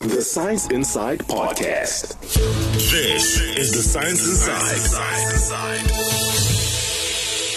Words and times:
The 0.00 0.22
Science 0.22 0.66
Inside 0.68 1.18
Podcast. 1.18 2.18
This 2.90 3.38
is 3.38 3.72
the 3.72 3.82
Science 3.82 4.26
Inside. 4.26 4.70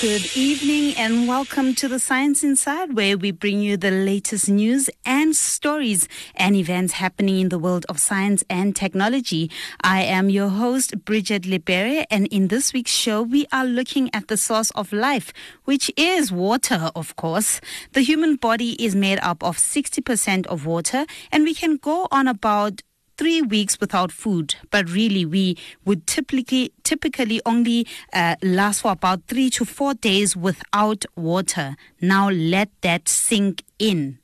Good 0.03 0.35
evening 0.35 0.97
and 0.97 1.29
welcome 1.29 1.73
to 1.75 1.87
the 1.87 1.97
Science 1.97 2.43
Inside, 2.43 2.93
where 2.93 3.17
we 3.17 3.31
bring 3.31 3.61
you 3.61 3.77
the 3.77 3.89
latest 3.89 4.49
news 4.49 4.89
and 5.05 5.33
stories 5.33 6.09
and 6.35 6.57
events 6.57 6.91
happening 6.91 7.39
in 7.39 7.47
the 7.47 7.57
world 7.57 7.85
of 7.87 8.01
science 8.01 8.43
and 8.49 8.75
technology. 8.75 9.49
I 9.79 10.01
am 10.01 10.29
your 10.29 10.49
host, 10.49 11.05
Bridget 11.05 11.45
Libere, 11.45 12.03
and 12.11 12.27
in 12.27 12.49
this 12.49 12.73
week's 12.73 12.91
show, 12.91 13.21
we 13.21 13.45
are 13.53 13.63
looking 13.63 14.13
at 14.13 14.27
the 14.27 14.35
source 14.35 14.71
of 14.71 14.91
life, 14.91 15.31
which 15.63 15.89
is 15.95 16.33
water, 16.33 16.91
of 16.97 17.15
course. 17.15 17.61
The 17.93 18.01
human 18.01 18.35
body 18.35 18.73
is 18.83 18.97
made 18.97 19.19
up 19.21 19.41
of 19.41 19.55
60% 19.55 20.45
of 20.47 20.65
water, 20.65 21.05
and 21.31 21.45
we 21.45 21.53
can 21.53 21.77
go 21.77 22.09
on 22.11 22.27
about 22.27 22.81
three 23.17 23.41
weeks 23.41 23.79
without 23.79 24.11
food, 24.11 24.55
but 24.71 24.89
really 24.89 25.25
we 25.25 25.57
would 25.85 26.07
typically 26.07 26.71
typically 26.83 27.41
only 27.45 27.87
uh, 28.13 28.35
last 28.41 28.81
for 28.81 28.91
about 28.91 29.21
three 29.27 29.49
to 29.51 29.65
four 29.65 29.93
days 29.93 30.35
without 30.35 31.05
water. 31.15 31.75
Now 32.01 32.29
let 32.29 32.69
that 32.81 33.07
sink 33.07 33.63
in. 33.79 34.19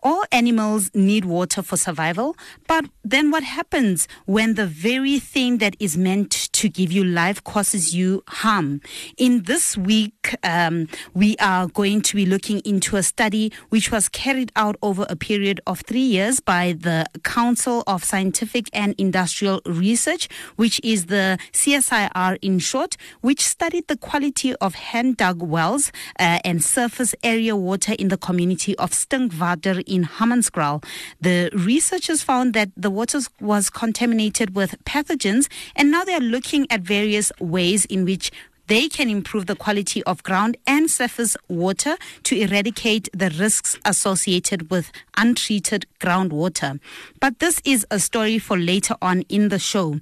All 0.00 0.24
animals 0.30 0.90
need 0.94 1.24
water 1.24 1.60
for 1.60 1.76
survival, 1.76 2.36
but 2.68 2.84
then 3.02 3.32
what 3.32 3.42
happens 3.42 4.06
when 4.26 4.54
the 4.54 4.66
very 4.66 5.18
thing 5.18 5.58
that 5.58 5.74
is 5.80 5.96
meant 5.96 6.47
to 6.58 6.68
give 6.68 6.90
you 6.90 7.04
life 7.04 7.42
causes 7.44 7.94
you 7.94 8.24
harm? 8.26 8.80
In 9.16 9.44
this 9.44 9.76
week, 9.76 10.34
um, 10.42 10.88
we 11.14 11.36
are 11.38 11.68
going 11.68 12.02
to 12.02 12.16
be 12.16 12.26
looking 12.26 12.58
into 12.64 12.96
a 12.96 13.02
study 13.04 13.52
which 13.68 13.92
was 13.92 14.08
carried 14.08 14.50
out 14.56 14.74
over 14.82 15.06
a 15.08 15.14
period 15.14 15.60
of 15.68 15.82
three 15.82 16.00
years 16.16 16.40
by 16.40 16.74
the 16.76 17.06
Council 17.22 17.84
of 17.86 18.02
Scientific 18.02 18.68
and 18.72 18.96
Industrial 18.98 19.60
Research, 19.66 20.28
which 20.56 20.80
is 20.82 21.06
the 21.06 21.38
CSIR 21.52 22.38
in 22.42 22.58
short, 22.58 22.96
which 23.20 23.44
studied 23.44 23.86
the 23.86 23.96
quality 23.96 24.56
of 24.56 24.74
hand 24.74 25.16
dug 25.16 25.40
wells 25.40 25.92
uh, 26.18 26.40
and 26.44 26.64
surface 26.64 27.14
area 27.22 27.54
water 27.54 27.94
in 28.00 28.08
the 28.08 28.18
community 28.18 28.76
of 28.78 28.90
Stinkwater 28.90 29.82
in 29.86 30.04
Hammanskraal. 30.04 30.82
The 31.20 31.50
researchers 31.52 32.22
found 32.22 32.52
that 32.54 32.70
the 32.76 32.90
water 32.90 33.20
was 33.40 33.70
contaminated 33.70 34.56
with 34.56 34.74
pathogens, 34.84 35.48
and 35.76 35.92
now 35.92 36.02
they 36.04 36.14
are 36.14 36.20
looking 36.20 36.47
at 36.70 36.80
various 36.80 37.30
ways 37.40 37.84
in 37.86 38.04
which 38.04 38.30
they 38.68 38.88
can 38.88 39.08
improve 39.08 39.46
the 39.46 39.56
quality 39.56 40.02
of 40.04 40.22
ground 40.22 40.56
and 40.66 40.90
surface 40.90 41.36
water 41.48 41.96
to 42.22 42.38
eradicate 42.38 43.08
the 43.12 43.30
risks 43.38 43.78
associated 43.84 44.70
with 44.70 44.90
untreated 45.16 45.86
groundwater. 46.00 46.80
But 47.20 47.38
this 47.38 47.60
is 47.64 47.86
a 47.90 47.98
story 47.98 48.38
for 48.38 48.56
later 48.56 48.94
on 49.02 49.22
in 49.28 49.48
the 49.48 49.58
show. 49.58 50.00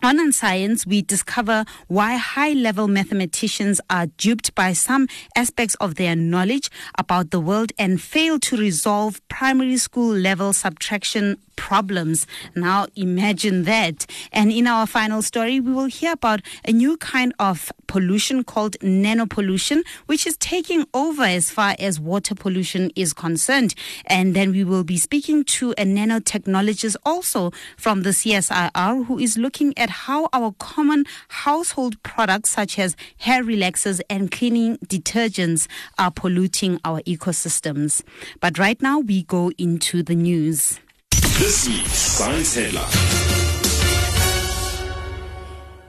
On 0.00 0.20
Unscience, 0.20 0.86
we 0.86 1.02
discover 1.02 1.64
why 1.88 2.14
high 2.14 2.52
level 2.52 2.86
mathematicians 2.86 3.80
are 3.90 4.06
duped 4.06 4.54
by 4.54 4.72
some 4.72 5.08
aspects 5.34 5.74
of 5.80 5.96
their 5.96 6.14
knowledge 6.14 6.70
about 6.96 7.32
the 7.32 7.40
world 7.40 7.72
and 7.80 8.00
fail 8.00 8.38
to 8.38 8.56
resolve 8.56 9.20
primary 9.28 9.76
school 9.76 10.14
level 10.14 10.52
subtraction 10.52 11.36
problems. 11.56 12.24
Now, 12.54 12.86
imagine 12.94 13.64
that. 13.64 14.06
And 14.32 14.52
in 14.52 14.68
our 14.68 14.86
final 14.86 15.20
story, 15.22 15.58
we 15.58 15.72
will 15.72 15.86
hear 15.86 16.12
about 16.12 16.40
a 16.64 16.70
new 16.70 16.96
kind 16.98 17.34
of 17.40 17.72
pollution 17.88 18.44
called 18.44 18.78
nanopollution, 18.78 19.82
which 20.06 20.24
is 20.24 20.36
taking 20.36 20.86
over 20.94 21.24
as 21.24 21.50
far 21.50 21.74
as 21.80 21.98
water 21.98 22.36
pollution 22.36 22.92
is 22.94 23.12
concerned. 23.12 23.74
And 24.06 24.36
then 24.36 24.52
we 24.52 24.62
will 24.62 24.84
be 24.84 24.98
speaking 24.98 25.42
to 25.58 25.72
a 25.72 25.84
nanotechnologist 25.84 26.94
also 27.04 27.50
from 27.76 28.04
the 28.04 28.10
CSIR 28.10 29.06
who 29.06 29.18
is 29.18 29.36
looking 29.36 29.76
at 29.76 29.87
how 29.88 30.28
our 30.32 30.52
common 30.58 31.04
household 31.28 32.02
products, 32.02 32.50
such 32.50 32.78
as 32.78 32.96
hair 33.18 33.42
relaxers 33.42 34.00
and 34.08 34.30
cleaning 34.30 34.78
detergents, 34.78 35.66
are 35.98 36.10
polluting 36.10 36.80
our 36.84 37.00
ecosystems. 37.02 38.02
But 38.40 38.58
right 38.58 38.80
now, 38.80 39.00
we 39.00 39.22
go 39.22 39.50
into 39.58 40.02
the 40.02 40.14
news. 40.14 40.80
This 41.10 41.68
week's 41.68 41.92
Science 41.92 42.54
Headline. 42.54 43.38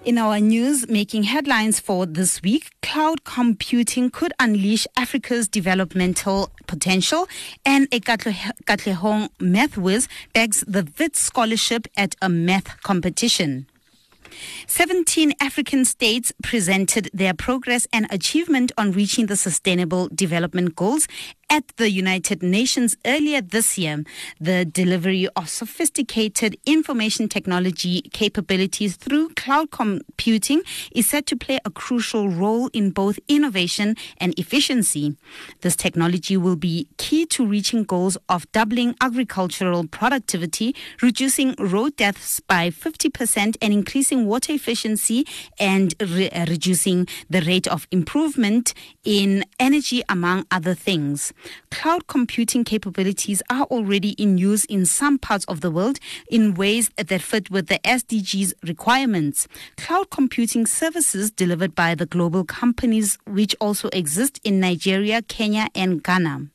In 0.05 0.17
our 0.17 0.39
news, 0.39 0.87
making 0.87 1.23
headlines 1.23 1.79
for 1.79 2.05
this 2.05 2.41
week, 2.41 2.71
cloud 2.81 3.25
computing 3.25 4.09
could 4.09 4.33
unleash 4.39 4.87
Africa's 4.97 5.47
developmental 5.47 6.51
potential, 6.67 7.27
and 7.65 7.87
a 7.91 7.99
Katlehong 7.99 9.29
math 9.39 9.77
whiz 9.77 10.07
begs 10.33 10.63
the 10.65 10.87
Wits 10.97 11.19
scholarship 11.19 11.85
at 11.97 12.15
a 12.21 12.29
math 12.29 12.81
competition. 12.81 13.67
17 14.67 15.33
African 15.39 15.85
states 15.85 16.31
presented 16.43 17.09
their 17.13 17.33
progress 17.33 17.87
and 17.91 18.07
achievement 18.09 18.71
on 18.77 18.91
reaching 18.91 19.27
the 19.27 19.35
Sustainable 19.35 20.09
Development 20.13 20.75
Goals 20.75 21.07
at 21.49 21.67
the 21.77 21.89
United 21.89 22.43
Nations 22.43 22.95
earlier 23.05 23.41
this 23.41 23.77
year. 23.77 24.03
The 24.39 24.65
delivery 24.65 25.27
of 25.35 25.49
sophisticated 25.49 26.57
information 26.65 27.27
technology 27.27 28.01
capabilities 28.13 28.95
through 28.95 29.29
cloud 29.35 29.71
computing 29.71 30.61
is 30.93 31.07
set 31.09 31.25
to 31.27 31.35
play 31.35 31.59
a 31.65 31.69
crucial 31.69 32.29
role 32.29 32.69
in 32.73 32.91
both 32.91 33.19
innovation 33.27 33.95
and 34.17 34.37
efficiency. 34.37 35.15
This 35.61 35.75
technology 35.75 36.37
will 36.37 36.55
be 36.55 36.87
key 36.97 37.25
to 37.27 37.45
reaching 37.45 37.83
goals 37.83 38.17
of 38.27 38.49
doubling 38.51 38.95
agricultural 39.01 39.87
productivity, 39.87 40.75
reducing 41.01 41.55
road 41.57 41.95
deaths 41.95 42.39
by 42.39 42.69
50%, 42.69 43.57
and 43.61 43.73
increasing 43.73 44.25
water 44.27 44.53
efficiency 44.53 45.25
and 45.59 45.95
re- 45.99 46.29
uh, 46.29 46.45
reducing 46.47 47.07
the 47.29 47.41
rate 47.41 47.67
of 47.67 47.87
improvement 47.91 48.73
in 49.03 49.43
energy, 49.59 50.03
among 50.09 50.45
other 50.51 50.73
things. 50.73 51.33
Cloud 51.71 52.07
computing 52.07 52.63
capabilities 52.63 53.41
are 53.49 53.63
already 53.63 54.11
in 54.11 54.37
use 54.37 54.65
in 54.65 54.85
some 54.85 55.17
parts 55.17 55.45
of 55.45 55.61
the 55.61 55.71
world 55.71 55.99
in 56.29 56.53
ways 56.53 56.89
that 56.97 57.21
fit 57.21 57.49
with 57.49 57.67
the 57.67 57.79
SDGs 57.79 58.53
requirements. 58.63 59.47
Cloud 59.77 60.09
computing 60.09 60.65
services 60.65 61.31
delivered 61.31 61.75
by 61.75 61.95
the 61.95 62.05
global 62.05 62.43
companies 62.43 63.17
which 63.25 63.55
also 63.59 63.89
exist 63.93 64.39
in 64.43 64.59
Nigeria, 64.59 65.21
Kenya, 65.21 65.67
and 65.75 66.03
Ghana. 66.03 66.47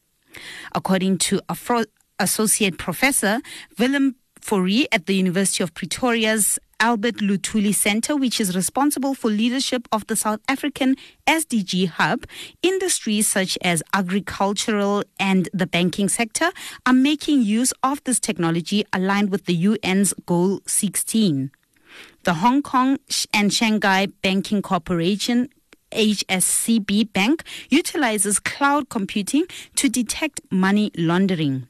According 0.75 1.19
to 1.19 1.41
Afro- 1.49 1.84
Associate 2.19 2.77
Professor 2.78 3.41
Willem 3.78 4.17
Fourie 4.41 4.87
at 4.93 5.06
the 5.06 5.15
University 5.15 5.62
of 5.65 5.73
Pretoria's 5.75 6.59
Albert 6.81 7.17
Luthuli 7.17 7.75
Center, 7.75 8.17
which 8.17 8.41
is 8.41 8.55
responsible 8.55 9.15
for 9.15 9.31
leadership 9.31 9.89
of 9.93 10.07
the 10.07 10.17
South 10.17 10.41
African 10.49 10.97
SDG 11.27 11.89
Hub, 11.89 12.27
industries 12.62 13.29
such 13.29 13.57
as 13.62 13.83
agricultural 13.93 15.05
and 15.19 15.49
the 15.53 15.67
banking 15.67 16.09
sector 16.09 16.51
are 16.87 16.93
making 16.93 17.43
use 17.43 17.73
of 17.83 18.03
this 18.05 18.21
technology 18.21 18.85
aligned 18.93 19.31
with 19.31 19.47
the 19.47 19.67
UN's 19.67 20.15
Goal 20.27 20.61
16. 20.67 21.51
The 22.25 22.35
Hong 22.35 22.62
Kong 22.62 22.99
and 23.33 23.53
Shanghai 23.53 24.06
Banking 24.23 24.62
Corporation 24.62 25.49
HSBC 25.93 27.12
Bank 27.12 27.45
utilizes 27.71 28.41
cloud 28.41 28.89
computing 28.89 29.45
to 29.77 29.89
detect 29.89 30.41
money 30.51 30.91
laundering. 30.97 31.69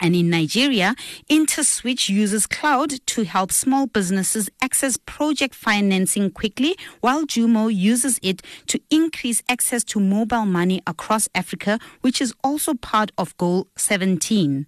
And 0.00 0.14
in 0.14 0.30
Nigeria, 0.30 0.94
InterSwitch 1.28 2.08
uses 2.08 2.46
cloud 2.46 3.04
to 3.06 3.24
help 3.24 3.52
small 3.52 3.86
businesses 3.86 4.48
access 4.62 4.96
project 4.96 5.54
financing 5.54 6.30
quickly, 6.30 6.76
while 7.00 7.26
Jumo 7.26 7.72
uses 7.74 8.18
it 8.22 8.42
to 8.66 8.80
increase 8.90 9.42
access 9.48 9.84
to 9.84 10.00
mobile 10.00 10.46
money 10.46 10.82
across 10.86 11.28
Africa, 11.34 11.78
which 12.00 12.20
is 12.20 12.32
also 12.44 12.74
part 12.74 13.10
of 13.18 13.36
Goal 13.36 13.68
17. 13.76 14.66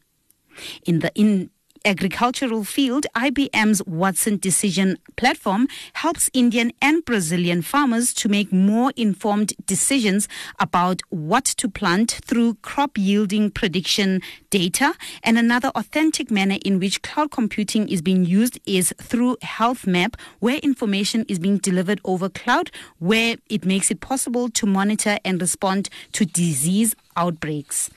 In 0.84 0.98
the 0.98 1.12
in 1.14 1.50
agricultural 1.84 2.64
field, 2.64 3.06
IBM's 3.14 3.84
Watson 3.86 4.36
Decision 4.36 4.98
platform 5.16 5.68
helps 5.94 6.30
Indian 6.32 6.72
and 6.82 7.04
Brazilian 7.04 7.62
farmers 7.62 8.12
to 8.14 8.28
make 8.28 8.52
more 8.52 8.92
informed 8.96 9.52
decisions 9.66 10.28
about 10.58 11.00
what 11.08 11.44
to 11.44 11.68
plant 11.68 12.20
through 12.24 12.54
crop 12.62 12.98
yielding 12.98 13.50
prediction 13.50 14.20
data. 14.50 14.94
And 15.22 15.38
another 15.38 15.68
authentic 15.74 16.30
manner 16.30 16.58
in 16.64 16.78
which 16.78 17.02
cloud 17.02 17.30
computing 17.30 17.88
is 17.88 18.02
being 18.02 18.24
used 18.24 18.58
is 18.66 18.92
through 19.00 19.38
Health 19.42 19.86
Map, 19.86 20.16
where 20.40 20.58
information 20.58 21.24
is 21.28 21.38
being 21.38 21.58
delivered 21.58 22.00
over 22.04 22.28
cloud, 22.28 22.70
where 22.98 23.36
it 23.48 23.64
makes 23.64 23.90
it 23.90 24.00
possible 24.00 24.48
to 24.50 24.66
monitor 24.66 25.18
and 25.24 25.40
respond 25.40 25.88
to 26.12 26.24
disease 26.24 26.94
outbreaks. 27.16 27.90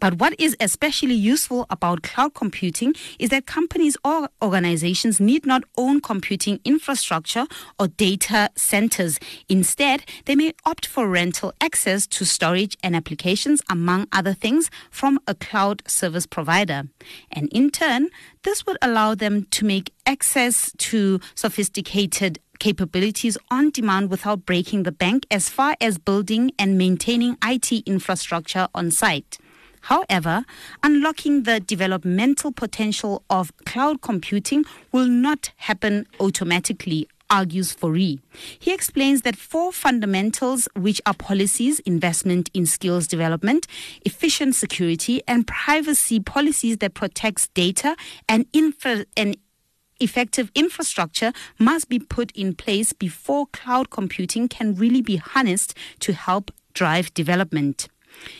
But 0.00 0.14
what 0.14 0.34
is 0.40 0.56
especially 0.60 1.14
useful 1.14 1.66
about 1.68 2.02
cloud 2.02 2.34
computing 2.34 2.94
is 3.18 3.28
that 3.28 3.46
companies 3.46 3.96
or 4.02 4.28
organizations 4.42 5.20
need 5.20 5.44
not 5.44 5.62
own 5.76 6.00
computing 6.00 6.58
infrastructure 6.64 7.46
or 7.78 7.88
data 7.88 8.48
centers. 8.56 9.18
Instead, 9.48 10.04
they 10.24 10.34
may 10.34 10.54
opt 10.64 10.86
for 10.86 11.06
rental 11.06 11.52
access 11.60 12.06
to 12.06 12.24
storage 12.24 12.76
and 12.82 12.96
applications, 12.96 13.62
among 13.68 14.08
other 14.10 14.32
things, 14.32 14.70
from 14.90 15.20
a 15.26 15.34
cloud 15.34 15.82
service 15.86 16.26
provider. 16.26 16.84
And 17.30 17.48
in 17.52 17.70
turn, 17.70 18.08
this 18.42 18.64
would 18.66 18.78
allow 18.80 19.14
them 19.14 19.46
to 19.50 19.66
make 19.66 19.92
access 20.06 20.72
to 20.78 21.20
sophisticated 21.34 22.38
capabilities 22.58 23.36
on 23.50 23.70
demand 23.70 24.10
without 24.10 24.46
breaking 24.46 24.84
the 24.84 24.92
bank 24.92 25.26
as 25.30 25.48
far 25.48 25.76
as 25.80 25.98
building 25.98 26.52
and 26.58 26.78
maintaining 26.78 27.36
IT 27.44 27.72
infrastructure 27.86 28.68
on 28.74 28.90
site. 28.90 29.38
However, 29.82 30.44
unlocking 30.82 31.44
the 31.44 31.60
developmental 31.60 32.52
potential 32.52 33.22
of 33.30 33.52
cloud 33.64 34.02
computing 34.02 34.64
will 34.92 35.06
not 35.06 35.52
happen 35.56 36.06
automatically 36.18 37.08
argues 37.30 37.72
Fourie. 37.72 38.18
He 38.58 38.74
explains 38.74 39.22
that 39.22 39.36
four 39.36 39.72
fundamentals, 39.72 40.68
which 40.74 41.00
are 41.06 41.14
policies, 41.14 41.78
investment 41.80 42.50
in 42.52 42.66
skills 42.66 43.06
development, 43.06 43.66
efficient 44.04 44.56
security, 44.56 45.22
and 45.28 45.46
privacy 45.46 46.18
policies 46.20 46.78
that 46.78 46.94
protects 46.94 47.48
data 47.48 47.96
and 48.28 48.46
infra 48.52 49.06
and 49.16 49.36
effective 50.00 50.50
infrastructure 50.54 51.32
must 51.58 51.88
be 51.88 51.98
put 51.98 52.32
in 52.32 52.54
place 52.54 52.92
before 52.92 53.46
cloud 53.52 53.90
computing 53.90 54.48
can 54.48 54.74
really 54.74 55.02
be 55.02 55.16
harnessed 55.16 55.74
to 56.00 56.12
help 56.12 56.50
drive 56.72 57.12
development. 57.14 57.88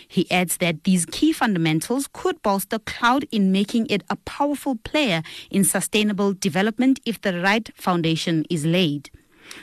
He 0.07 0.31
adds 0.31 0.59
that 0.59 0.85
these 0.85 1.07
key 1.07 1.33
fundamentals 1.33 2.09
could 2.13 2.43
bolster 2.43 2.79
cloud 2.79 3.27
in 3.31 3.53
making 3.53 3.87
it 3.89 4.03
a 4.11 4.17
powerful 4.17 4.77
player 4.77 5.23
in 5.51 5.65
sustainable 5.65 6.35
development 6.35 7.01
if 7.05 7.21
the 7.21 7.41
right 7.41 7.71
foundation 7.75 8.45
is 8.51 8.67
laid. 8.67 9.11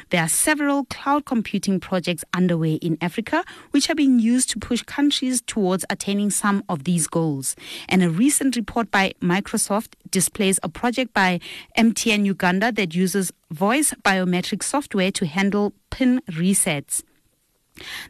There 0.10 0.22
are 0.22 0.28
several 0.28 0.86
cloud 0.86 1.26
computing 1.26 1.80
projects 1.80 2.24
underway 2.34 2.74
in 2.76 2.98
Africa 3.02 3.44
which 3.72 3.90
are 3.90 3.96
being 3.96 4.20
used 4.20 4.50
to 4.52 4.60
push 4.60 4.82
countries 4.84 5.42
towards 5.42 5.86
attaining 5.90 6.30
some 6.30 6.64
of 6.70 6.84
these 6.84 7.08
goals. 7.08 7.56
And 7.88 8.04
a 8.04 8.10
recent 8.10 8.56
report 8.56 8.92
by 8.92 9.14
Microsoft 9.22 9.94
displays 10.12 10.60
a 10.64 10.70
project 10.70 11.14
by 11.14 11.40
MTN 11.78 12.26
Uganda 12.26 12.72
that 12.74 12.96
uses 12.96 13.32
voice 13.52 13.94
biometric 14.04 14.64
software 14.64 15.12
to 15.12 15.26
handle 15.26 15.74
PIN 15.90 16.22
resets. 16.30 17.04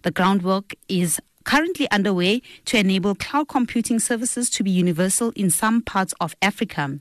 The 0.04 0.12
groundwork 0.12 0.74
is 0.88 1.20
currently 1.48 1.90
underway 1.92 2.42
to 2.66 2.78
enable 2.78 3.16
cloud 3.16 3.48
computing 3.48 4.00
services 4.00 4.50
to 4.50 4.64
be 4.64 4.70
universal 4.70 5.32
in 5.36 5.50
some 5.50 5.82
parts 5.82 6.14
of 6.20 6.36
Africa. 6.42 7.00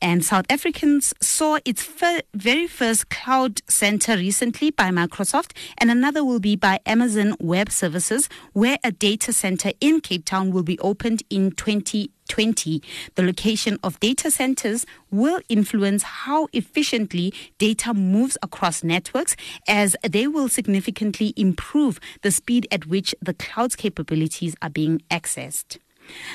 And 0.00 0.24
South 0.24 0.46
Africans 0.48 1.12
saw 1.20 1.58
its 1.64 1.82
fir- 1.82 2.22
very 2.34 2.66
first 2.66 3.10
cloud 3.10 3.60
center 3.68 4.16
recently 4.16 4.70
by 4.70 4.90
Microsoft, 4.90 5.52
and 5.76 5.90
another 5.90 6.24
will 6.24 6.38
be 6.40 6.56
by 6.56 6.80
Amazon 6.86 7.34
Web 7.40 7.70
Services, 7.70 8.28
where 8.52 8.78
a 8.84 8.92
data 8.92 9.32
center 9.32 9.72
in 9.80 10.00
Cape 10.00 10.24
Town 10.24 10.52
will 10.52 10.62
be 10.62 10.78
opened 10.78 11.22
in 11.30 11.50
2020. 11.50 12.82
The 13.16 13.22
location 13.22 13.78
of 13.82 13.98
data 13.98 14.30
centers 14.30 14.86
will 15.10 15.40
influence 15.48 16.02
how 16.02 16.48
efficiently 16.52 17.34
data 17.58 17.92
moves 17.92 18.38
across 18.42 18.84
networks, 18.84 19.34
as 19.66 19.96
they 20.08 20.28
will 20.28 20.48
significantly 20.48 21.34
improve 21.36 21.98
the 22.22 22.30
speed 22.30 22.68
at 22.70 22.86
which 22.86 23.14
the 23.20 23.34
cloud's 23.34 23.74
capabilities 23.74 24.54
are 24.62 24.70
being 24.70 25.02
accessed. 25.10 25.78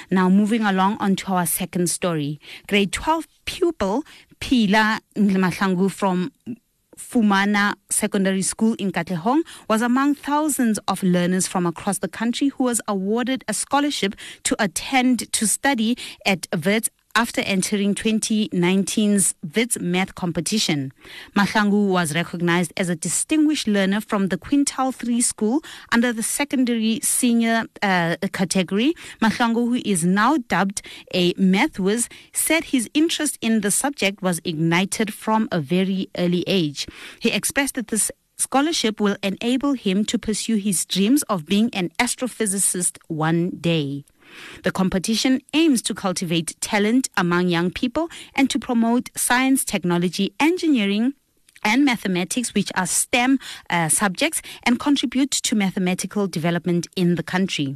Now, 0.10 0.30
moving 0.30 0.64
along 0.64 0.98
on 1.00 1.16
to 1.18 1.34
our 1.34 1.46
second 1.46 1.90
story. 1.90 2.40
Grade 2.68 2.92
12 2.92 3.28
pupil 3.46 4.04
Pila 4.40 5.00
Mahlangu 5.16 5.90
from 5.92 6.31
Fumana 6.98 7.75
Secondary 7.90 8.42
School 8.42 8.75
in 8.75 8.92
Katlehong 8.92 9.42
was 9.68 9.81
among 9.81 10.16
thousands 10.16 10.80
of 10.88 11.02
learners 11.04 11.48
from 11.48 11.66
across 11.66 12.00
the 12.00 12.08
country 12.08 12.50
who 12.50 12.64
was 12.64 12.81
awarded 12.88 13.44
a 13.48 13.54
scholarship 13.54 14.16
to 14.44 14.56
attend 14.64 15.31
to 15.34 15.48
study 15.48 15.98
at 16.26 16.48
Wits 16.66 16.90
after 17.15 17.42
entering 17.42 17.94
2019's 17.94 19.36
WITS 19.56 19.80
math 19.80 20.15
competition. 20.15 20.92
Mahlangu 21.36 21.88
was 21.88 22.15
recognized 22.15 22.74
as 22.75 22.89
a 22.89 22.95
distinguished 22.95 23.68
learner 23.68 24.01
from 24.01 24.30
the 24.30 24.38
Quintile 24.38 24.94
3 24.94 25.21
school 25.21 25.63
under 25.92 26.12
the 26.12 26.24
secondary 26.24 27.00
senior 27.01 27.65
uh, 27.81 28.15
category. 28.31 28.94
Mahlangu, 29.21 29.68
who 29.68 29.81
is 29.86 30.04
now 30.04 30.38
dubbed 30.48 30.81
a 31.13 31.33
math 31.38 31.80
whiz, 31.80 32.10
said 32.33 32.65
his 32.65 32.89
interest 32.94 33.38
in 33.42 33.62
the 33.62 33.71
subject 33.71 34.21
was 34.21 34.42
ignited 34.44 35.13
from 35.13 35.48
a 35.51 35.59
very 35.59 36.09
early 36.18 36.44
age. 36.48 36.88
He 37.19 37.30
expressed 37.30 37.75
that 37.75 37.89
this 37.89 38.12
scholarship 38.38 39.00
will 39.00 39.18
enable 39.21 39.74
him 39.74 40.04
to 40.06 40.18
pursue 40.18 40.56
his 40.56 40.86
dreams 40.86 41.21
of 41.24 41.45
being 41.45 41.69
an 41.74 41.89
astrophysicist 42.00 42.98
one 43.07 43.51
day. 43.51 44.04
The 44.63 44.71
competition 44.71 45.41
aims 45.53 45.81
to 45.83 45.94
cultivate 45.94 46.56
talent 46.62 47.09
among 47.18 47.47
young 47.47 47.71
people 47.71 48.09
and 48.35 48.50
to 48.50 48.59
promote 48.59 49.09
science, 49.15 49.63
technology, 49.63 50.33
engineering, 50.39 51.13
and 51.63 51.86
mathematics, 51.86 52.54
which 52.54 52.71
are 52.75 52.86
STEM 52.86 53.39
uh, 53.69 53.89
subjects, 53.89 54.42
and 54.63 54.80
contribute 54.80 55.31
to 55.31 55.56
mathematical 55.56 56.27
development 56.27 56.88
in 56.95 57.15
the 57.15 57.24
country. 57.24 57.75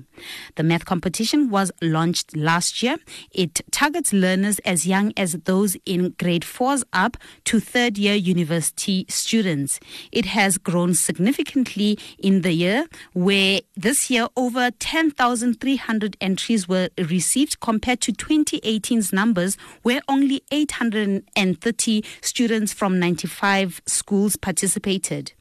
The 0.56 0.64
math 0.64 0.86
competition 0.86 1.50
was 1.50 1.72
launched 1.82 2.36
last 2.36 2.82
year. 2.84 2.98
It 3.32 3.62
targets 3.72 4.14
learners 4.14 4.60
as 4.60 4.88
young 4.88 5.14
as 5.18 5.34
those 5.46 5.78
in 5.86 6.16
grade 6.20 6.44
4s 6.44 6.84
up 6.94 7.18
to 7.46 7.60
third 7.60 7.98
year 7.98 8.16
university 8.16 9.06
students. 9.10 9.80
It 10.12 10.26
has 10.26 10.58
grown 10.58 10.94
significantly 10.94 11.98
in 12.18 12.42
the 12.42 12.52
year, 12.52 12.88
where 13.14 13.62
this 13.76 14.10
year 14.10 14.28
over 14.36 14.72
10,300 14.72 16.18
entries 16.20 16.68
were 16.68 16.90
received 16.98 17.60
compared 17.60 18.02
to 18.02 18.12
2018's 18.12 19.14
numbers, 19.14 19.58
where 19.84 20.02
only 20.08 20.42
830 20.52 22.04
students 22.22 22.74
from 22.74 23.00
95 23.00 23.77
schools 23.86 24.36
participated. 24.36 25.34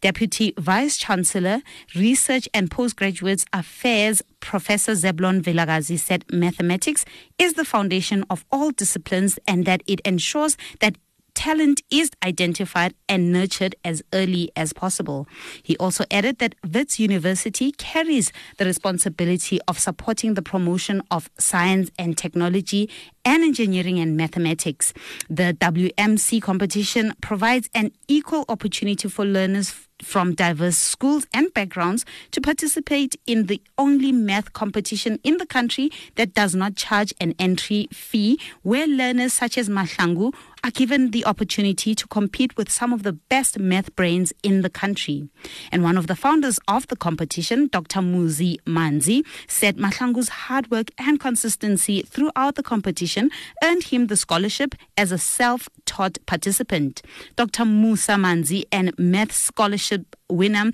Deputy 0.00 0.52
Vice 0.58 0.96
Chancellor, 0.96 1.62
Research 1.94 2.48
and 2.52 2.70
Postgraduate 2.70 3.44
Affairs 3.52 4.22
Professor 4.40 4.92
Zeblon 4.92 5.42
Vilakazi 5.42 5.98
said 5.98 6.24
mathematics 6.32 7.04
is 7.38 7.54
the 7.54 7.64
foundation 7.64 8.24
of 8.30 8.44
all 8.50 8.70
disciplines 8.70 9.38
and 9.46 9.64
that 9.66 9.82
it 9.86 10.00
ensures 10.00 10.56
that 10.80 10.96
talent 11.34 11.82
is 11.90 12.10
identified 12.24 12.94
and 13.08 13.32
nurtured 13.32 13.74
as 13.84 14.02
early 14.12 14.50
as 14.56 14.72
possible. 14.72 15.26
He 15.62 15.76
also 15.78 16.04
added 16.10 16.38
that 16.38 16.54
Wits 16.72 16.98
University 16.98 17.72
carries 17.72 18.32
the 18.58 18.64
responsibility 18.64 19.60
of 19.66 19.78
supporting 19.78 20.34
the 20.34 20.42
promotion 20.42 21.02
of 21.10 21.30
science 21.38 21.90
and 21.98 22.16
technology 22.16 22.90
and 23.24 23.42
engineering 23.42 23.98
and 23.98 24.16
mathematics. 24.16 24.92
The 25.28 25.56
WMC 25.60 26.42
competition 26.42 27.14
provides 27.20 27.68
an 27.74 27.92
equal 28.08 28.44
opportunity 28.48 29.08
for 29.08 29.24
learners 29.24 29.88
from 30.02 30.34
diverse 30.34 30.78
schools 30.78 31.26
and 31.32 31.52
backgrounds 31.54 32.04
to 32.30 32.40
participate 32.40 33.16
in 33.26 33.46
the 33.46 33.60
only 33.78 34.12
math 34.12 34.52
competition 34.52 35.18
in 35.24 35.36
the 35.38 35.46
country 35.46 35.90
that 36.16 36.34
does 36.34 36.54
not 36.54 36.76
charge 36.76 37.12
an 37.20 37.34
entry 37.38 37.88
fee, 37.92 38.38
where 38.62 38.86
learners 38.86 39.32
such 39.32 39.58
as 39.58 39.68
Mahlangu 39.68 40.32
are 40.62 40.70
given 40.70 41.10
the 41.10 41.24
opportunity 41.24 41.94
to 41.94 42.06
compete 42.06 42.56
with 42.56 42.70
some 42.70 42.92
of 42.92 43.02
the 43.02 43.12
best 43.12 43.58
math 43.58 43.94
brains 43.96 44.32
in 44.42 44.62
the 44.62 44.70
country. 44.70 45.28
And 45.72 45.82
one 45.82 45.96
of 45.96 46.06
the 46.06 46.16
founders 46.16 46.58
of 46.68 46.86
the 46.88 46.96
competition, 46.96 47.68
Dr. 47.68 48.02
Musa 48.02 48.56
Manzi, 48.66 49.24
said 49.48 49.76
Mahlangu's 49.76 50.28
hard 50.28 50.70
work 50.70 50.90
and 50.98 51.18
consistency 51.18 52.02
throughout 52.02 52.56
the 52.56 52.62
competition 52.62 53.30
earned 53.64 53.84
him 53.84 54.08
the 54.08 54.16
scholarship 54.16 54.74
as 54.96 55.12
a 55.12 55.18
self 55.18 55.68
taught 55.86 56.18
participant. 56.26 57.02
Dr. 57.36 57.64
Musa 57.64 58.12
Manzi 58.12 58.64
and 58.70 58.92
math 58.98 59.32
scholarship 59.32 59.89
winner 60.28 60.70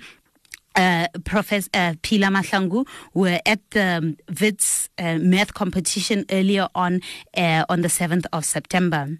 uh, 0.77 1.07
Professor 1.25 1.69
uh, 1.73 1.93
Pila 2.01 2.27
Mahlangu 2.27 2.87
were 3.13 3.39
at 3.45 3.59
the 3.71 4.15
WITS 4.39 4.89
uh, 4.97 5.17
math 5.17 5.53
competition 5.53 6.25
earlier 6.29 6.67
on 6.75 7.01
uh, 7.35 7.65
on 7.67 7.81
the 7.81 7.87
7th 7.87 8.25
of 8.31 8.45
September. 8.45 9.17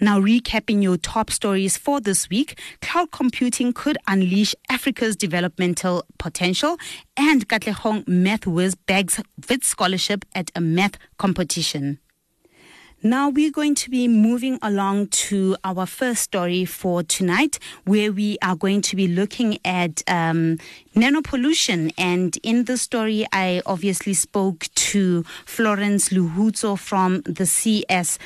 Now, 0.00 0.20
recapping 0.20 0.82
your 0.82 0.96
top 0.96 1.30
stories 1.30 1.76
for 1.76 2.00
this 2.00 2.28
week, 2.28 2.58
cloud 2.82 3.12
computing 3.12 3.72
could 3.72 3.98
unleash 4.08 4.54
Africa's 4.68 5.14
developmental 5.14 6.04
potential, 6.18 6.76
and 7.16 7.48
Katlehong 7.48 8.06
Math 8.08 8.46
Whiz 8.46 8.74
bags 8.74 9.20
WITS 9.48 9.68
scholarship 9.68 10.24
at 10.34 10.50
a 10.56 10.60
math 10.60 10.96
competition. 11.18 12.00
Now 13.02 13.30
we're 13.30 13.50
going 13.50 13.74
to 13.76 13.88
be 13.88 14.08
moving 14.08 14.58
along 14.60 15.06
to 15.30 15.56
our 15.64 15.86
first 15.86 16.22
story 16.22 16.66
for 16.66 17.02
tonight, 17.02 17.58
where 17.86 18.12
we 18.12 18.36
are 18.42 18.54
going 18.54 18.82
to 18.82 18.94
be 18.94 19.08
looking 19.08 19.58
at 19.64 20.02
um, 20.06 20.58
nanopollution. 20.94 21.94
And 21.96 22.36
in 22.42 22.64
the 22.64 22.76
story, 22.76 23.24
I 23.32 23.62
obviously 23.64 24.12
spoke 24.12 24.68
to 24.74 25.22
Florence 25.46 26.10
Lehutso 26.10 26.78
from 26.78 27.22
the 27.22 27.44
CSIR. 27.44 28.18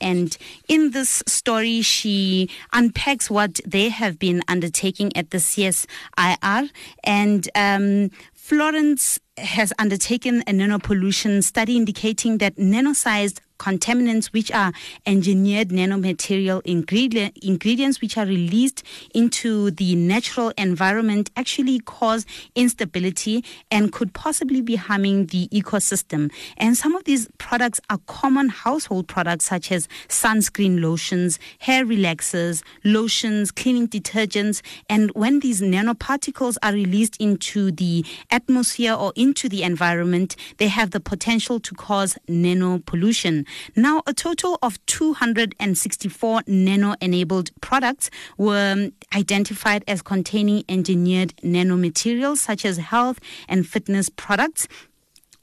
And 0.00 0.38
in 0.68 0.92
this 0.92 1.24
story, 1.26 1.82
she 1.82 2.48
unpacks 2.72 3.28
what 3.28 3.58
they 3.66 3.88
have 3.88 4.16
been 4.20 4.42
undertaking 4.46 5.10
at 5.16 5.32
the 5.32 5.38
CSIR. 5.38 6.70
And 7.02 7.48
um, 7.56 8.12
Florence 8.32 9.18
has 9.38 9.72
undertaken 9.78 10.42
a 10.42 10.52
nanopollution 10.52 11.42
study 11.42 11.76
indicating 11.76 12.38
that 12.38 12.56
nano-sized 12.58 13.40
contaminants 13.58 14.26
which 14.26 14.50
are 14.52 14.72
engineered 15.06 15.68
nanomaterial 15.68 16.62
ingredient, 16.64 17.36
ingredients 17.42 18.00
which 18.00 18.16
are 18.16 18.26
released 18.26 18.82
into 19.14 19.70
the 19.72 19.94
natural 19.94 20.52
environment 20.56 21.30
actually 21.36 21.78
cause 21.80 22.24
instability 22.54 23.44
and 23.70 23.92
could 23.92 24.12
possibly 24.12 24.60
be 24.60 24.76
harming 24.76 25.26
the 25.26 25.48
ecosystem. 25.48 26.30
And 26.56 26.76
some 26.76 26.94
of 26.94 27.04
these 27.04 27.28
products 27.38 27.80
are 27.90 27.98
common 28.06 28.48
household 28.48 29.08
products 29.08 29.46
such 29.46 29.72
as 29.72 29.88
sunscreen 30.08 30.80
lotions, 30.80 31.38
hair 31.58 31.84
relaxers, 31.84 32.62
lotions, 32.84 33.50
cleaning 33.50 33.88
detergents. 33.88 34.62
And 34.88 35.10
when 35.12 35.40
these 35.40 35.60
nanoparticles 35.60 36.56
are 36.62 36.72
released 36.72 37.16
into 37.20 37.70
the 37.72 38.04
atmosphere 38.30 38.94
or 38.94 39.12
into 39.16 39.48
the 39.48 39.62
environment, 39.62 40.36
they 40.58 40.68
have 40.68 40.90
the 40.90 41.00
potential 41.00 41.60
to 41.60 41.74
cause 41.74 42.16
nano 42.28 42.78
pollution. 42.78 43.46
Now, 43.76 44.02
a 44.06 44.12
total 44.12 44.58
of 44.62 44.84
264 44.86 46.42
nano 46.46 46.94
enabled 47.00 47.50
products 47.60 48.10
were 48.36 48.90
identified 49.14 49.84
as 49.86 50.02
containing 50.02 50.64
engineered 50.68 51.34
nanomaterials 51.38 52.38
such 52.38 52.64
as 52.64 52.78
health 52.78 53.20
and 53.48 53.66
fitness 53.66 54.08
products 54.08 54.68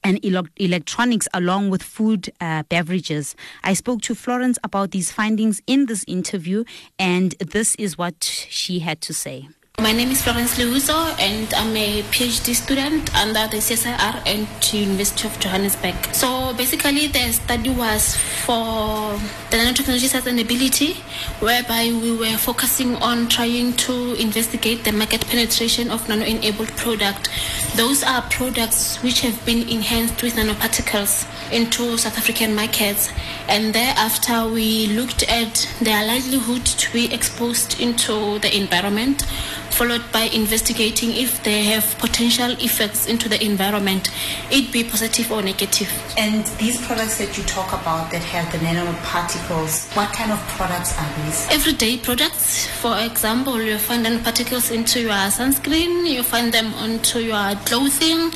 and 0.04 0.24
electronics 0.58 1.28
along 1.34 1.72
with 1.72 1.82
food 1.82 2.32
uh, 2.40 2.62
beverages. 2.70 3.36
I 3.64 3.74
spoke 3.74 4.02
to 4.04 4.14
Florence 4.14 4.60
about 4.64 4.92
these 4.92 5.12
findings 5.12 5.62
in 5.66 5.88
this 5.88 6.06
interview, 6.08 6.64
and 7.00 7.32
this 7.40 7.74
is 7.76 7.98
what 7.98 8.24
she 8.24 8.80
had 8.80 9.02
to 9.02 9.14
say. 9.14 9.50
My 9.82 9.92
name 9.92 10.10
is 10.10 10.22
Florence 10.22 10.58
Lehutso 10.58 11.20
and 11.20 11.54
I'm 11.54 11.76
a 11.76 12.02
PhD 12.04 12.56
student 12.56 13.14
under 13.14 13.46
the 13.48 13.58
CSIR 13.58 14.26
at 14.26 14.74
University 14.74 15.28
of 15.28 15.38
Johannesburg. 15.40 15.94
So 16.14 16.54
basically 16.56 17.08
the 17.08 17.32
study 17.34 17.70
was 17.70 18.16
for 18.16 19.20
the 19.52 19.58
nanotechnology 19.58 20.10
sustainability 20.10 20.96
whereby 21.42 21.92
we 21.92 22.16
were 22.16 22.38
focusing 22.38 22.96
on 22.96 23.28
trying 23.28 23.74
to 23.74 24.14
investigate 24.16 24.86
the 24.86 24.94
market 24.94 25.28
penetration 25.28 25.92
of 25.92 26.08
nano-enabled 26.08 26.70
product. 26.78 27.30
Those 27.76 28.02
are 28.02 28.22
products 28.24 29.04
which 29.04 29.22
have 29.22 29.46
been 29.46 29.68
enhanced 29.68 30.24
with 30.24 30.36
nanoparticles 30.36 31.28
into 31.52 31.98
South 31.98 32.18
African 32.18 32.56
markets 32.56 33.10
and 33.50 33.76
thereafter 33.76 34.48
we 34.48 34.88
looked 34.88 35.24
at 35.24 35.70
their 35.82 36.08
likelihood 36.08 36.66
to 36.66 36.94
be 36.94 37.14
exposed 37.14 37.80
into 37.80 38.40
the 38.40 38.58
environment 38.58 39.26
followed 39.72 40.04
by 40.12 40.30
investigating 40.34 41.12
if 41.14 41.44
they 41.44 41.64
have 41.64 41.98
potential 42.00 42.52
effects 42.60 43.08
into 43.08 43.28
the 43.28 43.44
environment, 43.44 44.10
it 44.52 44.72
be 44.72 44.84
positive 44.84 45.32
or 45.32 45.42
negative. 45.42 45.92
And 46.18 46.46
these 46.58 46.80
products 46.86 47.18
that 47.18 47.38
you 47.38 47.44
talk 47.44 47.74
about 47.74 48.12
that 48.12 48.24
have 48.24 48.52
the 48.52 48.60
nanoparticles, 48.60 49.96
what 49.96 50.14
kind 50.14 50.32
of 50.32 50.40
products 50.58 50.98
are 50.98 51.24
these? 51.24 51.48
Everyday 51.52 51.98
products. 51.98 52.68
For 52.68 52.98
example, 53.00 53.62
you 53.62 53.78
find 53.78 54.06
nanoparticles 54.06 54.72
into 54.72 55.02
your 55.02 55.12
sunscreen, 55.12 56.08
you 56.10 56.24
find 56.24 56.54
them 56.54 56.74
onto 56.76 57.20
your 57.20 57.56
clothing, 57.66 58.32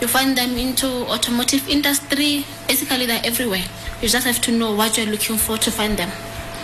you 0.00 0.06
find 0.06 0.38
them 0.38 0.56
into 0.56 0.86
automotive 0.86 1.68
industry. 1.68 2.46
Basically, 2.68 3.06
they're 3.06 3.24
everywhere. 3.24 3.64
You 4.00 4.08
just 4.08 4.26
have 4.26 4.40
to 4.42 4.52
know 4.52 4.72
what 4.74 4.96
you're 4.96 5.06
looking 5.06 5.36
for 5.36 5.58
to 5.58 5.70
find 5.72 5.96
them. 5.96 6.10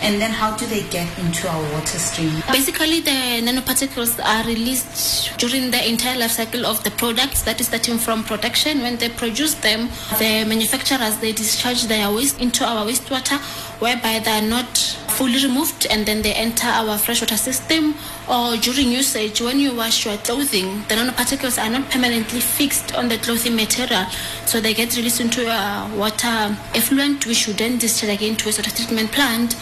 And 0.05 0.21
then 0.21 0.29
how 0.29 0.55
do 0.55 0.67
they 0.67 0.83
get 0.83 1.09
into 1.17 1.49
our 1.49 1.63
water 1.73 1.97
stream? 1.97 2.31
Basically, 2.51 2.99
the 2.99 3.41
nanoparticles 3.41 4.23
are 4.23 4.45
released 4.45 5.35
during 5.39 5.71
the 5.71 5.89
entire 5.89 6.15
life 6.19 6.29
cycle 6.29 6.63
of 6.63 6.83
the 6.83 6.91
products, 6.91 7.41
that 7.41 7.59
is 7.59 7.65
starting 7.65 7.97
from 7.97 8.23
production. 8.23 8.81
When 8.83 8.97
they 8.97 9.09
produce 9.09 9.55
them, 9.55 9.89
the 10.19 10.45
manufacturers, 10.45 11.17
they 11.17 11.31
discharge 11.31 11.85
their 11.85 12.13
waste 12.13 12.39
into 12.39 12.63
our 12.63 12.85
wastewater, 12.85 13.39
whereby 13.81 14.19
they 14.19 14.29
are 14.29 14.47
not 14.47 14.77
fully 15.15 15.41
removed 15.43 15.87
and 15.89 16.05
then 16.05 16.21
they 16.21 16.33
enter 16.33 16.67
our 16.67 16.97
freshwater 16.99 17.37
system 17.37 17.95
or 18.29 18.57
during 18.57 18.91
usage 18.91 19.39
when 19.39 19.59
you 19.59 19.73
wash 19.73 20.05
your 20.05 20.17
clothing 20.17 20.83
the 20.89 20.95
nanoparticles 20.95 21.57
are 21.57 21.69
not 21.69 21.89
permanently 21.89 22.41
fixed 22.41 22.93
on 22.95 23.07
the 23.07 23.17
clothing 23.19 23.55
material 23.55 24.05
so 24.45 24.59
they 24.59 24.73
get 24.73 24.93
released 24.97 25.21
into 25.21 25.41
your 25.43 25.97
water 25.97 26.53
effluent 26.75 27.25
which 27.25 27.37
should 27.37 27.57
then 27.57 27.77
discharge 27.77 28.11
again 28.11 28.35
to 28.35 28.49
a 28.49 28.51
water 28.51 28.69
treatment 28.71 29.09
plant 29.13 29.55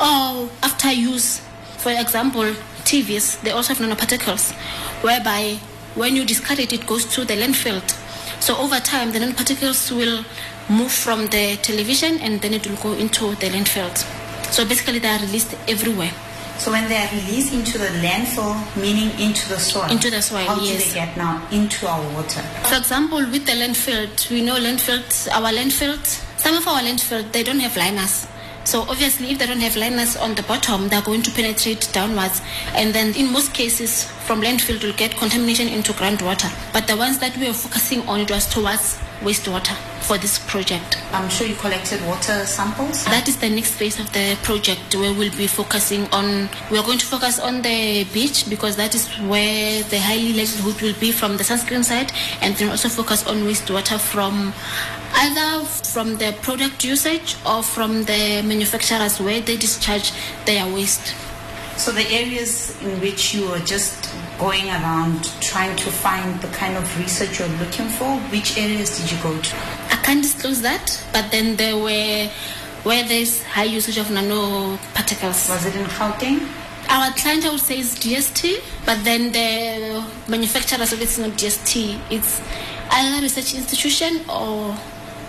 or 0.00 0.48
after 0.62 0.90
use 0.92 1.40
for 1.78 1.90
example 1.90 2.54
TVs 2.84 3.40
they 3.42 3.50
also 3.50 3.74
have 3.74 3.84
nanoparticles 3.84 4.52
whereby 5.02 5.58
when 5.94 6.16
you 6.16 6.24
discard 6.24 6.58
it 6.58 6.72
it 6.72 6.86
goes 6.86 7.04
to 7.14 7.24
the 7.24 7.34
landfill 7.34 7.80
so 8.40 8.56
over 8.56 8.80
time 8.80 9.12
the 9.12 9.18
nanoparticles 9.18 9.90
will 9.94 10.24
move 10.68 10.92
from 10.92 11.26
the 11.28 11.56
television 11.62 12.18
and 12.20 12.40
then 12.40 12.54
it 12.54 12.66
will 12.66 12.76
go 12.76 12.92
into 12.92 13.34
the 13.36 13.48
landfill 13.48 13.90
so 14.50 14.66
basically, 14.66 14.98
they 14.98 15.08
are 15.08 15.20
released 15.20 15.54
everywhere. 15.68 16.10
So 16.58 16.72
when 16.72 16.88
they 16.88 16.96
are 16.96 17.08
released 17.12 17.54
into 17.54 17.78
the 17.78 17.86
landfill, 18.02 18.52
meaning 18.76 19.08
into 19.20 19.48
the 19.48 19.58
soil, 19.58 19.88
into 19.90 20.10
the 20.10 20.20
soil, 20.20 20.44
how 20.44 20.60
yes. 20.60 20.82
do 20.82 20.88
they 20.88 20.94
get 20.94 21.16
now 21.16 21.40
into 21.52 21.86
our 21.86 22.02
water? 22.12 22.42
For 22.68 22.76
example, 22.76 23.18
with 23.18 23.46
the 23.46 23.52
landfill, 23.52 24.30
we 24.30 24.42
know 24.42 24.56
landfills, 24.56 25.28
our 25.32 25.52
landfills, 25.52 26.20
some 26.38 26.56
of 26.56 26.66
our 26.66 26.80
landfills, 26.80 27.30
they 27.32 27.44
don't 27.44 27.60
have 27.60 27.76
liners. 27.76 28.26
So 28.64 28.82
obviously, 28.82 29.30
if 29.32 29.38
they 29.38 29.46
don't 29.46 29.60
have 29.60 29.76
liners 29.76 30.16
on 30.16 30.34
the 30.34 30.42
bottom, 30.42 30.88
they're 30.88 31.02
going 31.02 31.22
to 31.22 31.30
penetrate 31.32 31.88
downwards, 31.92 32.42
and 32.74 32.94
then 32.94 33.14
in 33.16 33.32
most 33.32 33.52
cases, 33.54 34.06
from 34.26 34.40
landfill, 34.40 34.82
will 34.82 34.92
get 34.94 35.16
contamination 35.16 35.68
into 35.68 35.92
groundwater. 35.92 36.50
But 36.72 36.86
the 36.86 36.96
ones 36.96 37.18
that 37.18 37.36
we 37.36 37.48
are 37.48 37.52
focusing 37.52 38.06
on, 38.08 38.20
it 38.20 38.30
was 38.30 38.46
towards 38.46 38.98
wastewater 39.20 39.76
for 40.00 40.16
this 40.16 40.38
project. 40.38 40.98
I'm 41.12 41.28
sure 41.28 41.46
you 41.46 41.54
collected 41.56 42.00
water 42.06 42.46
samples. 42.46 43.04
That 43.04 43.28
is 43.28 43.36
the 43.36 43.50
next 43.50 43.74
phase 43.74 44.00
of 44.00 44.10
the 44.12 44.36
project 44.42 44.94
where 44.94 45.12
we'll 45.12 45.36
be 45.36 45.46
focusing 45.46 46.06
on. 46.12 46.48
We 46.70 46.78
are 46.78 46.84
going 46.84 46.98
to 46.98 47.06
focus 47.06 47.38
on 47.38 47.62
the 47.62 48.04
beach 48.12 48.48
because 48.48 48.76
that 48.76 48.94
is 48.94 49.06
where 49.28 49.82
the 49.84 50.00
highly 50.00 50.32
likelihood 50.32 50.80
will 50.80 50.98
be 50.98 51.12
from 51.12 51.36
the 51.36 51.44
sunscreen 51.44 51.84
side, 51.84 52.12
and 52.40 52.54
then 52.56 52.70
also 52.70 52.88
focus 52.88 53.26
on 53.26 53.42
wastewater 53.42 53.98
from 54.00 54.52
either 55.16 55.64
from 55.66 56.16
the 56.16 56.32
product 56.40 56.84
usage 56.84 57.36
or 57.44 57.62
from 57.62 58.04
the 58.04 58.42
manufacturers 58.42 59.20
where 59.20 59.40
they 59.40 59.56
discharge 59.56 60.12
their 60.46 60.64
waste. 60.72 61.14
So 61.80 61.92
the 61.92 62.06
areas 62.10 62.78
in 62.82 63.00
which 63.00 63.32
you 63.34 63.46
are 63.46 63.58
just 63.60 64.12
going 64.38 64.68
around 64.68 65.24
trying 65.40 65.74
to 65.76 65.90
find 65.90 66.38
the 66.42 66.48
kind 66.48 66.76
of 66.76 66.84
research 66.98 67.38
you're 67.38 67.48
looking 67.56 67.88
for, 67.88 68.18
which 68.28 68.58
areas 68.58 69.00
did 69.00 69.10
you 69.10 69.16
go 69.22 69.32
to? 69.40 69.56
I 69.88 69.98
can't 70.02 70.20
disclose 70.20 70.60
that, 70.60 71.02
but 71.14 71.30
then 71.30 71.56
there 71.56 71.78
were 71.78 72.28
where 72.82 73.08
there's 73.08 73.42
high 73.44 73.64
usage 73.64 73.96
of 73.96 74.08
nanoparticles. 74.08 75.48
Was 75.48 75.64
it 75.64 75.74
in 75.74 75.86
Gauteng? 75.86 76.46
Our 76.90 77.12
client, 77.14 77.46
I 77.46 77.50
would 77.50 77.60
say, 77.60 77.78
is 77.78 77.94
DST, 77.94 78.60
but 78.84 79.02
then 79.02 79.32
the 79.32 80.04
manufacturers 80.28 80.92
of 80.92 81.00
it's 81.00 81.16
not 81.16 81.30
DST. 81.30 81.98
It's 82.10 82.42
either 82.90 83.20
a 83.20 83.22
research 83.22 83.54
institution 83.54 84.20
or 84.28 84.76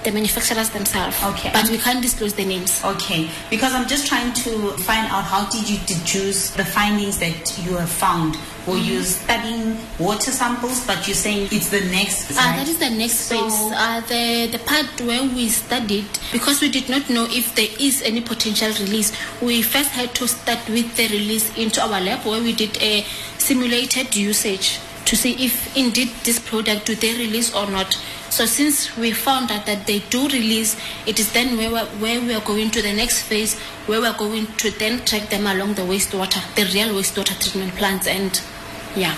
the 0.04 0.12
manufacturers 0.12 0.70
themselves. 0.72 1.22
Okay. 1.24 1.52
But 1.54 1.70
we 1.70 1.78
can't 1.78 2.02
disclose 2.02 2.34
the 2.34 2.46
names. 2.46 2.84
Okay, 2.84 3.30
because 3.50 3.74
I'm 3.74 3.88
just 3.88 4.08
trying 4.08 4.34
to 4.34 4.72
find 4.84 5.06
out 5.12 5.24
how 5.24 5.48
did 5.50 5.70
you 5.70 5.78
deduce 5.86 6.52
the 6.52 6.66
findings 6.66 7.20
that 7.20 7.58
you 7.64 7.78
have 7.78 7.90
found? 7.90 8.36
Were 8.68 8.74
Mm-hmm. 8.76 8.86
you 8.92 9.02
studying 9.04 9.78
water 10.00 10.30
samples, 10.32 10.86
but 10.86 11.08
you're 11.08 11.16
saying 11.16 11.50
it's 11.52 11.70
the 11.70 11.82
next? 11.92 12.32
Uh, 12.32 12.36
right? 12.36 12.58
that 12.58 12.68
is 12.68 12.78
the 12.78 12.90
next 12.92 13.14
So- 13.30 13.36
phase. 13.50 13.72
Uh, 13.74 14.02
the, 14.08 14.48
the 14.52 14.60
part 14.60 14.86
where 15.02 15.24
we 15.24 15.50
studied, 15.50 16.06
because 16.32 16.62
we 16.62 16.70
did 16.70 16.88
not 16.90 17.10
know 17.10 17.26
if 17.30 17.56
there 17.56 17.70
is 17.80 18.02
any 18.04 18.22
potential 18.22 18.70
release, 18.86 19.12
we 19.42 19.62
first 19.64 19.90
had 19.90 20.14
to 20.16 20.28
start 20.28 20.60
with 20.70 20.96
the 20.96 21.08
release 21.08 21.56
into 21.58 21.82
our 21.82 22.00
lab 22.02 22.26
where 22.26 22.42
we 22.42 22.54
did 22.54 22.78
a 22.82 23.04
simulated 23.40 24.16
usage 24.16 24.80
to 25.06 25.16
see 25.16 25.34
if 25.44 25.76
indeed 25.76 26.10
this 26.24 26.38
product 26.40 26.86
do 26.86 26.96
they 26.96 27.14
release 27.18 27.54
or 27.56 27.66
not. 27.72 27.98
So 28.32 28.46
since 28.46 28.96
we 28.96 29.12
found 29.12 29.52
out 29.52 29.66
that 29.66 29.88
they 29.88 30.00
do 30.10 30.24
release, 30.30 30.78
it 31.06 31.20
is 31.20 31.34
then 31.34 31.58
where 31.58 31.86
where 32.00 32.22
we 32.22 32.34
are 32.34 32.46
going 32.46 32.72
to 32.72 32.82
the 32.82 32.94
next 32.94 33.24
phase, 33.24 33.60
where 33.88 34.00
we 34.00 34.08
are 34.08 34.18
going 34.18 34.48
to 34.64 34.72
then 34.72 35.04
track 35.04 35.30
them 35.30 35.46
along 35.48 35.74
the 35.74 35.82
wastewater, 35.82 36.40
the 36.56 36.64
real 36.74 36.96
wastewater 36.96 37.38
treatment 37.42 37.76
plants, 37.76 38.08
and 38.08 38.42
yeah. 38.96 39.18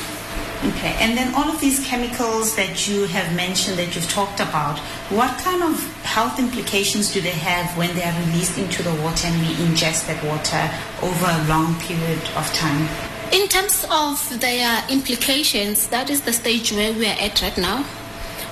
Okay, 0.66 0.96
and 1.00 1.16
then 1.16 1.32
all 1.36 1.48
of 1.48 1.62
these 1.62 1.86
chemicals 1.86 2.56
that 2.56 2.88
you 2.88 3.06
have 3.06 3.36
mentioned 3.36 3.78
that 3.78 3.94
you've 3.94 4.10
talked 4.10 4.40
about, 4.40 4.80
what 5.14 5.38
kind 5.38 5.62
of 5.62 5.78
health 6.02 6.40
implications 6.40 7.14
do 7.14 7.22
they 7.22 7.38
have 7.38 7.78
when 7.78 7.94
they 7.96 8.04
are 8.04 8.20
released 8.26 8.58
into 8.58 8.82
the 8.82 8.96
water 9.04 9.28
and 9.28 9.40
we 9.46 9.54
ingest 9.66 10.08
that 10.08 10.24
water 10.24 10.64
over 11.06 11.26
a 11.30 11.48
long 11.48 11.80
period 11.82 12.22
of 12.36 12.52
time? 12.54 12.90
In 13.32 13.48
terms 13.48 13.86
of 13.92 14.40
their 14.40 14.84
implications, 14.90 15.88
that 15.90 16.10
is 16.10 16.22
the 16.22 16.34
stage 16.34 16.72
where 16.72 16.94
we 16.94 17.06
are 17.06 17.20
at 17.20 17.40
right 17.44 17.58
now. 17.60 17.86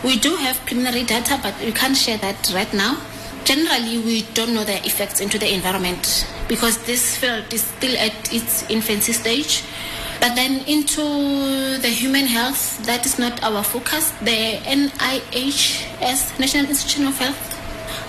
We 0.04 0.18
do 0.18 0.36
have 0.36 0.58
preliminary 0.66 1.04
data, 1.04 1.40
but 1.44 1.54
we 1.60 1.72
can't 1.72 1.96
share 1.96 2.18
that 2.18 2.52
right 2.56 2.74
now. 2.74 2.98
Generally, 3.44 4.00
we 4.00 4.24
don't 4.34 4.54
know 4.54 4.64
the 4.64 4.84
effects 4.84 5.22
into 5.22 5.38
the 5.38 5.54
environment 5.54 6.28
because 6.48 6.78
this 6.86 7.18
field 7.18 7.54
is 7.54 7.62
still 7.62 7.96
at 7.98 8.34
its 8.34 8.68
infancy 8.70 9.14
stage. 9.14 9.64
But 10.20 10.36
then 10.36 10.62
into 10.66 11.02
the 11.82 11.90
human 11.90 12.26
health, 12.26 12.84
that 12.86 13.06
is 13.06 13.20
not 13.20 13.44
our 13.44 13.64
focus. 13.64 14.10
The 14.22 14.58
NIHS, 14.66 16.40
National 16.40 16.66
Institute 16.66 17.08
of 17.08 17.18
Health, 17.18 17.38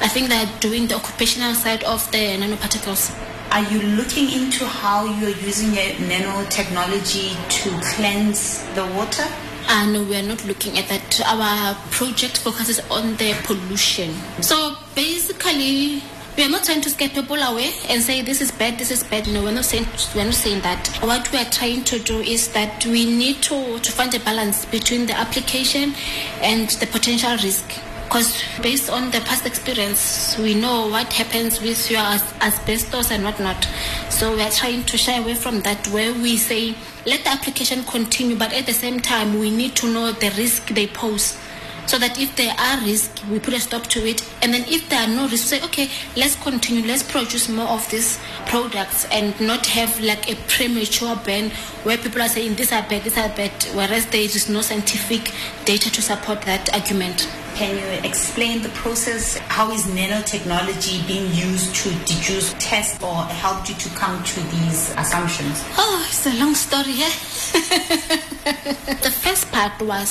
I 0.01 0.09
think 0.09 0.29
they're 0.29 0.49
doing 0.61 0.87
the 0.89 0.95
occupational 0.97 1.55
side 1.55 1.85
of 1.85 2.11
the 2.11 2.37
nanoparticles. 2.41 3.13
Are 3.51 3.65
you 3.71 3.83
looking 3.97 4.33
into 4.33 4.65
how 4.67 5.05
you're 5.05 5.37
using 5.45 5.77
a 5.77 5.93
nanotechnology 6.09 7.37
to 7.63 7.71
cleanse 7.97 8.65
the 8.75 8.87
water? 8.97 9.29
And 9.69 10.09
we 10.09 10.17
are 10.17 10.23
not 10.23 10.45
looking 10.45 10.79
at 10.79 10.89
that. 10.89 11.21
Our 11.27 11.75
project 11.91 12.39
focuses 12.39 12.81
on 12.91 13.17
the 13.17 13.35
pollution. 13.45 14.15
So 14.41 14.77
basically, 14.95 16.03
we 16.37 16.45
are 16.45 16.49
not 16.49 16.65
trying 16.65 16.81
to 16.81 16.91
scare 16.91 17.11
people 17.11 17.37
away 17.37 17.73
and 17.89 18.03
say 18.03 18.23
this 18.23 18.41
is 18.41 18.51
bad, 18.51 18.79
this 18.79 18.91
is 18.91 19.03
bad. 19.05 19.29
No, 19.29 19.43
we're 19.43 19.53
not 19.53 19.65
saying 19.67 19.87
we're 20.15 20.25
not 20.25 20.35
saying 20.35 20.63
that. 20.63 20.89
What 21.03 21.31
we 21.31 21.39
are 21.39 21.51
trying 21.51 21.85
to 21.85 21.99
do 21.99 22.21
is 22.21 22.49
that 22.53 22.85
we 22.87 23.05
need 23.05 23.43
to 23.43 23.79
to 23.79 23.93
find 23.93 24.15
a 24.15 24.21
balance 24.21 24.65
between 24.65 25.07
the 25.07 25.15
application 25.15 25.95
and 26.41 26.71
the 26.71 26.87
potential 26.87 27.33
risk. 27.33 27.79
Because 28.13 28.45
based 28.61 28.91
on 28.91 29.11
the 29.11 29.21
past 29.21 29.47
experience, 29.47 30.37
we 30.37 30.53
know 30.55 30.87
what 30.87 31.11
happens 31.15 31.63
with 31.63 31.91
your 31.91 32.03
as- 32.03 32.35
asbestos 32.43 33.11
and 33.11 33.25
whatnot. 33.25 33.67
So 34.11 34.37
we 34.37 34.43
are 34.43 34.51
trying 34.51 34.85
to 34.85 34.99
shy 34.99 35.17
away 35.17 35.33
from 35.33 35.63
that, 35.63 35.89
where 35.89 36.13
we 36.13 36.37
say 36.37 36.75
let 37.07 37.25
the 37.25 37.31
application 37.31 37.83
continue, 37.85 38.37
but 38.37 38.53
at 38.53 38.67
the 38.67 38.75
same 38.75 39.01
time, 39.01 39.39
we 39.39 39.51
need 39.51 39.75
to 39.77 39.91
know 39.91 40.13
the 40.13 40.31
risk 40.37 40.67
they 40.75 40.89
pose. 40.89 41.39
So 41.87 41.99
that 41.99 42.21
if 42.21 42.37
there 42.37 42.55
are 42.59 42.85
risks, 42.85 43.25
we 43.25 43.41
put 43.41 43.55
a 43.55 43.61
stop 43.61 43.85
to 43.87 44.07
it. 44.07 44.23
And 44.43 44.53
then 44.53 44.65
if 44.69 44.91
there 44.91 45.01
are 45.01 45.09
no 45.09 45.27
risks, 45.27 45.49
say, 45.49 45.63
okay, 45.63 45.89
let's 46.15 46.35
continue, 46.35 46.87
let's 46.87 47.03
produce 47.03 47.49
more 47.49 47.67
of 47.67 47.91
these 47.91 48.21
products 48.45 49.07
and 49.11 49.41
not 49.41 49.65
have 49.65 49.99
like 50.03 50.31
a 50.31 50.37
premature 50.49 51.17
ban 51.25 51.51
where 51.85 51.97
people 51.97 52.21
are 52.21 52.29
saying 52.29 52.57
these 52.57 52.73
are 52.73 52.83
bad, 52.83 53.05
these 53.05 53.17
are 53.17 53.31
bad, 53.31 53.53
whereas 53.73 54.05
there 54.07 54.21
is 54.21 54.51
no 54.51 54.61
scientific 54.61 55.33
data 55.65 55.91
to 55.91 56.03
support 56.03 56.43
that 56.43 56.73
argument. 56.75 57.27
Can 57.55 57.77
you 57.77 58.09
explain 58.09 58.63
the 58.63 58.71
process? 58.71 59.37
How 59.49 59.71
is 59.71 59.85
nanotechnology 59.85 61.07
being 61.07 61.27
used 61.33 61.75
to 61.77 61.91
deduce, 62.05 62.55
test, 62.59 63.03
or 63.03 63.25
help 63.25 63.69
you 63.69 63.75
to 63.75 63.89
come 63.91 64.23
to 64.25 64.41
these 64.41 64.91
assumptions? 64.97 65.63
Oh, 65.77 66.05
it's 66.09 66.27
a 66.27 66.35
long 66.39 66.55
story, 66.55 66.95
eh? 67.03 67.13
the 69.03 69.13
first 69.23 69.51
part 69.53 69.81
was 69.83 70.09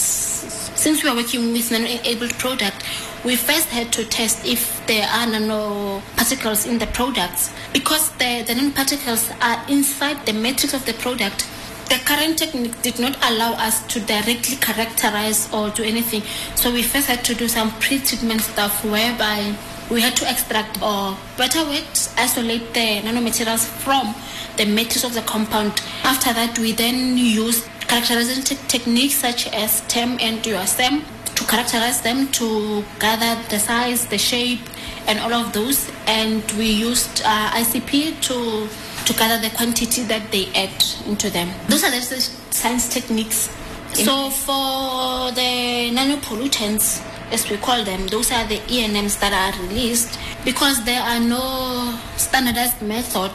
since 0.81 1.03
we 1.03 1.09
are 1.09 1.15
working 1.15 1.51
with 1.53 1.69
nano-enabled 1.71 2.33
product, 2.39 2.83
we 3.23 3.35
first 3.35 3.69
had 3.69 3.93
to 3.93 4.03
test 4.05 4.43
if 4.45 4.83
there 4.87 5.07
are 5.07 5.27
nanoparticles 5.27 6.67
in 6.67 6.79
the 6.79 6.87
products 6.87 7.53
because 7.71 8.09
the, 8.13 8.43
the 8.47 8.53
nanoparticles 8.53 9.31
are 9.41 9.63
inside 9.69 10.25
the 10.25 10.33
matrix 10.33 10.73
of 10.73 10.83
the 10.87 10.93
product. 10.93 11.47
The 11.91 11.97
current 12.05 12.37
technique 12.37 12.81
did 12.83 12.99
not 12.99 13.17
allow 13.21 13.51
us 13.51 13.85
to 13.87 13.99
directly 13.99 14.55
characterize 14.55 15.51
or 15.51 15.71
do 15.71 15.83
anything. 15.83 16.21
So 16.55 16.71
we 16.71 16.83
first 16.83 17.07
had 17.07 17.25
to 17.25 17.35
do 17.35 17.49
some 17.49 17.69
pre-treatment 17.81 18.39
stuff 18.39 18.85
whereby 18.85 19.53
we 19.89 19.99
had 19.99 20.15
to 20.15 20.31
extract 20.31 20.81
or 20.81 21.17
better 21.35 21.65
words 21.65 22.13
isolate 22.15 22.73
the 22.73 23.01
nanomaterials 23.01 23.65
from 23.65 24.15
the 24.55 24.65
matrix 24.67 25.03
of 25.03 25.13
the 25.13 25.21
compound. 25.23 25.81
After 26.05 26.31
that, 26.31 26.57
we 26.59 26.71
then 26.71 27.17
used 27.17 27.67
characterization 27.89 28.45
te- 28.45 28.67
techniques 28.69 29.15
such 29.15 29.47
as 29.49 29.81
TEM 29.89 30.17
and 30.21 30.41
USM 30.43 31.03
to 31.35 31.43
characterize 31.43 31.99
them 31.99 32.29
to 32.39 32.85
gather 33.01 33.35
the 33.49 33.59
size, 33.59 34.05
the 34.05 34.17
shape, 34.17 34.61
and 35.07 35.19
all 35.19 35.33
of 35.33 35.51
those. 35.51 35.91
And 36.07 36.41
we 36.53 36.71
used 36.71 37.21
uh, 37.25 37.49
ICP 37.51 38.21
to 38.21 38.69
to 39.05 39.13
gather 39.13 39.41
the 39.41 39.53
quantity 39.55 40.03
that 40.03 40.31
they 40.31 40.47
add 40.53 40.83
into 41.05 41.29
them. 41.29 41.49
Those 41.67 41.83
are 41.83 41.91
the 41.91 42.01
science 42.01 42.89
techniques. 42.89 43.49
So 43.93 44.29
for 44.29 45.31
the 45.31 45.91
nanopollutants, 45.91 47.05
as 47.31 47.49
we 47.49 47.57
call 47.57 47.83
them, 47.83 48.07
those 48.07 48.31
are 48.31 48.45
the 48.47 48.57
ENMs 48.57 49.19
that 49.19 49.33
are 49.33 49.61
released 49.67 50.19
because 50.45 50.83
there 50.85 51.01
are 51.01 51.19
no 51.19 51.97
standardized 52.17 52.81
method. 52.81 53.31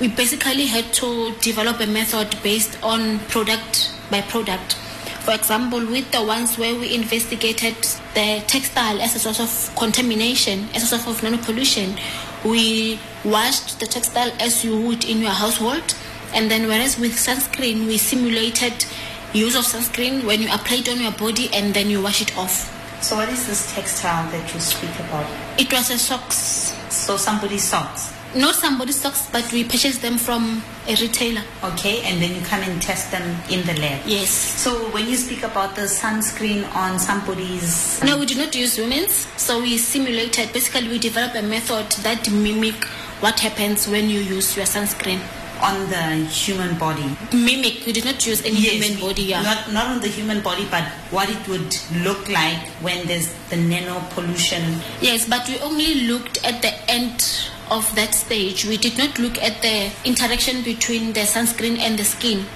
We 0.00 0.08
basically 0.08 0.66
had 0.66 0.92
to 0.94 1.34
develop 1.40 1.80
a 1.80 1.86
method 1.86 2.36
based 2.42 2.78
on 2.82 3.20
product 3.28 3.92
by 4.10 4.22
product. 4.22 4.76
For 5.24 5.32
example, 5.32 5.80
with 5.80 6.10
the 6.10 6.22
ones 6.22 6.58
where 6.58 6.74
we 6.78 6.94
investigated 6.94 7.76
the 8.14 8.44
textile 8.46 9.00
as 9.00 9.16
a 9.16 9.18
source 9.18 9.40
of 9.40 9.74
contamination, 9.76 10.68
as 10.74 10.82
a 10.82 10.86
source 10.86 11.06
of 11.06 11.20
nanopollution, 11.22 11.98
we 12.44 13.00
washed 13.24 13.80
the 13.80 13.86
textile 13.86 14.30
as 14.38 14.64
you 14.64 14.80
would 14.82 15.04
in 15.04 15.20
your 15.20 15.30
household. 15.30 15.94
And 16.34 16.50
then, 16.50 16.68
whereas 16.68 16.98
with 16.98 17.12
sunscreen, 17.12 17.86
we 17.86 17.96
simulated 17.96 18.84
use 19.32 19.56
of 19.56 19.64
sunscreen 19.64 20.24
when 20.24 20.42
you 20.42 20.48
apply 20.52 20.78
it 20.78 20.88
on 20.88 21.00
your 21.00 21.12
body 21.12 21.48
and 21.52 21.74
then 21.74 21.90
you 21.90 22.02
wash 22.02 22.20
it 22.20 22.36
off. 22.36 22.70
So, 23.02 23.16
what 23.16 23.28
is 23.28 23.46
this 23.46 23.74
textile 23.74 24.30
that 24.30 24.54
you 24.54 24.60
speak 24.60 24.94
about? 25.00 25.26
It 25.58 25.72
was 25.72 25.90
a 25.90 25.98
socks. 25.98 26.74
So, 26.90 27.16
somebody's 27.16 27.64
socks. 27.64 28.12
Not 28.34 28.56
somebody's 28.56 29.00
socks, 29.00 29.28
but 29.30 29.50
we 29.52 29.62
purchase 29.64 29.98
them 29.98 30.18
from 30.18 30.62
a 30.88 30.96
retailer. 30.96 31.42
Okay, 31.62 32.02
and 32.02 32.20
then 32.20 32.34
you 32.34 32.42
come 32.42 32.60
and 32.62 32.82
test 32.82 33.10
them 33.12 33.22
in 33.48 33.64
the 33.64 33.74
lab. 33.80 34.02
Yes. 34.06 34.30
So, 34.30 34.90
when 34.90 35.08
you 35.08 35.16
speak 35.16 35.44
about 35.44 35.76
the 35.76 35.82
sunscreen 35.82 36.68
on 36.74 36.98
somebody's. 36.98 38.02
No, 38.02 38.18
we 38.18 38.26
do 38.26 38.34
not 38.34 38.54
use 38.56 38.76
women's. 38.76 39.26
So 39.36 39.60
we 39.62 39.78
simulated. 39.78 40.52
Basically, 40.52 40.88
we 40.88 40.98
developed 40.98 41.36
a 41.36 41.42
method 41.42 41.90
that 42.02 42.28
mimic 42.30 42.84
what 43.20 43.38
happens 43.38 43.86
when 43.88 44.10
you 44.10 44.20
use 44.20 44.56
your 44.56 44.66
sunscreen. 44.66 45.20
on 45.62 45.88
the 45.88 46.26
human 46.26 46.76
body. 46.78 47.16
Mimic. 47.32 47.86
We 47.86 47.92
did 47.92 48.04
not 48.04 48.26
use 48.26 48.42
any 48.44 48.56
human 48.56 49.00
body. 49.00 49.22
Yeah. 49.22 49.42
Not 49.42 49.72
not 49.72 49.86
on 49.86 50.00
the 50.00 50.08
human 50.08 50.42
body, 50.42 50.66
but 50.70 50.84
what 51.10 51.30
it 51.30 51.40
would 51.48 51.76
look 52.04 52.28
like 52.28 52.58
when 52.82 53.06
there's 53.06 53.32
the 53.50 53.56
nano 53.56 54.00
pollution. 54.10 54.80
Yes, 55.00 55.28
but 55.28 55.48
we 55.48 55.58
only 55.60 56.06
looked 56.10 56.44
at 56.44 56.60
the 56.60 56.72
end 56.90 57.48
of 57.74 57.94
that 57.96 58.14
stage. 58.14 58.64
We 58.64 58.76
did 58.76 58.96
not 58.96 59.18
look 59.18 59.36
at 59.42 59.60
the 59.60 59.90
interaction 60.04 60.62
between 60.62 61.12
the 61.12 61.26
sunscreen 61.26 61.78
and 61.78 61.98
the 61.98 62.04
skin. 62.04 62.46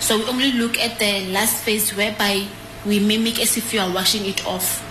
So 0.00 0.18
we 0.18 0.24
only 0.26 0.52
look 0.52 0.78
at 0.78 0.98
the 0.98 1.30
last 1.30 1.62
phase 1.62 1.94
whereby 1.94 2.46
we 2.84 2.98
mimic 2.98 3.40
as 3.40 3.56
if 3.56 3.72
you 3.72 3.80
are 3.80 3.92
washing 3.92 4.26
it 4.26 4.44
off 4.46 4.82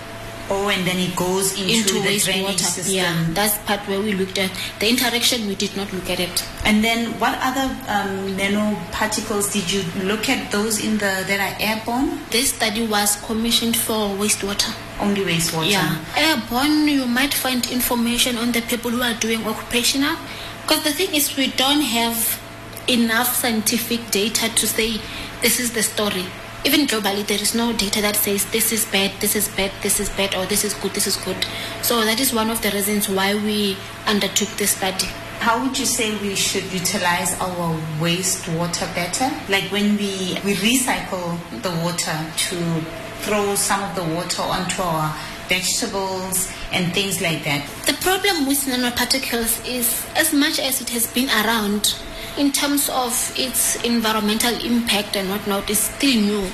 Oh, 0.48 0.70
and 0.70 0.86
then 0.86 0.98
it 0.98 1.16
goes 1.16 1.54
into, 1.60 1.74
into 1.74 1.94
the 2.06 2.20
drainage 2.20 2.60
system. 2.62 2.94
Yeah, 2.94 3.26
that's 3.34 3.58
part 3.66 3.80
where 3.88 4.00
we 4.00 4.14
looked 4.14 4.38
at 4.38 4.52
the 4.80 4.88
interaction. 4.88 5.48
We 5.48 5.56
did 5.56 5.76
not 5.76 5.92
look 5.92 6.08
at 6.10 6.20
it. 6.20 6.48
And 6.64 6.84
then, 6.84 7.18
what 7.20 7.34
other 7.42 7.66
um, 7.90 8.38
nanoparticles 8.38 9.52
did 9.54 9.72
you 9.72 9.82
look 10.04 10.30
at? 10.30 10.52
Those 10.52 10.84
in 10.84 10.94
the 11.00 11.26
that 11.28 11.40
are 11.40 11.56
airborne, 11.60 12.20
This 12.30 12.54
study 12.54 12.86
was 12.86 13.16
commissioned 13.26 13.76
for 13.76 14.10
wastewater. 14.22 14.72
only 15.02 15.22
wastewater. 15.22 15.72
Yeah, 15.72 15.98
airborne. 16.16 16.88
You 16.88 17.06
might 17.08 17.34
find 17.34 17.66
information 17.72 18.38
on 18.38 18.52
the 18.52 18.62
people 18.62 18.92
who 18.92 19.02
are 19.02 19.16
doing 19.16 19.46
occupational, 19.48 20.16
because 20.62 20.84
the 20.84 20.92
thing 20.92 21.14
is 21.16 21.36
we 21.36 21.48
don't 21.52 21.82
have 21.82 22.40
enough 22.88 23.36
scientific 23.36 24.12
data 24.12 24.48
to 24.54 24.68
say 24.68 25.02
this 25.42 25.60
is 25.60 25.74
the 25.74 25.82
story. 25.82 26.26
Even 26.66 26.88
globally, 26.88 27.24
there 27.28 27.40
is 27.40 27.54
no 27.54 27.74
data 27.74 28.02
that 28.02 28.16
says 28.16 28.44
this 28.46 28.72
is 28.72 28.86
bad, 28.86 29.12
this 29.22 29.36
is 29.36 29.48
bad, 29.50 29.72
this 29.84 30.00
is 30.00 30.10
bad, 30.10 30.34
or 30.34 30.48
this 30.48 30.64
is 30.64 30.74
good, 30.74 30.92
this 30.94 31.06
is 31.06 31.16
good. 31.18 31.38
So 31.84 32.04
that 32.04 32.20
is 32.20 32.34
one 32.34 32.50
of 32.50 32.60
the 32.64 32.72
reasons 32.72 33.08
why 33.08 33.36
we 33.36 33.78
undertook 34.08 34.50
this 34.58 34.72
study. 34.72 35.06
How 35.38 35.62
would 35.62 35.78
you 35.78 35.86
say 35.86 36.18
we 36.18 36.34
should 36.34 36.64
utilize 36.74 37.40
our 37.40 37.78
wastewater 38.00 38.90
better? 38.96 39.30
Like 39.48 39.72
when 39.72 39.96
we 39.96 40.40
we 40.44 40.56
recycle 40.56 41.38
the 41.62 41.70
water 41.86 42.18
to 42.50 42.82
throw 43.22 43.54
some 43.54 43.84
of 43.84 43.94
the 43.96 44.04
water 44.16 44.42
onto 44.42 44.82
our 44.82 45.16
vegetables 45.48 46.52
and 46.72 46.94
things 46.94 47.22
like 47.22 47.44
that. 47.44 47.68
The 47.86 47.94
problem 48.02 48.48
with 48.48 48.66
nanoparticles 48.66 49.68
is, 49.68 50.06
as 50.16 50.34
much 50.34 50.60
as 50.60 50.82
it 50.82 50.90
has 50.90 51.08
been 51.08 51.30
around, 51.30 51.96
in 52.38 52.52
terms 52.52 52.90
of 52.90 53.34
its 53.38 53.76
environmental 53.84 54.54
impact 54.66 55.16
and 55.16 55.30
whatnot, 55.30 55.70
it's 55.70 55.80
still 55.80 56.22
new. 56.22 56.50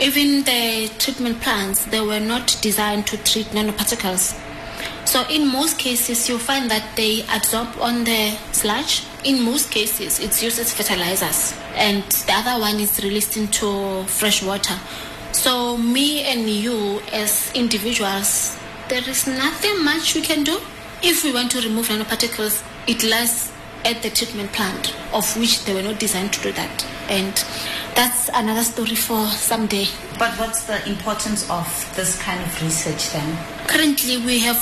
Even 0.00 0.44
the 0.44 0.90
treatment 0.98 1.40
plants, 1.40 1.86
they 1.86 2.00
were 2.00 2.20
not 2.20 2.56
designed 2.60 3.06
to 3.08 3.16
treat 3.24 3.46
nanoparticles. 3.46 4.38
So 5.06 5.24
in 5.28 5.46
most 5.46 5.78
cases, 5.78 6.28
you 6.28 6.38
find 6.38 6.70
that 6.70 6.96
they 6.96 7.24
absorb 7.34 7.68
on 7.80 8.04
the 8.04 8.36
sludge. 8.52 9.04
In 9.24 9.42
most 9.42 9.70
cases, 9.70 10.20
it's 10.20 10.42
used 10.42 10.58
as 10.58 10.74
fertilizers. 10.74 11.54
and 11.76 12.02
the 12.02 12.32
other 12.32 12.60
one 12.60 12.80
is 12.80 12.98
released 13.02 13.36
into 13.36 14.04
fresh 14.04 14.42
water. 14.42 14.74
So 15.36 15.76
me 15.76 16.24
and 16.24 16.48
you 16.48 17.00
as 17.12 17.52
individuals, 17.52 18.56
there 18.88 19.06
is 19.06 19.26
nothing 19.26 19.84
much 19.84 20.14
we 20.14 20.22
can 20.22 20.44
do. 20.44 20.58
If 21.02 21.24
we 21.24 21.32
want 21.32 21.50
to 21.50 21.60
remove 21.60 21.88
nanoparticles, 21.88 22.64
it 22.88 23.04
lies 23.04 23.52
at 23.84 24.02
the 24.02 24.08
treatment 24.08 24.50
plant, 24.52 24.96
of 25.12 25.36
which 25.36 25.64
they 25.66 25.74
were 25.74 25.82
not 25.82 26.00
designed 26.00 26.32
to 26.32 26.42
do 26.42 26.52
that. 26.52 26.86
And 27.10 27.34
that's 27.94 28.30
another 28.32 28.64
story 28.64 28.96
for 28.96 29.26
someday. 29.28 29.86
But 30.18 30.32
what's 30.38 30.64
the 30.64 30.84
importance 30.88 31.48
of 31.50 31.66
this 31.94 32.20
kind 32.20 32.40
of 32.40 32.62
research 32.62 33.12
then? 33.12 33.55
Currently, 33.66 34.18
we 34.18 34.38
have 34.40 34.56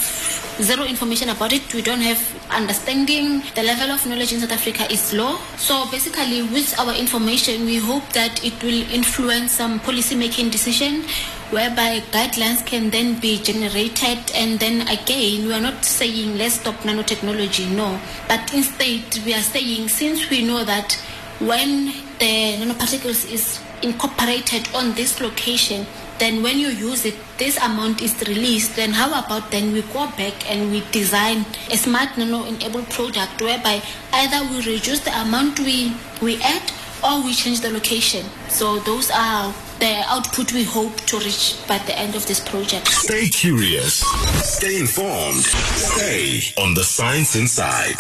zero 0.61 0.85
information 0.85 1.29
about 1.29 1.53
it. 1.53 1.73
We 1.75 1.83
don't 1.83 2.01
have 2.01 2.21
understanding. 2.51 3.43
The 3.55 3.63
level 3.63 3.91
of 3.91 4.05
knowledge 4.07 4.33
in 4.33 4.41
South 4.41 4.53
Africa 4.53 4.91
is 4.91 5.13
low. 5.13 5.37
So 5.57 5.85
basically, 5.91 6.43
with 6.43 6.79
our 6.79 6.95
information, 6.95 7.67
we 7.67 7.77
hope 7.77 8.09
that 8.13 8.45
it 8.45 8.61
will 8.63 8.83
influence 8.91 9.53
some 9.53 9.81
policy 9.81 10.15
making 10.15 10.51
decision 10.51 11.05
whereby 11.51 12.01
guidelines 12.11 12.65
can 12.65 12.91
then 12.91 13.21
be 13.21 13.39
generated 13.39 14.19
and 14.35 14.59
then 14.59 14.81
again 14.89 15.47
we 15.47 15.53
are 15.53 15.61
not 15.61 15.85
saying 15.85 16.37
let's 16.39 16.55
stop 16.55 16.75
nanotechnology 16.83 17.71
no 17.77 18.01
but 18.27 18.53
instead 18.55 19.05
we 19.25 19.35
are 19.35 19.43
saying 19.43 19.87
since 19.87 20.29
we 20.31 20.43
know 20.45 20.65
that 20.65 20.95
when 21.39 21.93
the 22.19 22.57
nanoparticles 22.59 23.31
is 23.31 23.61
incorporated 23.83 24.67
on 24.75 24.95
this 24.95 25.21
location 25.21 25.87
then 26.19 26.43
when 26.43 26.59
you 26.59 26.69
use 26.69 27.05
it 27.05 27.15
this 27.39 27.57
amount 27.59 28.01
is 28.03 28.15
released 28.29 28.77
then 28.77 28.91
how 28.93 29.09
about 29.19 29.51
then 29.51 29.73
we 29.73 29.83
go 29.93 30.07
back 30.17 30.51
and 30.51 30.71
we 30.71 30.83
design 30.93 31.45
a 31.71 31.77
smart 31.77 32.17
nano 32.17 32.45
enabled 32.45 32.89
product 32.91 33.41
whereby 33.43 33.83
either 34.13 34.41
we 34.51 34.57
reduce 34.75 35.01
the 35.01 35.21
amount 35.21 35.59
we 35.61 35.93
we 36.23 36.41
add 36.43 36.63
or 37.03 37.23
we 37.25 37.33
change 37.35 37.61
the 37.61 37.71
location 37.71 38.25
so 38.49 38.79
those 38.81 39.11
are 39.11 39.53
the 39.81 40.03
output 40.07 40.53
we 40.53 40.63
hope 40.65 40.95
to 41.03 41.19
reach 41.19 41.57
by 41.67 41.77
the 41.79 41.99
end 41.99 42.15
of 42.15 42.25
this 42.27 42.41
project 42.41 42.89
Stay 42.89 43.29
curious. 43.29 44.01
Stay 44.43 44.79
informed. 44.81 45.43
Stay 45.43 46.41
on 46.63 46.73
the 46.75 46.83
Science 46.85 47.37
Inside. 47.37 47.97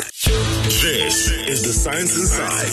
This 0.80 1.30
is 1.48 1.62
the 1.62 1.72
Science 1.72 2.16
Inside. 2.16 2.70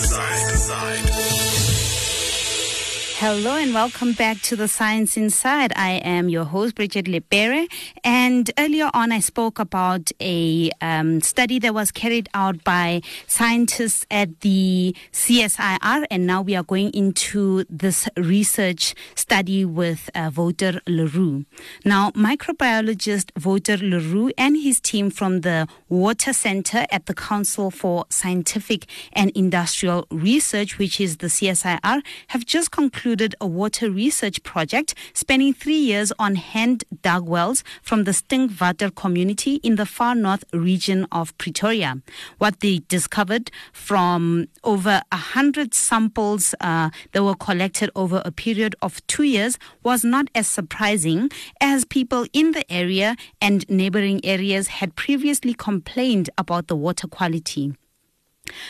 Hello 3.22 3.54
and 3.54 3.72
welcome 3.72 4.14
back 4.14 4.40
to 4.40 4.56
the 4.56 4.66
Science 4.66 5.16
Inside. 5.16 5.72
I 5.76 6.00
am 6.02 6.28
your 6.28 6.42
host, 6.42 6.74
Bridget 6.74 7.04
Lepere. 7.04 7.68
And 8.02 8.50
earlier 8.58 8.90
on, 8.92 9.12
I 9.12 9.20
spoke 9.20 9.60
about 9.60 10.10
a 10.20 10.72
um, 10.80 11.20
study 11.20 11.60
that 11.60 11.72
was 11.72 11.92
carried 11.92 12.28
out 12.34 12.64
by 12.64 13.00
scientists 13.28 14.04
at 14.10 14.40
the 14.40 14.96
CSIR. 15.12 16.04
And 16.10 16.26
now 16.26 16.42
we 16.42 16.56
are 16.56 16.64
going 16.64 16.90
into 16.94 17.64
this 17.70 18.08
research 18.16 18.92
study 19.14 19.64
with 19.64 20.10
uh, 20.16 20.32
Wouter 20.34 20.80
Le 20.88 21.06
Roux. 21.06 21.44
Now, 21.84 22.10
microbiologist 22.16 23.30
Wouter 23.44 23.76
Le 23.76 24.00
Roux 24.00 24.32
and 24.36 24.56
his 24.56 24.80
team 24.80 25.10
from 25.10 25.42
the 25.42 25.68
Water 25.88 26.32
Center 26.32 26.86
at 26.90 27.06
the 27.06 27.14
Council 27.14 27.70
for 27.70 28.04
Scientific 28.08 28.86
and 29.12 29.30
Industrial 29.36 30.08
Research, 30.10 30.76
which 30.76 31.00
is 31.00 31.18
the 31.18 31.28
CSIR, 31.28 32.02
have 32.26 32.44
just 32.44 32.72
concluded 32.72 33.11
a 33.20 33.46
water 33.46 33.90
research 33.90 34.42
project 34.42 34.94
spanning 35.12 35.52
three 35.52 35.76
years 35.76 36.12
on 36.18 36.36
hand 36.36 36.84
dug 37.02 37.28
wells 37.28 37.62
from 37.82 38.04
the 38.04 38.12
Stinkwater 38.12 38.94
community 38.94 39.56
in 39.56 39.76
the 39.76 39.84
far 39.84 40.14
north 40.14 40.44
region 40.54 41.06
of 41.12 41.36
Pretoria. 41.36 42.00
What 42.38 42.60
they 42.60 42.80
discovered 42.88 43.50
from 43.72 44.48
over 44.64 45.02
a 45.12 45.16
hundred 45.16 45.74
samples 45.74 46.54
uh, 46.60 46.88
that 47.12 47.22
were 47.22 47.34
collected 47.34 47.90
over 47.94 48.22
a 48.24 48.30
period 48.30 48.74
of 48.80 49.06
two 49.06 49.24
years 49.24 49.58
was 49.82 50.04
not 50.04 50.28
as 50.34 50.48
surprising 50.48 51.30
as 51.60 51.84
people 51.84 52.24
in 52.32 52.52
the 52.52 52.64
area 52.72 53.16
and 53.42 53.68
neighboring 53.68 54.24
areas 54.24 54.68
had 54.68 54.96
previously 54.96 55.52
complained 55.52 56.30
about 56.38 56.68
the 56.68 56.76
water 56.76 57.06
quality. 57.06 57.74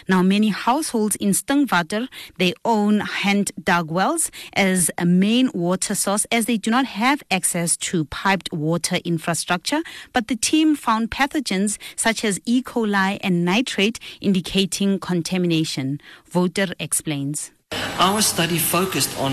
Now, 0.08 0.22
many 0.22 0.48
households 0.48 1.16
in 1.16 1.30
Stinkwater, 1.30 2.08
they 2.38 2.54
own 2.64 3.00
hand 3.00 3.52
dug 3.62 3.90
wells 3.90 4.30
as 4.54 4.90
a 4.98 5.04
main 5.04 5.50
water 5.52 5.94
source 5.94 6.26
as 6.30 6.46
they 6.46 6.56
do 6.56 6.70
not 6.70 6.86
have 6.86 7.22
access 7.30 7.76
to 7.78 8.04
piped 8.06 8.52
water 8.52 8.96
infrastructure. 9.04 9.82
But 10.12 10.28
the 10.28 10.36
team 10.36 10.76
found 10.76 11.10
pathogens 11.10 11.78
such 11.96 12.24
as 12.24 12.40
E. 12.44 12.62
coli 12.62 13.18
and 13.22 13.44
nitrate 13.44 13.98
indicating 14.20 14.98
contamination. 14.98 16.00
Wouter 16.34 16.74
explains. 16.78 17.50
Our 17.98 18.20
study 18.20 18.58
focused 18.58 19.18
on 19.18 19.32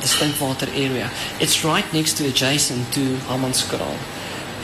the 0.00 0.06
Stinkwater 0.06 0.68
area. 0.76 1.10
It's 1.40 1.64
right 1.64 1.84
next 1.92 2.14
to 2.18 2.28
adjacent 2.28 2.92
to 2.94 3.16
Hammanskraal. 3.28 3.96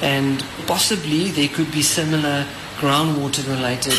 And 0.03 0.45
possibly 0.67 1.31
there 1.31 1.49
could 1.49 1.71
be 1.73 1.83
similar 1.83 2.45
groundwater 2.79 3.47
related 3.49 3.99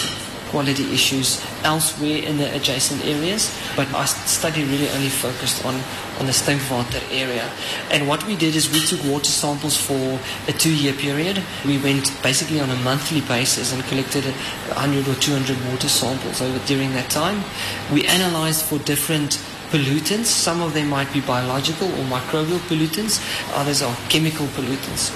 quality 0.53 0.85
issues 0.93 1.41
elsewhere 1.63 2.21
in 2.21 2.37
the 2.37 2.47
adjacent 2.55 3.03
areas. 3.03 3.49
But 3.75 3.91
our 3.93 4.05
study 4.05 4.63
really 4.63 4.89
only 4.89 5.09
focused 5.09 5.65
on, 5.65 5.73
on 6.19 6.27
the 6.29 6.35
Stinkwater 6.41 7.01
area. 7.11 7.49
And 7.89 8.07
what 8.07 8.23
we 8.27 8.35
did 8.37 8.55
is 8.55 8.71
we 8.71 8.85
took 8.85 9.03
water 9.11 9.33
samples 9.41 9.75
for 9.75 10.19
a 10.47 10.53
two 10.53 10.73
year 10.73 10.93
period. 10.93 11.41
We 11.65 11.79
went 11.79 12.05
basically 12.21 12.59
on 12.59 12.69
a 12.69 12.79
monthly 12.85 13.21
basis 13.21 13.73
and 13.73 13.83
collected 13.85 14.25
100 14.25 15.07
or 15.07 15.15
200 15.15 15.57
water 15.71 15.89
samples 15.89 16.39
over 16.39 16.59
during 16.67 16.93
that 16.93 17.09
time. 17.09 17.43
We 17.91 18.05
analyzed 18.05 18.61
for 18.65 18.77
different 18.77 19.41
pollutants. 19.73 20.25
Some 20.25 20.61
of 20.61 20.75
them 20.75 20.87
might 20.89 21.11
be 21.11 21.21
biological 21.21 21.87
or 21.87 22.05
microbial 22.05 22.61
pollutants, 22.69 23.17
others 23.57 23.81
are 23.81 23.95
chemical 24.07 24.45
pollutants. 24.53 25.09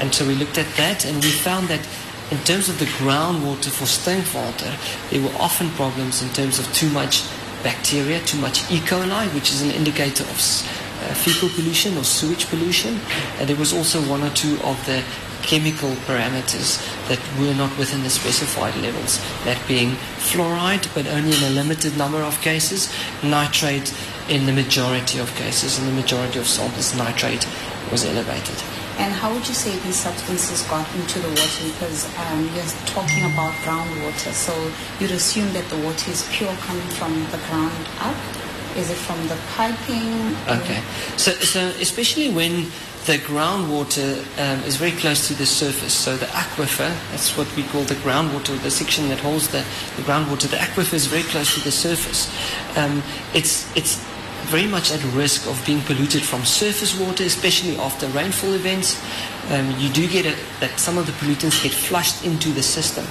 And 0.00 0.12
so 0.12 0.26
we 0.26 0.34
looked 0.34 0.58
at 0.58 0.66
that 0.76 1.04
and 1.04 1.22
we 1.22 1.30
found 1.30 1.68
that 1.68 1.80
in 2.30 2.38
terms 2.44 2.68
of 2.68 2.78
the 2.78 2.84
groundwater 2.84 3.70
for 3.70 3.86
Stinkwater, 3.86 4.72
there 5.10 5.20
were 5.20 5.36
often 5.38 5.68
problems 5.70 6.22
in 6.22 6.28
terms 6.30 6.58
of 6.58 6.72
too 6.72 6.88
much 6.90 7.24
bacteria, 7.62 8.20
too 8.20 8.38
much 8.38 8.70
E. 8.70 8.78
coli, 8.78 9.26
which 9.34 9.50
is 9.50 9.62
an 9.62 9.70
indicator 9.70 10.22
of 10.24 10.38
uh, 10.38 11.14
fecal 11.14 11.48
pollution 11.50 11.96
or 11.96 12.04
sewage 12.04 12.46
pollution. 12.46 13.00
And 13.38 13.48
there 13.48 13.56
was 13.56 13.72
also 13.72 14.00
one 14.08 14.22
or 14.22 14.30
two 14.30 14.58
of 14.62 14.78
the 14.86 15.02
chemical 15.42 15.90
parameters 16.06 16.78
that 17.08 17.18
were 17.40 17.54
not 17.54 17.76
within 17.78 18.02
the 18.02 18.10
specified 18.10 18.76
levels, 18.76 19.18
that 19.44 19.60
being 19.66 19.90
fluoride, 20.18 20.92
but 20.94 21.06
only 21.08 21.36
in 21.36 21.42
a 21.44 21.50
limited 21.50 21.96
number 21.96 22.18
of 22.18 22.40
cases, 22.40 22.92
nitrate 23.22 23.92
in 24.28 24.46
the 24.46 24.52
majority 24.52 25.18
of 25.18 25.34
cases, 25.34 25.78
in 25.78 25.86
the 25.86 25.92
majority 25.92 26.38
of 26.38 26.46
samples, 26.46 26.94
nitrate 26.96 27.46
was 27.90 28.04
elevated. 28.04 28.62
And 29.00 29.14
how 29.14 29.32
would 29.32 29.48
you 29.48 29.54
say 29.54 29.74
these 29.78 29.96
substances 29.96 30.62
got 30.64 30.86
into 30.94 31.18
the 31.20 31.28
water? 31.28 31.64
Because 31.72 32.04
um, 32.18 32.44
you're 32.54 32.64
talking 32.84 33.24
about 33.32 33.52
groundwater, 33.64 34.32
so 34.32 34.52
you'd 35.00 35.10
assume 35.10 35.50
that 35.54 35.66
the 35.70 35.78
water 35.78 36.10
is 36.10 36.28
pure 36.30 36.54
coming 36.68 36.86
from 36.98 37.14
the 37.32 37.38
ground 37.48 37.88
up. 38.00 38.16
Is 38.76 38.90
it 38.90 38.96
from 38.96 39.18
the 39.28 39.38
piping? 39.56 40.36
Okay. 40.60 40.82
So, 41.16 41.32
so 41.32 41.60
especially 41.80 42.30
when 42.30 42.66
the 43.06 43.16
groundwater 43.16 44.20
um, 44.38 44.62
is 44.64 44.76
very 44.76 44.92
close 44.92 45.26
to 45.28 45.34
the 45.34 45.46
surface, 45.46 45.94
so 45.94 46.18
the 46.18 46.26
aquifer, 46.26 46.92
that's 47.10 47.36
what 47.38 47.48
we 47.56 47.62
call 47.64 47.82
the 47.84 47.94
groundwater, 47.96 48.60
the 48.62 48.70
section 48.70 49.08
that 49.08 49.18
holds 49.18 49.48
the, 49.48 49.64
the 49.96 50.02
groundwater, 50.02 50.48
the 50.50 50.58
aquifer 50.58 50.92
is 50.92 51.06
very 51.06 51.22
close 51.24 51.54
to 51.54 51.60
the 51.60 51.72
surface. 51.72 52.30
Um, 52.76 53.02
it's, 53.34 53.74
it's 53.74 54.04
very 54.50 54.66
much 54.66 54.90
at 54.90 55.02
risk 55.14 55.46
of 55.46 55.62
being 55.64 55.80
polluted 55.82 56.22
from 56.22 56.44
surface 56.44 56.98
water, 56.98 57.22
especially 57.22 57.76
after 57.76 58.06
rainfall 58.08 58.52
events. 58.54 59.00
Um, 59.52 59.70
you 59.78 59.88
do 59.90 60.08
get 60.08 60.26
a, 60.26 60.34
that 60.58 60.78
some 60.78 60.98
of 60.98 61.06
the 61.06 61.12
pollutants 61.12 61.62
get 61.62 61.72
flushed 61.72 62.24
into 62.24 62.50
the 62.50 62.62
system. 62.62 63.06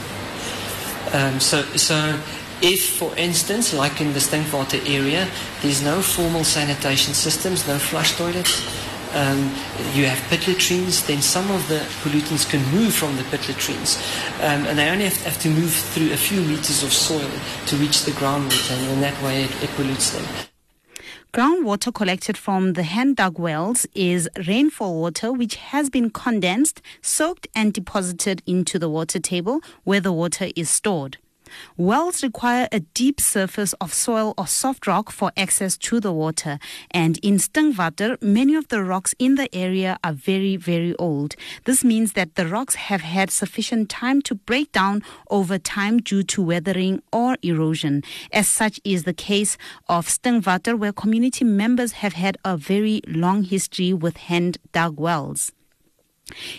Um, 1.14 1.40
so, 1.40 1.64
so 1.78 2.20
if, 2.62 2.98
for 3.00 3.16
instance, 3.16 3.74
like 3.74 4.02
in 4.02 4.12
the 4.12 4.20
Stinkwater 4.20 4.82
area, 4.90 5.30
there's 5.62 5.82
no 5.82 6.02
formal 6.02 6.44
sanitation 6.44 7.14
systems, 7.14 7.66
no 7.68 7.80
flush 7.80 8.18
toilets, 8.18 8.62
um, 9.14 9.40
you 9.94 10.06
have 10.06 10.20
pit 10.30 10.46
latrines, 10.48 11.08
then 11.08 11.22
some 11.22 11.50
of 11.52 11.68
the 11.68 11.80
pollutants 12.04 12.48
can 12.48 12.62
move 12.72 12.94
from 12.94 13.16
the 13.16 13.24
pit 13.24 13.48
latrines. 13.48 13.98
Um, 14.42 14.68
and 14.68 14.78
they 14.78 14.90
only 14.90 15.06
have, 15.06 15.24
have, 15.24 15.40
to 15.40 15.50
move 15.50 15.74
through 15.74 16.12
a 16.12 16.18
few 16.18 16.42
meters 16.42 16.84
of 16.84 16.94
soil 16.94 17.32
to 17.68 17.76
reach 17.78 18.04
the 18.04 18.12
groundwater, 18.12 18.78
and 18.78 18.92
in 18.92 19.02
that 19.02 19.20
way 19.24 19.46
it, 19.46 19.64
it 19.64 19.70
pollutes 19.72 20.12
them. 20.12 20.49
Groundwater 21.32 21.94
collected 21.94 22.36
from 22.38 22.74
the 22.74 22.82
hand 22.82 23.18
dug 23.18 23.38
wells 23.38 23.86
is 23.94 24.28
rainfall 24.48 25.00
water 25.00 25.32
which 25.32 25.58
has 25.58 25.88
been 25.88 26.10
condensed, 26.10 26.82
soaked, 27.04 27.48
and 27.56 27.72
deposited 27.72 28.42
into 28.48 28.80
the 28.80 28.90
water 28.90 29.20
table 29.20 29.62
where 29.84 30.00
the 30.00 30.12
water 30.12 30.50
is 30.56 30.72
stored. 30.72 31.20
Wells 31.78 32.24
require 32.24 32.68
a 32.72 32.80
deep 32.80 33.20
surface 33.20 33.74
of 33.82 33.94
soil 33.94 34.34
or 34.38 34.48
soft 34.48 34.88
rock 34.88 35.12
for 35.12 35.32
access 35.36 35.78
to 35.78 36.00
the 36.00 36.12
water. 36.12 36.60
And 36.92 37.18
in 37.24 37.38
Stinkwater, 37.38 38.22
many 38.22 38.56
of 38.56 38.68
the 38.68 38.84
rocks 38.84 39.14
in 39.20 39.36
the 39.36 39.54
area 39.56 39.98
are 40.04 40.14
very, 40.14 40.56
very 40.56 40.96
old. 40.96 41.36
This 41.66 41.84
means 41.84 42.14
that 42.14 42.36
the 42.36 42.48
rocks 42.48 42.76
have 42.76 43.02
had 43.02 43.32
sufficient 43.32 43.90
time 43.90 44.22
to 44.24 44.36
break 44.36 44.72
down 44.72 45.04
over 45.30 45.58
time 45.58 46.00
due 46.00 46.24
to 46.24 46.42
weathering 46.42 47.02
or 47.12 47.38
erosion. 47.42 48.04
As 48.32 48.48
such 48.48 48.80
is 48.84 49.04
the 49.04 49.14
case 49.14 49.58
of 49.88 50.08
Stinkwater, 50.08 50.78
where 50.78 50.94
community 50.94 51.46
members 51.46 51.94
have 51.94 52.14
had 52.14 52.38
a 52.44 52.58
very 52.58 53.02
long 53.08 53.44
history 53.44 53.94
with 53.94 54.18
hand 54.18 54.58
dug 54.72 55.00
wells. 55.00 55.52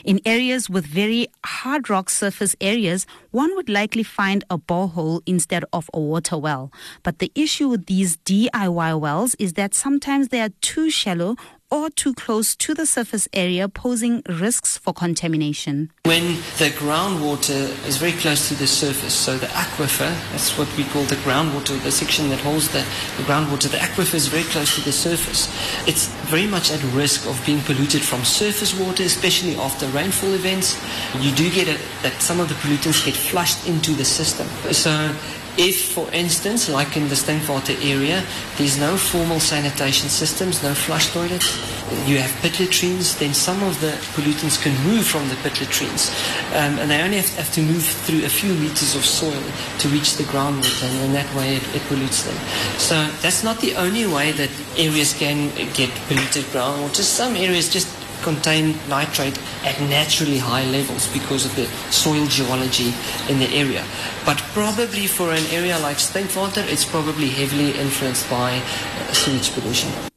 In 0.04 0.20
areas 0.24 0.68
with 0.68 0.87
very 0.87 1.28
hard 1.44 1.90
rock 1.90 2.11
surface 2.11 2.56
areas, 2.61 3.06
one 3.30 3.54
would 3.56 3.68
likely 3.68 4.02
find 4.02 4.44
a 4.50 4.59
borehole 4.59 5.22
instead 5.26 5.64
of 5.72 5.90
a 5.94 6.00
water 6.00 6.38
well. 6.38 6.72
But 7.02 7.18
the 7.18 7.33
issue 7.35 7.68
with 7.68 7.87
these 7.87 8.16
DIY 8.18 9.00
wells 9.00 9.35
is 9.38 9.54
that 9.54 9.74
sometimes 9.74 10.28
they 10.28 10.40
are 10.40 10.50
too 10.61 10.90
shallow 10.90 11.37
or 11.70 11.90
too 11.90 12.14
close 12.14 12.56
to 12.56 12.74
the 12.74 12.87
surface 12.87 13.28
area, 13.33 13.68
posing 13.68 14.22
risks 14.28 14.76
for 14.76 14.92
contamination. 14.92 15.90
When 16.04 16.37
the 16.59 16.70
groundwater 16.70 17.68
is 17.87 17.96
very 17.96 18.12
close 18.12 18.48
to 18.48 18.54
the 18.54 18.66
surface, 18.66 19.14
so 19.14 19.38
the 19.38 19.46
aquifer, 19.46 20.11
that's 20.33 20.59
what 20.59 20.68
we 20.76 20.85
call 20.85 21.04
the 21.04 21.16
groundwater, 21.16 21.80
the 21.83 21.92
section 21.92 22.28
that 22.30 22.40
holds 22.40 22.68
the, 22.68 22.80
the 23.16 23.22
groundwater, 23.22 23.70
the 23.70 23.78
aquifer 23.78 24.14
is 24.14 24.26
very 24.26 24.44
close 24.44 24.74
to 24.74 24.80
the 24.83 24.92
surface. 24.92 25.48
It's 25.87 26.09
very 26.28 26.46
much 26.46 26.72
at 26.72 26.83
risk 26.92 27.26
of 27.26 27.40
being 27.46 27.61
polluted 27.61 28.02
from 28.02 28.24
surface 28.24 28.78
water, 28.78 29.02
especially 29.04 29.56
after 29.56 29.87
rainfall 29.88 30.35
events. 30.35 30.80
You 31.20 31.33
do 31.33 31.50
get 31.50 31.68
it 31.68 31.80
that 32.02 32.20
some 32.20 32.40
of 32.40 32.48
the 32.48 32.54
pollutants 32.54 33.04
get 33.04 33.14
flushed 33.14 33.66
into 33.68 33.92
the 33.92 34.04
system. 34.04 34.46
So 34.72 35.14
if, 35.56 35.92
for 35.92 36.10
instance, 36.12 36.68
like 36.68 36.96
in 36.96 37.08
the 37.08 37.14
Stinkwater 37.14 37.76
area, 37.84 38.24
there's 38.56 38.78
no 38.78 38.96
formal 38.96 39.40
sanitation 39.40 40.08
systems, 40.08 40.62
no 40.62 40.74
flush 40.74 41.12
toilets, 41.12 41.58
you 42.06 42.18
have 42.18 42.30
pit 42.42 42.60
latrines, 42.60 43.16
then 43.18 43.34
some 43.34 43.62
of 43.62 43.80
the 43.80 43.92
pollutants 44.14 44.62
can 44.62 44.72
move 44.84 45.06
from 45.06 45.28
the 45.28 45.34
pit 45.36 45.60
latrines. 45.60 46.10
Um, 46.54 46.78
and 46.78 46.90
they 46.90 47.02
only 47.02 47.16
have, 47.16 47.34
have, 47.36 47.52
to 47.54 47.62
move 47.62 47.84
through 47.84 48.24
a 48.24 48.28
few 48.28 48.54
meters 48.54 48.94
of 48.94 49.04
soil 49.04 49.42
to 49.78 49.88
reach 49.88 50.16
the 50.16 50.24
groundwater, 50.24 50.88
and 50.88 51.06
in 51.06 51.12
that 51.12 51.32
way 51.34 51.56
it, 51.56 51.74
it 51.74 51.82
pollutes 51.82 52.22
them. 52.22 52.36
So 52.78 52.94
that's 53.22 53.42
not 53.42 53.60
the 53.60 53.74
only 53.76 54.06
way 54.06 54.32
that 54.32 54.50
areas 54.76 55.14
can 55.14 55.50
get 55.74 55.90
polluted 56.06 56.44
groundwater. 56.52 57.02
Some 57.02 57.34
areas 57.36 57.68
just 57.68 57.88
contain 58.22 58.76
nitrate 58.88 59.38
at 59.64 59.80
naturally 59.80 60.38
high 60.38 60.64
levels 60.70 61.06
because 61.12 61.44
of 61.44 61.54
the 61.56 61.66
soil 61.90 62.26
geology 62.26 62.94
in 63.28 63.38
the 63.38 63.48
area. 63.54 63.85
But 64.24 64.38
probably 64.54 65.06
for 65.06 65.33
an 65.33 65.46
area 65.50 65.78
like 65.78 65.98
Stinkwater, 65.98 66.66
it's 66.66 66.85
probably 66.85 67.28
heavily 67.28 67.72
influenced 67.78 68.28
by 68.30 68.59
uh, 68.59 69.12
sewage 69.12 69.52
pollution. 69.52 70.09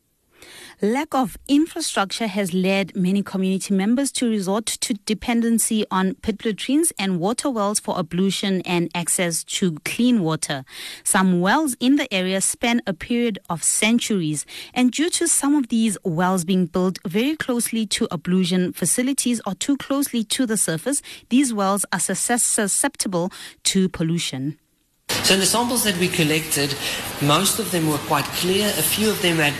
Lack 0.83 1.15
of 1.15 1.37
infrastructure 1.47 2.27
has 2.27 2.53
led 2.53 2.93
many 2.93 3.23
community 3.23 3.73
members 3.73 4.11
to 4.11 4.29
resort 4.29 4.65
to 4.65 4.95
dependency 5.05 5.85
on 5.89 6.15
pit 6.15 6.43
latrines 6.43 6.91
and 6.99 7.21
water 7.21 7.49
wells 7.49 7.79
for 7.79 7.97
ablution 7.97 8.61
and 8.65 8.91
access 8.93 9.45
to 9.45 9.77
clean 9.85 10.21
water. 10.21 10.65
Some 11.05 11.39
wells 11.39 11.77
in 11.79 11.95
the 11.95 12.13
area 12.13 12.41
span 12.41 12.81
a 12.85 12.93
period 12.93 13.39
of 13.49 13.63
centuries, 13.63 14.45
and 14.73 14.91
due 14.91 15.09
to 15.11 15.25
some 15.25 15.55
of 15.55 15.69
these 15.69 15.97
wells 16.03 16.43
being 16.43 16.65
built 16.65 16.99
very 17.07 17.37
closely 17.37 17.85
to 17.85 18.05
ablution 18.11 18.73
facilities 18.73 19.39
or 19.47 19.55
too 19.55 19.77
closely 19.77 20.25
to 20.25 20.45
the 20.45 20.57
surface, 20.57 21.01
these 21.29 21.53
wells 21.53 21.85
are 21.93 21.99
susceptible 22.01 23.31
to 23.63 23.87
pollution. 23.87 24.59
So 25.07 25.35
in 25.35 25.39
the 25.39 25.45
samples 25.45 25.85
that 25.85 25.97
we 25.97 26.09
collected, 26.09 26.75
most 27.21 27.59
of 27.59 27.71
them 27.71 27.87
were 27.89 27.99
quite 27.99 28.25
clear. 28.25 28.67
A 28.67 28.83
few 28.83 29.09
of 29.09 29.21
them 29.21 29.37
had 29.37 29.53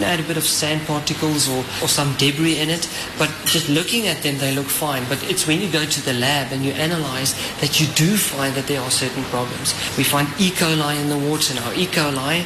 you 0.00 0.06
know, 0.06 0.24
a 0.24 0.26
bit 0.26 0.36
of 0.36 0.44
sand 0.44 0.86
particles 0.86 1.48
or, 1.48 1.58
or 1.82 1.88
some 1.88 2.14
debris 2.16 2.58
in 2.58 2.70
it. 2.70 2.88
But 3.18 3.30
just 3.44 3.68
looking 3.68 4.06
at 4.06 4.22
them, 4.22 4.38
they 4.38 4.54
look 4.54 4.66
fine. 4.66 5.04
But 5.08 5.22
it's 5.30 5.46
when 5.46 5.60
you 5.60 5.70
go 5.70 5.84
to 5.84 6.00
the 6.04 6.14
lab 6.14 6.52
and 6.52 6.64
you 6.64 6.72
analyze 6.72 7.34
that 7.60 7.80
you 7.80 7.86
do 7.94 8.16
find 8.16 8.54
that 8.54 8.66
there 8.66 8.80
are 8.80 8.90
certain 8.90 9.24
problems. 9.24 9.74
We 9.96 10.04
find 10.04 10.28
E. 10.38 10.50
coli 10.50 11.00
in 11.00 11.08
the 11.08 11.18
water 11.18 11.54
now. 11.54 11.72
E. 11.72 11.86
coli 11.86 12.44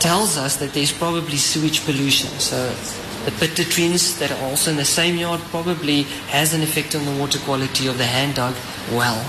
tells 0.00 0.36
us 0.36 0.56
that 0.56 0.72
there's 0.72 0.92
probably 0.92 1.36
sewage 1.36 1.84
pollution. 1.84 2.30
So 2.38 2.74
the 3.24 3.32
pit 3.32 3.58
latrines 3.58 4.18
that 4.18 4.30
are 4.30 4.42
also 4.44 4.70
in 4.70 4.76
the 4.76 4.84
same 4.84 5.16
yard 5.16 5.40
probably 5.50 6.02
has 6.28 6.54
an 6.54 6.62
effect 6.62 6.94
on 6.94 7.04
the 7.04 7.20
water 7.20 7.38
quality 7.40 7.86
of 7.86 7.98
the 7.98 8.06
hand 8.06 8.36
dug 8.36 8.54
well. 8.92 9.22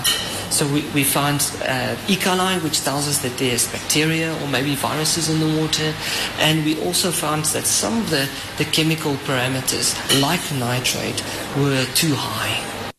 So 0.52 0.66
we, 0.66 0.82
we 0.94 1.02
find 1.02 1.40
uh, 1.62 1.96
E. 2.08 2.16
coli, 2.16 2.62
which 2.62 2.82
tells 2.82 3.08
us 3.08 3.22
that 3.22 3.38
there's 3.38 3.72
bacteria 3.72 4.34
or 4.42 4.48
maybe 4.48 4.74
viruses 4.74 5.30
in 5.30 5.40
the 5.40 5.60
water. 5.60 5.94
And 6.38 6.62
we 6.64 6.78
also 6.84 7.10
found 7.10 7.46
that 7.46 7.64
some 7.64 7.98
of 7.98 8.10
the, 8.10 8.28
the 8.58 8.66
chemical 8.66 9.14
parameters, 9.24 9.96
like 10.20 10.42
nitrate, 10.58 11.24
were 11.56 11.86
too 11.94 12.14
high. 12.14 12.91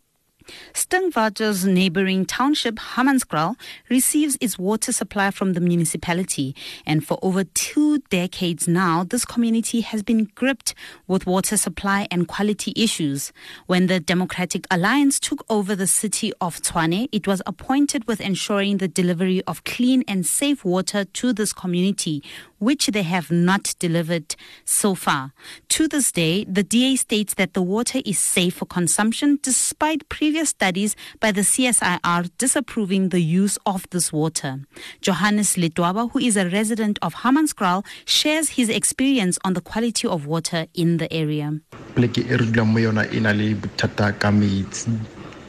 Stinkwater's 0.74 1.66
neighboring 1.66 2.26
township, 2.26 2.76
Hammanskraal, 2.76 3.56
receives 3.90 4.38
its 4.42 4.58
water 4.58 4.92
supply 4.92 5.30
from 5.32 5.54
the 5.54 5.62
municipality. 5.62 6.56
And 6.86 7.06
for 7.06 7.20
over 7.22 7.44
two 7.44 8.00
decades 8.10 8.68
now, 8.68 9.04
this 9.04 9.24
community 9.24 9.82
has 9.82 10.02
been 10.02 10.26
gripped 10.36 10.74
with 11.08 11.28
water 11.28 11.58
supply 11.58 12.08
and 12.10 12.28
quality 12.28 12.74
issues. 12.76 13.32
When 13.68 13.88
the 13.88 14.00
Democratic 14.00 14.66
Alliance 14.72 15.20
took 15.20 15.46
over 15.50 15.76
the 15.76 15.88
city 15.88 16.34
of 16.42 16.60
Tshwane, 16.62 17.08
it 17.12 17.28
was 17.28 17.42
appointed 17.46 18.08
with 18.08 18.20
ensuring 18.20 18.78
the 18.78 18.88
delivery 18.88 19.44
of 19.46 19.64
clean 19.64 20.04
and 20.08 20.26
safe 20.26 20.66
water 20.66 21.06
to 21.06 21.34
this 21.34 21.54
community, 21.54 22.24
which 22.64 22.88
they 22.88 23.04
have 23.04 23.30
not 23.32 23.74
delivered 23.80 24.36
so 24.66 24.96
far. 24.96 25.32
To 25.70 25.88
this 25.88 26.12
day, 26.12 26.46
the 26.46 26.64
DA 26.64 26.96
states 26.96 27.34
that 27.36 27.54
the 27.54 27.62
water 27.62 28.00
is 28.06 28.20
safe 28.20 28.56
for 28.56 28.66
consumption 28.66 29.40
despite 29.42 30.08
previous 30.10 30.50
studies 30.50 30.96
by 31.20 31.32
the 31.32 31.42
CSIR 31.42 32.30
disapproving 32.38 33.10
the 33.10 33.22
use 33.22 33.58
of 33.66 33.86
this 33.92 34.12
water. 34.14 34.62
Johannes 35.02 35.56
Letwaba, 35.56 36.12
who 36.12 36.20
is 36.20 36.38
a 36.38 36.50
resident 36.50 37.00
of 37.02 37.16
Hammanskraal, 37.16 37.86
shares 38.06 38.50
his 38.50 38.70
experience 38.70 39.38
on 39.44 39.54
the 39.54 39.62
quality 39.62 40.08
of 40.08 40.26
water 40.26 40.68
in 40.74 40.98
the 40.98 41.12
area. 41.12 41.60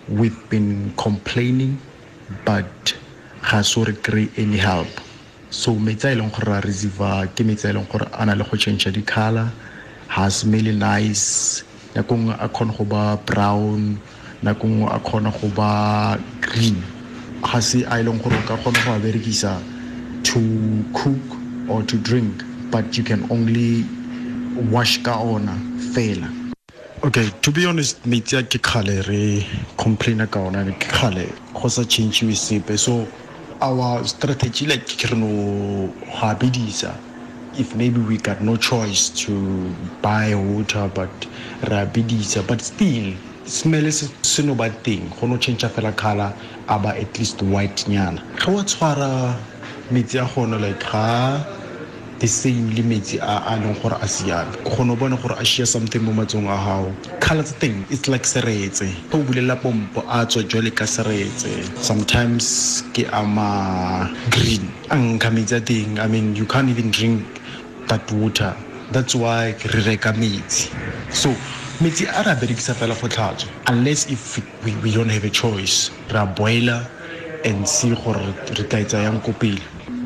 We've 0.06 0.50
been 0.50 0.92
complaining, 0.98 1.80
but 2.44 2.94
has 3.40 3.76
not 3.76 3.88
any 4.36 4.58
help. 4.58 4.88
So 5.54 5.70
metsi 5.74 6.08
a 6.08 6.12
e 6.12 6.16
leng 6.18 6.32
gore 6.34 6.50
ra 6.50 6.60
receiver 6.60 7.30
ke 7.34 7.46
metsi 7.46 7.66
a 7.66 7.70
e 7.70 7.74
leng 7.76 7.86
gore 7.86 8.06
a 8.12 8.26
na 8.26 8.34
le 8.34 8.44
go 8.44 8.56
change 8.56 8.90
di-color. 8.90 9.48
Ha 10.08 10.28
smell 10.28 10.74
nice 10.74 11.62
nako 11.94 12.16
nngwe 12.16 12.34
a 12.40 12.48
kgona 12.48 12.76
go 12.76 12.84
ba 12.84 13.16
brown 13.26 13.98
nako 14.42 14.66
nngwe 14.66 14.88
a 14.90 14.98
kgona 14.98 15.30
go 15.30 15.48
ba 15.54 16.18
green. 16.40 16.82
Ga 17.46 17.60
se 17.60 17.84
a 17.86 18.00
e 18.00 18.02
leng 18.02 18.18
gore 18.22 18.34
o 18.34 18.42
ka 18.48 18.56
kgona 18.56 18.84
go 18.84 18.92
a 18.94 18.98
berekisa 18.98 19.62
to 20.24 20.42
cook 20.92 21.22
or 21.70 21.82
to 21.82 21.96
drink 21.98 22.42
but 22.70 22.98
you 22.98 23.04
can 23.04 23.22
only 23.30 23.86
wash 24.74 24.98
ka 25.06 25.14
ona 25.22 25.54
fela. 25.94 26.26
Okay 27.04 27.30
to 27.42 27.52
be 27.52 27.64
honest 27.66 28.02
metsi 28.02 28.38
a 28.38 28.42
ke 28.42 28.58
kgale 28.58 29.06
re 29.06 29.46
complaina 29.78 30.26
ka 30.26 30.40
ona 30.40 30.64
ke 30.64 30.90
kgale 30.90 31.30
go 31.54 31.68
sa 31.68 31.82
changewe 31.82 32.34
sepe. 32.34 32.76
So 32.76 33.06
our 33.60 34.04
strategy 34.06 34.66
like 34.66 34.86
kirno 34.86 35.92
habidisa 36.20 36.94
if 37.58 37.74
maybe 37.74 38.00
we 38.00 38.16
got 38.18 38.40
no 38.40 38.56
choice 38.56 39.10
to 39.10 39.32
buy 40.02 40.34
water 40.34 40.90
but 40.94 41.10
rabidisa 41.62 42.46
but 42.46 42.60
still 42.60 43.14
smell 43.46 43.86
is 43.86 44.10
seno 44.22 44.56
ba 44.56 44.70
teng 44.70 45.08
go 45.20 45.26
no 45.26 45.36
change 45.36 45.64
fela 45.64 45.94
color 45.96 46.32
aba 46.68 46.96
at 46.96 47.18
least 47.18 47.42
white 47.42 47.84
nyana. 47.88 48.22
Ga 48.36 48.50
wa 48.52 48.62
metsi 49.90 50.18
a 50.18 50.24
gona 50.26 50.58
like 50.60 50.80
ga 50.80 51.44
the 52.18 52.26
same 52.26 52.70
le 52.70 52.82
metsi 52.82 53.18
a 53.18 53.52
a 53.52 53.56
leng 53.58 53.74
gore 53.82 53.98
a 54.00 54.08
siame. 54.08 54.52
Ke 54.64 54.70
kgone 54.70 54.98
bone 54.98 55.16
gore 55.16 55.36
a 55.38 55.44
share 55.44 55.66
something 55.66 56.02
mo 56.02 56.12
matsong 56.12 56.46
a 56.46 56.56
gago 56.56 56.94
color 57.20 57.42
tsa 57.42 57.54
teng 57.58 57.84
it's 57.90 58.08
like 58.08 58.22
seretse. 58.22 58.86
Ga 59.10 59.18
o 59.18 59.22
bulela 59.22 59.56
pompo 59.60 60.00
a 60.08 60.24
tswa 60.26 60.42
jwale 60.44 60.70
ka 60.74 60.84
seretse. 60.84 61.50
Sometimes 61.82 62.82
ke 62.92 63.08
ama 63.12 64.10
green. 64.30 64.70
A 64.90 64.96
nka 64.96 65.30
metsi 65.32 65.56
a 65.56 65.60
teng 65.60 65.98
i 65.98 66.06
mean 66.06 66.36
you 66.36 66.46
can't 66.46 66.68
even 66.68 66.90
drink 66.90 67.24
that 67.88 68.04
water. 68.12 68.54
That's 68.92 69.14
why 69.14 69.56
re 69.72 69.80
reka 69.82 70.12
metsi. 70.12 70.70
So 71.12 71.30
metsi 71.80 72.06
a 72.06 72.22
re 72.22 72.32
a 72.32 72.36
berekisa 72.36 72.74
fela 72.74 72.94
go 73.00 73.08
tlhatswa. 73.08 73.48
Unless 73.68 74.10
if 74.10 74.38
we, 74.64 74.76
we 74.82 74.92
don't 74.92 75.08
have 75.08 75.24
a 75.24 75.30
choice 75.30 75.90
re 76.12 76.20
a 76.20 76.26
boiler 76.26 76.86
and 77.44 77.68
see 77.68 77.94
gore 77.94 78.20
re 78.20 78.64
tla 78.68 78.78
etsa 78.84 79.02
yang 79.02 79.20
ko 79.20 79.32
pele. 79.32 79.60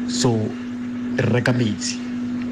So 0.09 0.31
re 1.19 1.31
reka 1.33 1.53
metsi. 1.53 1.99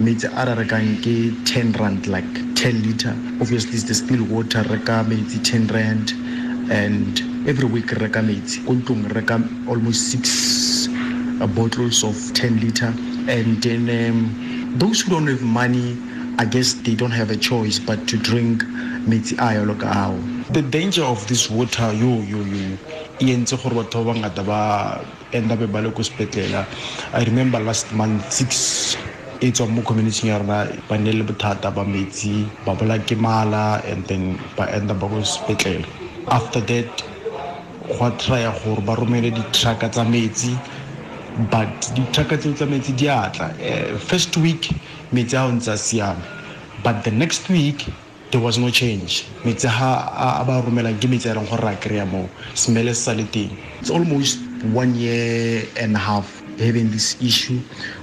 Metsi 0.01 0.27
a 0.27 0.45
re 0.45 0.55
rekang 0.63 0.99
ke 1.03 1.31
10 1.45 1.73
rand 1.79 2.07
like 2.07 2.27
10 2.55 2.83
liter. 2.83 3.15
Obviously 3.41 3.75
it's 3.75 3.85
the 3.85 3.95
still 3.95 4.25
water. 4.25 4.63
Reka 4.63 5.05
metsi 5.07 5.39
10 5.43 5.69
rand. 5.69 6.13
And 6.71 7.21
every 7.49 7.69
week 7.69 7.93
re 7.93 7.99
reka 8.07 8.21
metsi. 8.21 8.65
Ko 8.67 8.75
ntlong 8.75 9.07
re 9.09 9.21
reka 9.21 9.39
almost 9.69 10.11
6 10.11 10.89
uh, 11.41 11.47
bottles 11.47 12.03
of 12.03 12.17
10 12.35 12.61
liter. 12.61 12.93
And 13.29 13.63
then 13.63 13.87
um, 13.87 14.79
those 14.79 15.03
who 15.03 15.13
don't 15.13 15.29
have 15.29 15.43
money, 15.43 15.97
I 16.39 16.45
guess 16.45 16.75
they 16.75 16.95
don't 16.95 17.13
have 17.13 17.31
a 17.31 17.37
choice 17.37 17.79
but 17.79 18.09
to 18.09 18.17
drink 18.19 18.65
metsi 19.07 19.39
a 19.39 19.55
yalo 19.63 19.79
ka 19.79 19.87
ao. 19.87 20.19
The 20.53 20.63
danger 20.63 21.05
of 21.05 21.27
this 21.29 21.49
water, 21.51 21.93
yo, 21.95 22.21
yo, 22.23 22.43
yo, 22.43 22.79
e 23.21 23.33
entse 23.33 23.57
gore 23.63 23.79
batho 23.79 24.05
ba 24.05 24.13
bangata 24.13 24.45
ba 24.45 24.61
enda 25.33 25.57
be 25.57 25.67
ba 25.67 25.81
le 25.81 25.91
ko 25.91 26.03
sepetlela 26.03 26.67
i 27.12 27.25
remember 27.25 27.61
last 27.61 27.93
month 27.93 28.23
six 28.31 28.97
e 29.41 29.51
tswang 29.51 29.73
mo 29.75 29.83
community 29.83 30.29
ya 30.29 30.39
rona 30.39 30.67
ba 30.89 30.97
ne 30.99 31.12
le 31.12 31.25
bothata 31.25 31.71
ba 31.71 31.85
metsi 31.85 32.47
ba 32.65 32.75
bola 32.75 32.99
ke 32.99 33.17
mala 33.17 33.83
and 33.87 34.07
then 34.07 34.39
ba 34.57 34.67
enda 34.71 34.95
ba 34.95 35.09
go 35.09 35.21
sepetlela 35.23 35.87
after 36.29 36.61
that 36.61 36.91
go 37.99 38.11
trya 38.19 38.53
gore 38.65 38.81
ba 38.81 38.95
romele 38.95 39.31
di-trucka 39.31 39.89
tsa 39.89 40.05
metsi 40.05 40.57
but 41.51 41.69
di-trucka 41.95 42.39
tseo 42.39 42.53
tsa 42.53 42.67
metsi 42.67 42.93
di 42.95 43.09
atla 43.09 43.53
uh, 43.61 43.99
first 43.99 44.37
week 44.37 44.71
metsi 45.12 45.37
a 45.37 45.45
o 45.45 45.53
ntse 45.53 45.71
a 45.71 45.77
siame 45.77 46.23
but 46.83 47.03
the 47.05 47.11
next 47.11 47.49
week 47.49 47.85
there 48.31 48.41
was 48.41 48.59
no 48.59 48.71
change. 48.71 49.25
Metsi 49.45 49.69
ha 49.69 50.41
a 50.41 50.45
ba 50.45 50.62
romelang 50.62 50.99
ke 50.99 51.07
metsi 51.07 51.31
a 51.31 51.35
leng 51.35 51.49
gore 51.49 51.62
ra 51.62 51.75
kry-a 51.75 52.07
moo. 52.07 52.29
Smele 52.55 52.95
se 52.95 53.03
sa 53.07 53.12
le 53.12 53.25
teng. 53.25 53.51
It's 53.81 53.91
almost 53.91 54.39
one 54.64 54.95
year 54.95 55.64
and 55.77 55.95
a 55.95 55.99
half 55.99 56.42
having 56.59 56.90
this 56.90 57.21
issue 57.23 57.61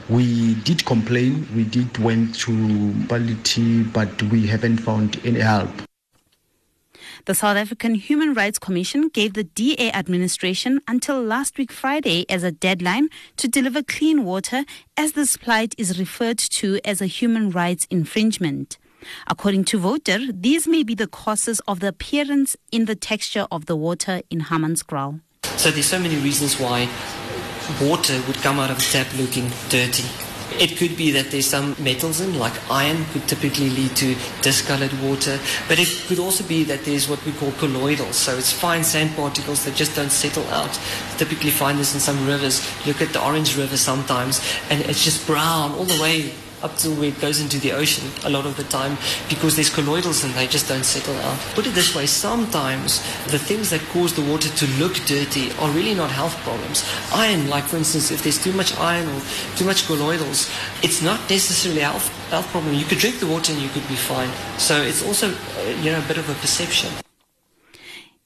we 0.09 0.53
did 0.63 0.85
complain 0.85 1.47
we 1.55 1.63
did 1.63 1.97
went 1.97 2.35
to 2.35 2.51
municipality 2.51 3.83
but 3.83 4.21
we 4.23 4.47
haven't 4.47 4.77
found 4.77 5.19
any 5.25 5.39
help 5.39 5.69
The 7.25 7.35
South 7.35 7.55
African 7.55 7.95
Human 7.95 8.33
Rights 8.33 8.59
Commission 8.59 9.07
gave 9.07 9.33
the 9.33 9.45
DA 9.45 9.91
administration 9.93 10.81
until 10.89 11.23
last 11.23 11.57
week 11.57 11.71
Friday 11.71 12.25
as 12.29 12.43
a 12.43 12.51
deadline 12.51 13.07
to 13.37 13.47
deliver 13.47 13.81
clean 13.81 14.25
water 14.25 14.65
as 14.97 15.13
this 15.13 15.37
plight 15.37 15.73
is 15.77 15.97
referred 15.97 16.37
to 16.59 16.81
as 16.83 16.99
a 16.99 17.05
human 17.05 17.49
rights 17.49 17.87
infringement. 17.89 18.77
According 19.27 19.63
to 19.65 19.79
Wouter, 19.79 20.19
these 20.33 20.67
may 20.67 20.83
be 20.83 20.95
the 20.95 21.07
causes 21.07 21.61
of 21.65 21.79
the 21.79 21.87
appearance 21.95 22.57
in 22.73 22.85
the 22.85 22.95
texture 22.95 23.47
of 23.49 23.67
the 23.67 23.77
water 23.77 24.21
in 24.29 24.41
Hammanskraal. 24.41 25.21
So 25.57 25.71
there's 25.71 25.85
so 25.85 25.99
many 25.99 26.17
reasons 26.17 26.59
why 26.59 26.89
water 27.81 28.21
would 28.27 28.37
come 28.37 28.59
out 28.59 28.69
of 28.69 28.77
a 28.77 28.81
tap 28.81 29.07
looking 29.17 29.49
dirty. 29.69 30.03
It 30.59 30.77
could 30.77 30.95
be 30.95 31.09
that 31.11 31.31
there's 31.31 31.47
some 31.47 31.75
metals 31.79 32.21
in, 32.21 32.37
like 32.37 32.53
iron, 32.69 33.05
could 33.05 33.27
typically 33.27 33.69
lead 33.69 33.95
to 33.95 34.15
discolored 34.41 34.93
water. 35.01 35.39
But 35.67 35.79
it 35.79 35.87
could 36.07 36.19
also 36.19 36.43
be 36.43 36.63
that 36.65 36.85
there's 36.85 37.09
what 37.09 37.23
we 37.25 37.31
call 37.31 37.51
colloidal, 37.53 38.13
So 38.13 38.37
it's 38.37 38.51
fine 38.51 38.83
sand 38.83 39.15
particles 39.15 39.65
that 39.65 39.75
just 39.75 39.95
don't 39.95 40.11
settle 40.11 40.45
out. 40.49 40.79
Typically 41.17 41.49
find 41.49 41.79
this 41.79 41.95
in 41.95 41.99
some 41.99 42.27
rivers. 42.27 42.61
Look 42.85 43.01
at 43.01 43.13
the 43.13 43.23
Orange 43.23 43.57
River 43.57 43.77
sometimes, 43.77 44.41
and 44.69 44.81
it's 44.81 45.03
just 45.03 45.25
brown 45.25 45.71
all 45.71 45.85
the 45.85 45.99
way 45.99 46.33
up 46.63 46.75
to 46.77 46.89
where 46.95 47.09
it 47.09 47.19
goes 47.19 47.39
into 47.39 47.59
the 47.59 47.71
ocean 47.71 48.09
a 48.25 48.29
lot 48.29 48.45
of 48.45 48.55
the 48.57 48.63
time 48.65 48.97
because 49.29 49.55
there's 49.55 49.69
colloidals 49.69 50.23
and 50.23 50.33
they 50.33 50.47
just 50.47 50.67
don't 50.67 50.85
settle 50.85 51.15
out. 51.17 51.37
Put 51.53 51.67
it 51.67 51.75
this 51.75 51.93
way, 51.95 52.05
sometimes 52.05 52.99
the 53.27 53.39
things 53.39 53.69
that 53.69 53.81
cause 53.91 54.13
the 54.13 54.25
water 54.31 54.49
to 54.49 54.65
look 54.79 54.95
dirty 55.05 55.51
are 55.59 55.69
really 55.71 55.93
not 55.93 56.09
health 56.09 56.35
problems. 56.43 56.83
Iron, 57.13 57.49
like 57.49 57.65
for 57.65 57.77
instance, 57.77 58.11
if 58.11 58.23
there's 58.23 58.41
too 58.41 58.53
much 58.53 58.75
iron 58.77 59.07
or 59.09 59.21
too 59.55 59.65
much 59.65 59.85
colloidals, 59.85 60.49
it's 60.81 61.01
not 61.01 61.19
necessarily 61.29 61.81
a 61.81 61.89
health, 61.89 62.07
health 62.29 62.47
problem. 62.47 62.73
You 62.73 62.85
could 62.85 62.99
drink 62.99 63.19
the 63.19 63.27
water 63.27 63.53
and 63.53 63.61
you 63.61 63.69
could 63.69 63.87
be 63.87 63.95
fine. 63.95 64.29
So 64.57 64.81
it's 64.81 65.05
also, 65.05 65.29
uh, 65.29 65.61
you 65.81 65.91
know, 65.91 65.99
a 65.99 66.07
bit 66.07 66.17
of 66.17 66.29
a 66.29 66.33
perception. 66.35 66.89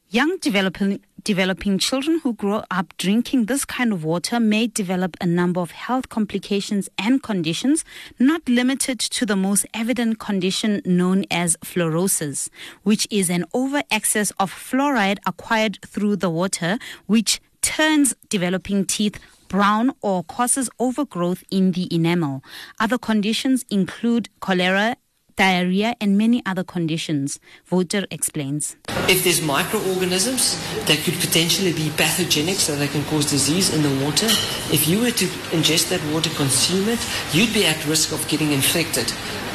Young 0.09 0.37
developing, 0.37 1.01
developing 1.23 1.77
children 1.77 2.21
who 2.23 2.31
grow 2.31 2.63
up 2.71 2.95
drinking 2.97 3.47
this 3.47 3.65
kind 3.65 3.91
of 3.91 4.05
water 4.05 4.39
may 4.39 4.67
develop 4.67 5.17
a 5.19 5.25
number 5.25 5.59
of 5.59 5.71
health 5.71 6.07
complications 6.07 6.87
and 6.97 7.21
conditions, 7.21 7.83
not 8.17 8.47
limited 8.47 9.01
to 9.01 9.25
the 9.25 9.35
most 9.35 9.65
evident 9.73 10.17
condition 10.17 10.81
known 10.85 11.25
as 11.29 11.57
fluorosis, 11.57 12.47
which 12.83 13.05
is 13.11 13.29
an 13.29 13.43
over 13.53 13.83
excess 13.91 14.31
of 14.39 14.49
fluoride 14.49 15.17
acquired 15.25 15.77
through 15.85 16.15
the 16.15 16.29
water, 16.29 16.77
which 17.07 17.41
turns 17.61 18.13
developing 18.29 18.85
teeth 18.85 19.19
brown 19.49 19.91
or 19.99 20.23
causes 20.23 20.69
overgrowth 20.79 21.43
in 21.51 21.73
the 21.73 21.93
enamel. 21.93 22.41
Other 22.79 22.97
conditions 22.97 23.65
include 23.69 24.29
cholera 24.39 24.95
diarrhea, 25.37 25.95
and 26.01 26.17
many 26.17 26.43
other 26.45 26.63
conditions. 26.63 27.39
Wouter 27.71 28.05
explains. 28.11 28.75
If 29.07 29.23
there's 29.23 29.41
microorganisms 29.41 30.59
that 30.85 30.97
could 31.05 31.13
potentially 31.15 31.71
be 31.71 31.89
pathogenic, 31.95 32.57
so 32.57 32.75
they 32.75 32.89
can 32.89 33.05
cause 33.05 33.29
disease 33.29 33.73
in 33.73 33.81
the 33.83 34.03
water, 34.03 34.27
if 34.73 34.87
you 34.87 34.99
were 34.99 35.11
to 35.11 35.25
ingest 35.55 35.89
that 35.89 36.03
water, 36.13 36.29
consume 36.31 36.89
it, 36.89 36.99
you'd 37.31 37.53
be 37.53 37.65
at 37.65 37.85
risk 37.85 38.11
of 38.11 38.27
getting 38.27 38.51
infected 38.51 39.05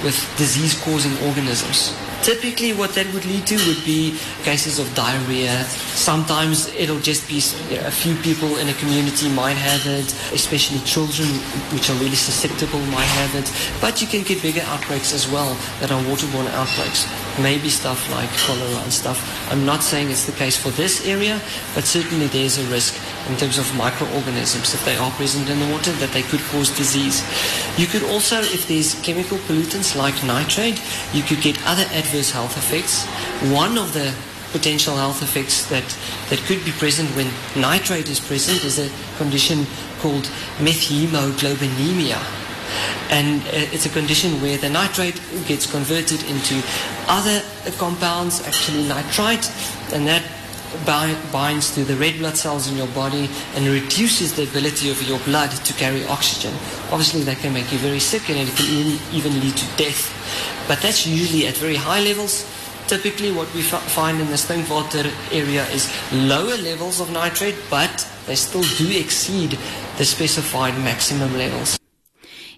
with 0.02 0.16
disease 0.38 0.80
causing 0.82 1.12
organisms. 1.28 1.92
Typically, 2.22 2.72
what 2.72 2.94
that 2.94 3.12
would 3.12 3.26
lead 3.26 3.44
to 3.48 3.56
would 3.66 3.84
be 3.84 4.16
cases 4.44 4.78
of 4.78 4.86
diarrhea. 4.94 5.64
Sometimes 5.98 6.68
it'll 6.74 7.00
just 7.00 7.26
be 7.26 7.38
a 7.78 7.90
few 7.90 8.14
people 8.22 8.58
in 8.58 8.68
a 8.68 8.74
community 8.74 9.28
might 9.28 9.58
have 9.58 9.84
it, 9.86 10.06
especially 10.32 10.78
children, 10.86 11.26
which 11.74 11.90
are 11.90 11.94
really 11.94 12.14
susceptible, 12.14 12.78
might 12.94 13.10
have 13.18 13.34
it. 13.34 13.50
But 13.80 14.00
you 14.00 14.06
can 14.06 14.22
get 14.22 14.40
bigger 14.40 14.62
outbreaks 14.66 15.12
as 15.12 15.28
well 15.28 15.52
that 15.80 15.90
are 15.90 16.00
waterborne 16.04 16.46
outbreaks. 16.54 17.10
Maybe 17.40 17.70
stuff 17.70 18.10
like 18.10 18.28
cholera 18.44 18.82
and 18.82 18.92
stuff. 18.92 19.18
I'm 19.50 19.64
not 19.64 19.82
saying 19.82 20.10
it's 20.10 20.26
the 20.26 20.32
case 20.32 20.56
for 20.56 20.70
this 20.70 21.06
area, 21.06 21.40
but 21.74 21.84
certainly 21.84 22.26
there's 22.26 22.58
a 22.58 22.66
risk 22.68 23.00
in 23.28 23.36
terms 23.36 23.58
of 23.58 23.74
microorganisms, 23.76 24.74
if 24.74 24.84
they 24.84 24.96
are 24.96 25.10
present 25.12 25.48
in 25.48 25.58
the 25.58 25.72
water, 25.72 25.92
that 25.92 26.10
they 26.10 26.22
could 26.22 26.40
cause 26.52 26.68
disease. 26.76 27.22
You 27.78 27.86
could 27.86 28.02
also, 28.04 28.40
if 28.40 28.68
there's 28.68 29.00
chemical 29.02 29.38
pollutants 29.38 29.96
like 29.96 30.22
nitrate, 30.24 30.80
you 31.14 31.22
could 31.22 31.40
get 31.40 31.56
other 31.66 31.84
adverse 31.94 32.30
health 32.30 32.56
effects. 32.56 33.06
One 33.50 33.78
of 33.78 33.94
the 33.94 34.14
potential 34.52 34.96
health 34.96 35.22
effects 35.22 35.66
that, 35.70 35.96
that 36.28 36.38
could 36.40 36.62
be 36.64 36.72
present 36.72 37.08
when 37.16 37.30
nitrate 37.56 38.08
is 38.08 38.20
present 38.20 38.62
is 38.64 38.78
a 38.78 38.90
condition 39.16 39.66
called 40.00 40.24
methemoglobinemia. 40.58 42.20
And 43.10 43.42
uh, 43.42 43.74
it's 43.74 43.86
a 43.86 43.90
condition 43.90 44.40
where 44.40 44.58
the 44.58 44.70
nitrate 44.70 45.20
gets 45.46 45.70
converted 45.70 46.22
into 46.24 46.62
other 47.08 47.42
compounds, 47.78 48.46
actually 48.46 48.86
nitrite, 48.88 49.50
and 49.92 50.06
that 50.06 50.22
binds 51.32 51.74
to 51.74 51.84
the 51.84 51.94
red 51.96 52.18
blood 52.18 52.36
cells 52.36 52.70
in 52.70 52.76
your 52.76 52.88
body 52.88 53.28
and 53.54 53.66
reduces 53.66 54.34
the 54.34 54.44
ability 54.44 54.90
of 54.90 55.02
your 55.06 55.18
blood 55.20 55.50
to 55.50 55.72
carry 55.74 56.04
oxygen. 56.06 56.52
Obviously, 56.90 57.22
that 57.22 57.38
can 57.38 57.52
make 57.52 57.70
you 57.72 57.78
very 57.78 58.00
sick 58.00 58.28
and 58.30 58.38
it 58.38 58.54
can 58.56 58.98
even 59.12 59.38
lead 59.40 59.56
to 59.56 59.66
death. 59.76 60.08
But 60.68 60.80
that's 60.80 61.06
usually 61.06 61.46
at 61.46 61.54
very 61.56 61.76
high 61.76 62.00
levels. 62.00 62.48
Typically, 62.86 63.32
what 63.32 63.52
we 63.54 63.62
find 63.62 64.20
in 64.20 64.26
the 64.28 64.36
Stinkwater 64.36 65.10
area 65.32 65.64
is 65.68 65.92
lower 66.12 66.56
levels 66.56 67.00
of 67.00 67.10
nitrate, 67.10 67.56
but 67.70 68.08
they 68.26 68.34
still 68.34 68.64
do 68.76 68.98
exceed 68.98 69.58
the 69.98 70.04
specified 70.04 70.74
maximum 70.78 71.32
levels. 71.36 71.81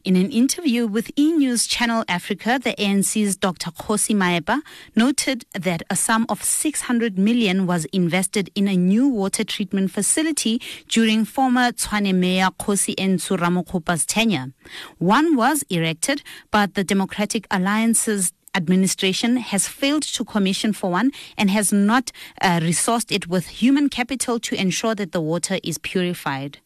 In 0.04 0.16
an 0.16 0.30
interview 0.32 0.86
with 0.86 1.10
E 1.16 1.32
News 1.32 1.66
Channel 1.66 2.04
Africa, 2.08 2.60
the 2.62 2.74
ANC's 2.74 3.36
Dr. 3.36 3.70
Khosi 3.70 4.14
Maeba 4.14 4.60
noted 4.94 5.46
that 5.54 5.82
a 5.88 5.96
sum 5.96 6.26
of 6.28 6.42
600 6.42 7.16
million 7.16 7.66
was 7.66 7.86
invested 7.86 8.50
in 8.54 8.68
a 8.68 8.76
new 8.76 9.08
water 9.08 9.44
treatment 9.44 9.90
facility 9.92 10.60
during 10.88 11.24
former 11.24 11.72
Tshwane 11.72 12.14
Mayor 12.14 12.50
Kgosientso 12.60 14.06
tenure. 14.06 14.52
One 14.98 15.36
was 15.36 15.64
erected, 15.70 16.22
but 16.50 16.74
the 16.74 16.84
Democratic 16.84 17.46
Alliance's 17.50 18.34
administration 18.54 19.38
has 19.38 19.68
failed 19.68 20.02
to 20.02 20.22
commission 20.22 20.74
for 20.74 20.90
one 20.90 21.12
and 21.38 21.48
has 21.48 21.72
not 21.72 22.12
uh, 22.42 22.60
resourced 22.60 23.10
it 23.10 23.26
with 23.28 23.46
human 23.46 23.88
capital 23.88 24.38
to 24.40 24.54
ensure 24.54 24.94
that 24.94 25.12
the 25.12 25.22
water 25.22 25.58
is 25.64 25.78
purified. 25.78 26.58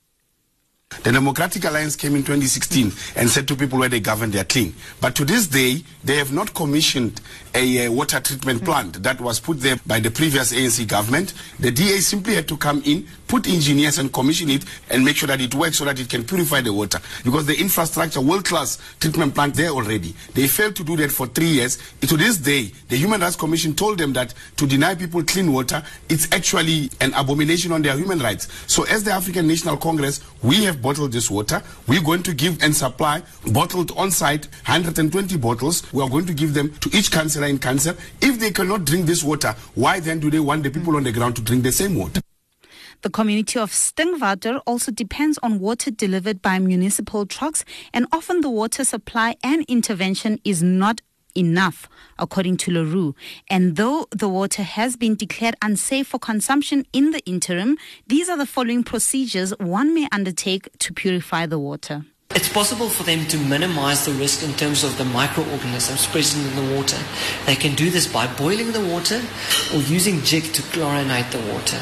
The 1.05 1.12
Democratic 1.12 1.64
Alliance 1.64 1.96
came 1.96 2.16
in 2.16 2.22
2016 2.22 2.92
and 3.16 3.29
said 3.29 3.46
to 3.48 3.57
people 3.57 3.79
where 3.79 3.90
they 3.90 4.01
govern, 4.01 4.31
they 4.31 4.40
are 4.40 4.44
clean. 4.44 4.74
But 5.03 5.14
to 5.16 5.24
this 5.24 5.46
day, 5.46 5.83
they 6.03 6.16
have 6.16 6.33
not 6.33 6.55
commissioned 6.55 7.20
a 7.55 7.87
uh, 7.87 7.92
water 7.92 8.20
treatment 8.20 8.64
plant 8.64 9.03
that 9.03 9.20
was 9.20 9.38
put 9.38 9.61
there 9.61 9.77
by 9.87 10.01
the 10.01 10.11
previous 10.11 10.53
ANC 10.53 10.88
government. 10.88 11.35
The 11.61 11.70
DA 11.70 11.98
simply 12.01 12.35
had 12.35 12.48
to 12.48 12.57
come 12.57 12.83
in, 12.87 13.07
put 13.28 13.46
engineers 13.46 13.98
and 13.98 14.12
commission 14.12 14.50
it 14.50 14.64
and 14.90 15.04
make 15.04 15.16
sure 15.16 15.26
that 15.28 15.40
it 15.40 15.54
works 15.54 15.78
so 15.78 15.84
that 15.84 16.00
it 16.00 16.08
can 16.08 16.24
purify 16.24 16.60
the 16.60 16.72
water. 16.72 16.98
Because 17.22 17.46
the 17.46 17.58
infrastructure, 17.60 18.20
world-class 18.20 18.78
treatment 18.98 19.34
plant 19.34 19.54
there 19.54 19.70
already. 19.70 20.14
They 20.34 20.48
failed 20.48 20.74
to 20.76 20.84
do 20.84 20.96
that 20.96 21.12
for 21.12 21.26
three 21.26 21.46
years. 21.48 21.78
To 22.00 22.16
this 22.16 22.38
day, 22.38 22.72
the 22.88 22.96
Human 22.96 23.20
Rights 23.20 23.36
Commission 23.36 23.74
told 23.74 23.98
them 23.98 24.12
that 24.14 24.34
to 24.56 24.66
deny 24.66 24.94
people 24.94 25.22
clean 25.22 25.52
water, 25.52 25.82
it's 26.08 26.26
actually 26.32 26.90
an 27.00 27.12
abomination 27.14 27.72
on 27.72 27.82
their 27.82 27.96
human 27.96 28.18
rights. 28.18 28.48
So 28.66 28.84
as 28.84 29.04
the 29.04 29.12
African 29.12 29.46
National 29.46 29.76
Congress, 29.76 30.20
we 30.42 30.64
have 30.64 30.80
bottled 30.80 31.12
this 31.12 31.30
water. 31.30 31.62
We're 31.86 32.02
going 32.02 32.22
to 32.24 32.34
give 32.34 32.62
and 32.62 32.74
supply 32.74 33.22
bottled 33.52 33.92
on 33.96 34.10
site 34.10 34.46
120 34.66 35.36
bottles. 35.36 35.92
We 35.92 36.02
are 36.02 36.08
going 36.08 36.26
to 36.26 36.34
give 36.34 36.54
them 36.54 36.74
to 36.80 36.96
each 36.96 37.10
councillor 37.10 37.46
in 37.46 37.58
council. 37.58 37.94
If 38.20 38.38
they 38.38 38.50
cannot 38.50 38.84
drink 38.84 39.06
this 39.06 39.22
water, 39.22 39.54
why 39.74 40.00
then 40.00 40.20
do 40.20 40.30
they 40.30 40.40
want 40.40 40.62
the 40.62 40.70
people 40.70 40.96
on 40.96 41.04
the 41.04 41.12
ground 41.12 41.36
to 41.36 41.42
drink 41.42 41.62
the 41.62 41.72
same 41.72 41.94
water? 41.94 42.20
The 43.02 43.11
community 43.11 43.61
of 43.61 43.70
Stinkwater 43.70 44.61
also 44.66 44.90
depends 44.90 45.38
on 45.40 45.61
water 45.61 45.92
delivered 45.92 46.42
by 46.42 46.58
municipal 46.58 47.26
trucks, 47.26 47.64
and 47.94 48.06
often 48.11 48.40
the 48.40 48.50
water 48.50 48.82
supply 48.82 49.37
and 49.44 49.64
intervention 49.68 50.40
is 50.44 50.64
not 50.64 51.00
enough, 51.37 51.88
according 52.18 52.56
to 52.56 52.72
Le 52.72 52.84
Roux. 52.84 53.14
And 53.48 53.76
though 53.76 54.08
the 54.11 54.29
water 54.29 54.64
has 54.64 54.96
been 54.96 55.14
declared 55.14 55.54
unsafe 55.62 56.08
for 56.08 56.18
consumption 56.18 56.85
in 56.92 57.12
the 57.12 57.25
interim, 57.25 57.79
these 58.08 58.29
are 58.29 58.37
the 58.37 58.46
following 58.46 58.83
procedures 58.83 59.50
one 59.58 59.94
may 59.94 60.08
undertake 60.10 60.68
to 60.79 60.92
purify 60.92 61.46
the 61.46 61.58
water. 61.60 62.04
It's 62.35 62.52
possible 62.52 62.88
for 62.88 63.04
them 63.04 63.27
to 63.29 63.38
minimize 63.38 64.04
the 64.04 64.12
risk 64.12 64.42
in 64.42 64.52
terms 64.54 64.83
of 64.83 64.98
the 64.98 65.04
microorganisms 65.04 66.06
present 66.06 66.44
in 66.46 66.56
the 66.56 66.75
water. 66.75 66.98
They 67.46 67.54
can 67.54 67.77
do 67.77 67.90
this 67.90 68.12
by 68.12 68.27
boiling 68.27 68.73
the 68.73 68.85
water 68.85 69.23
or 69.73 69.81
using 69.83 70.16
Jik 70.16 70.52
to 70.54 70.62
chlorinate 70.62 71.31
the 71.31 71.40
water. 71.52 71.81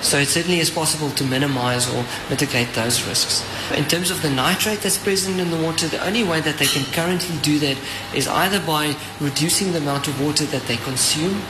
So 0.00 0.18
it 0.18 0.28
certainly 0.28 0.60
is 0.60 0.70
possible 0.70 1.10
to 1.10 1.24
minimize 1.24 1.92
or 1.92 2.04
mitigate 2.30 2.72
those 2.74 3.06
risks. 3.06 3.44
In 3.76 3.84
terms 3.84 4.10
of 4.10 4.22
the 4.22 4.30
nitrate 4.30 4.80
that's 4.80 4.98
present 4.98 5.40
in 5.40 5.50
the 5.50 5.60
water, 5.60 5.88
the 5.88 6.04
only 6.06 6.24
way 6.24 6.40
that 6.40 6.58
they 6.58 6.66
can 6.66 6.84
currently 6.92 7.36
do 7.42 7.58
that 7.58 7.76
is 8.14 8.28
either 8.28 8.60
by 8.64 8.94
reducing 9.20 9.72
the 9.72 9.78
amount 9.78 10.08
of 10.08 10.20
water 10.20 10.44
that 10.46 10.62
they 10.62 10.76
consume. 10.76 11.42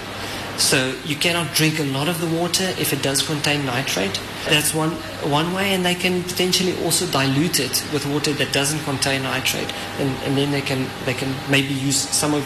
So 0.56 0.92
you 1.04 1.14
cannot 1.14 1.54
drink 1.54 1.78
a 1.78 1.84
lot 1.84 2.08
of 2.08 2.20
the 2.20 2.26
water 2.26 2.64
if 2.80 2.92
it 2.92 3.00
does 3.00 3.22
contain 3.22 3.64
nitrate. 3.64 4.20
That's 4.46 4.74
one 4.74 4.90
one 5.30 5.52
way, 5.54 5.72
and 5.72 5.86
they 5.86 5.94
can 5.94 6.24
potentially 6.24 6.74
also 6.84 7.06
dilute 7.06 7.60
it 7.60 7.84
with 7.92 8.04
water 8.06 8.32
that 8.32 8.52
doesn't 8.52 8.82
contain 8.82 9.22
nitrate, 9.22 9.72
and, 10.00 10.10
and 10.24 10.36
then 10.36 10.50
they 10.50 10.62
can 10.62 10.88
they 11.04 11.14
can 11.14 11.32
maybe 11.48 11.74
use 11.74 11.96
some 11.96 12.34
of 12.34 12.42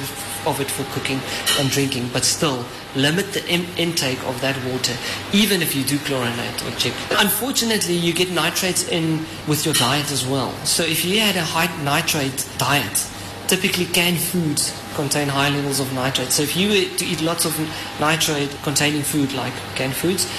of 0.47 0.61
it 0.61 0.71
for 0.71 0.85
cooking 0.93 1.21
and 1.59 1.71
drinking, 1.71 2.09
but 2.13 2.25
still 2.25 2.65
limit 2.95 3.33
the 3.33 3.47
in- 3.49 3.67
intake 3.77 4.23
of 4.25 4.41
that 4.41 4.57
water, 4.71 4.95
even 5.33 5.63
if 5.63 5.75
you 5.75 5.85
do 5.85 5.97
chlorinate 5.99 6.67
or 6.67 6.77
check. 6.79 6.93
Unfortunately, 7.19 7.95
you 7.95 8.13
get 8.13 8.31
nitrates 8.31 8.89
in 8.89 9.25
with 9.47 9.65
your 9.65 9.75
diet 9.75 10.11
as 10.11 10.27
well. 10.27 10.53
So 10.65 10.83
if 10.83 11.05
you 11.05 11.21
had 11.21 11.37
a 11.37 11.45
high 11.45 11.71
nitrate 11.83 12.47
diet, 12.59 13.07
typically 13.49 13.87
canned 13.87 14.19
foods 14.19 14.79
contain 14.95 15.29
high 15.29 15.49
levels 15.49 15.81
of 15.81 15.93
nitrate. 15.93 16.31
So 16.31 16.43
if 16.43 16.57
you 16.57 16.69
were 16.69 16.97
to 16.99 17.05
eat 17.05 17.21
lots 17.23 17.45
of 17.45 17.59
nitrate 18.01 18.51
containing 18.63 19.03
food 19.03 19.33
like 19.33 19.53
canned 19.75 19.95
foods, 19.95 20.31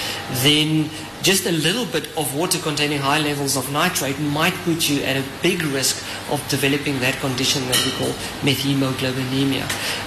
then 0.42 0.90
just 1.24 1.46
a 1.46 1.52
little 1.52 1.86
bit 1.86 2.06
of 2.18 2.36
water 2.36 2.58
containing 2.58 2.98
high 2.98 3.18
levels 3.18 3.56
of 3.56 3.72
nitrate 3.72 4.20
might 4.20 4.52
put 4.66 4.90
you 4.90 5.02
at 5.04 5.16
a 5.16 5.24
big 5.42 5.62
risk 5.62 6.04
of 6.30 6.46
developing 6.50 7.00
that 7.00 7.14
condition 7.14 7.66
that 7.66 7.82
we 7.82 7.90
call 7.92 8.12
methemoglobinemia. 8.44 9.62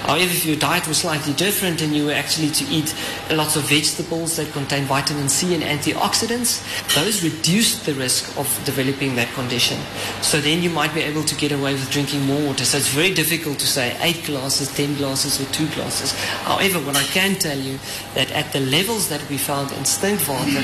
However, 0.06 0.30
if 0.30 0.46
your 0.46 0.54
diet 0.56 0.86
was 0.86 0.98
slightly 0.98 1.32
different 1.32 1.82
and 1.82 1.92
you 1.92 2.06
were 2.06 2.12
actually 2.12 2.50
to 2.50 2.64
eat 2.66 2.94
lots 3.32 3.56
of 3.56 3.64
vegetables 3.64 4.36
that 4.36 4.52
contain 4.52 4.84
vitamin 4.84 5.28
C 5.28 5.54
and 5.54 5.64
antioxidants, 5.64 6.62
those 6.94 7.24
reduce 7.24 7.82
the 7.84 7.94
risk 7.94 8.38
of 8.38 8.46
developing 8.64 9.16
that 9.16 9.28
condition. 9.34 9.80
So 10.22 10.40
then 10.40 10.62
you 10.62 10.70
might 10.70 10.94
be 10.94 11.00
able 11.00 11.24
to 11.24 11.34
get 11.34 11.50
away 11.50 11.72
with 11.72 11.90
drinking 11.90 12.26
more 12.26 12.46
water. 12.46 12.64
So 12.64 12.78
it's 12.78 12.94
very 12.94 13.12
difficult 13.12 13.58
to 13.58 13.66
say 13.66 13.96
8 14.00 14.24
glasses, 14.24 14.72
10 14.72 14.94
glasses 14.98 15.40
or 15.40 15.52
2 15.52 15.66
glasses. 15.74 16.12
However, 16.44 16.78
what 16.78 16.94
I 16.94 17.02
can 17.02 17.34
tell 17.34 17.58
you 17.58 17.80
that 18.14 18.30
at 18.30 18.52
the 18.52 18.60
levels 18.60 19.08
that 19.08 19.28
we 19.28 19.36
found 19.36 19.72
in 19.72 19.82
Stinkwater, 19.82 20.62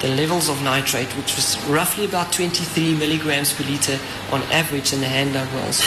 the 0.00 0.08
levels 0.08 0.48
of 0.48 0.62
nitrate, 0.62 1.08
which 1.16 1.36
was 1.36 1.62
roughly 1.68 2.06
about 2.06 2.32
23 2.32 2.96
milligrams 2.96 3.52
per 3.52 3.64
liter 3.64 3.98
on 4.32 4.40
average 4.44 4.92
in 4.92 5.00
the 5.00 5.06
hand-dug 5.06 5.46
wells, 5.52 5.82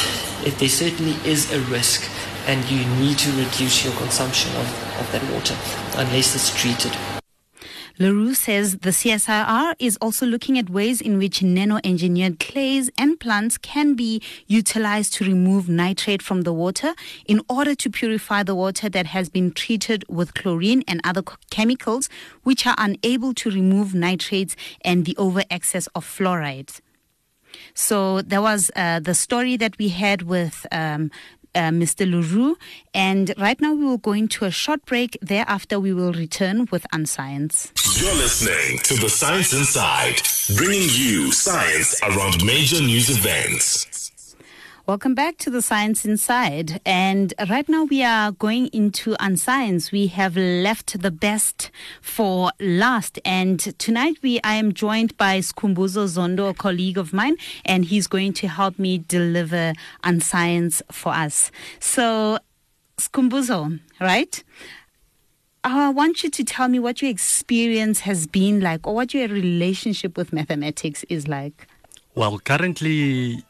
it, 0.46 0.58
there 0.60 0.70
certainly 0.70 1.16
is 1.26 1.52
a 1.52 1.60
risk 1.62 2.10
and 2.46 2.64
you 2.70 2.86
need 3.02 3.18
to 3.18 3.32
reduce 3.32 3.84
your 3.84 3.94
consumption 3.96 4.52
of, 4.58 5.00
of 5.00 5.12
that 5.12 5.24
water 5.34 5.56
unless 5.98 6.36
it's 6.36 6.54
treated. 6.54 6.92
Le 8.04 8.12
Roux 8.12 8.34
says 8.34 8.80
the 8.80 8.90
CSIR 8.90 9.76
is 9.80 9.96
also 10.02 10.26
looking 10.26 10.60
at 10.60 10.70
ways 10.70 11.00
in 11.00 11.18
which 11.18 11.42
nano 11.42 11.80
engineered 11.86 12.38
clays 12.38 12.92
and 12.98 13.18
plants 13.18 13.58
can 13.58 13.94
be 13.94 14.22
utilized 14.46 15.14
to 15.14 15.24
remove 15.24 15.70
nitrate 15.70 16.22
from 16.22 16.42
the 16.42 16.52
water 16.52 16.96
in 17.26 17.40
order 17.48 17.74
to 17.74 17.90
purify 17.90 18.44
the 18.44 18.56
water 18.56 18.90
that 18.90 19.06
has 19.06 19.30
been 19.30 19.54
treated 19.54 20.04
with 20.10 20.34
chlorine 20.34 20.84
and 20.86 21.00
other 21.06 21.24
chemicals 21.50 22.10
which 22.44 22.68
are 22.68 22.76
unable 22.78 23.34
to 23.34 23.50
remove 23.50 23.96
nitrates 23.96 24.58
and 24.82 25.06
the 25.06 25.16
over 25.16 25.44
excess 25.50 25.88
of 25.96 26.06
fluorides. 26.06 26.82
So 27.74 28.22
there 28.22 28.42
was 28.42 28.70
uh, 28.76 29.00
the 29.00 29.14
story 29.14 29.56
that 29.56 29.78
we 29.78 29.88
had 29.88 30.24
with 30.24 30.68
um, 30.74 31.10
uh, 31.56 31.70
Mr. 31.70 32.10
Le 32.10 32.22
Roux. 32.22 32.58
And 32.94 33.34
right 33.38 33.62
now 33.62 33.74
we 33.74 33.86
will 33.86 33.98
go 33.98 34.12
into 34.12 34.44
a 34.44 34.52
short 34.52 34.86
break. 34.86 35.18
Thereafter, 35.22 35.80
we 35.80 35.94
will 35.94 36.12
return 36.12 36.68
with 36.72 36.86
Unscience. 36.92 37.72
You're 37.96 38.16
listening 38.16 38.80
to 38.80 38.96
The 38.96 39.08
Science 39.08 39.54
Inside, 39.54 40.22
bringing 40.58 40.90
you 40.90 41.32
science 41.32 42.02
around 42.02 42.44
major 42.44 42.82
news 42.82 43.12
events. 43.12 44.36
Welcome 44.88 45.14
back 45.14 45.38
to 45.38 45.52
the 45.52 45.62
Science 45.62 46.04
Inside. 46.04 46.82
And 46.88 47.36
right 47.50 47.70
now 47.70 47.84
we 47.84 48.02
are 48.02 48.32
going 48.32 48.68
into 48.68 49.16
Unscience. 49.20 49.92
We 49.92 50.08
have 50.08 50.36
left 50.36 51.02
the 51.02 51.12
best 51.12 51.70
for 52.02 52.52
last. 52.60 53.20
And 53.24 53.60
tonight 53.78 54.18
we 54.24 54.40
I 54.44 54.56
am 54.56 54.74
joined 54.74 55.16
by 55.16 55.40
Skhumbuzo 55.40 56.08
Zondo, 56.08 56.50
a 56.50 56.54
colleague 56.56 56.98
of 56.98 57.14
mine, 57.14 57.38
and 57.64 57.86
he's 57.86 58.08
going 58.08 58.34
to 58.34 58.48
help 58.48 58.80
me 58.80 58.98
deliver 58.98 59.74
Unscience 60.04 60.82
for 60.92 61.14
us. 61.14 61.52
So 61.80 62.40
Skhumbuzo, 62.98 63.80
right? 64.02 64.44
Uh, 65.66 65.70
I 65.70 65.90
want 65.90 66.24
you 66.24 66.30
to 66.30 66.44
tell 66.44 66.68
me 66.68 66.78
what 66.78 67.02
your 67.02 67.10
experience 67.10 68.02
has 68.02 68.28
been 68.28 68.60
like 68.60 68.86
or 68.86 68.94
what 68.94 69.14
your 69.14 69.30
relationship 69.30 70.18
with 70.18 70.34
mathematics 70.34 71.06
is 71.08 71.30
like. 71.30 71.68
Well, 72.16 72.38
currently, 72.40 73.44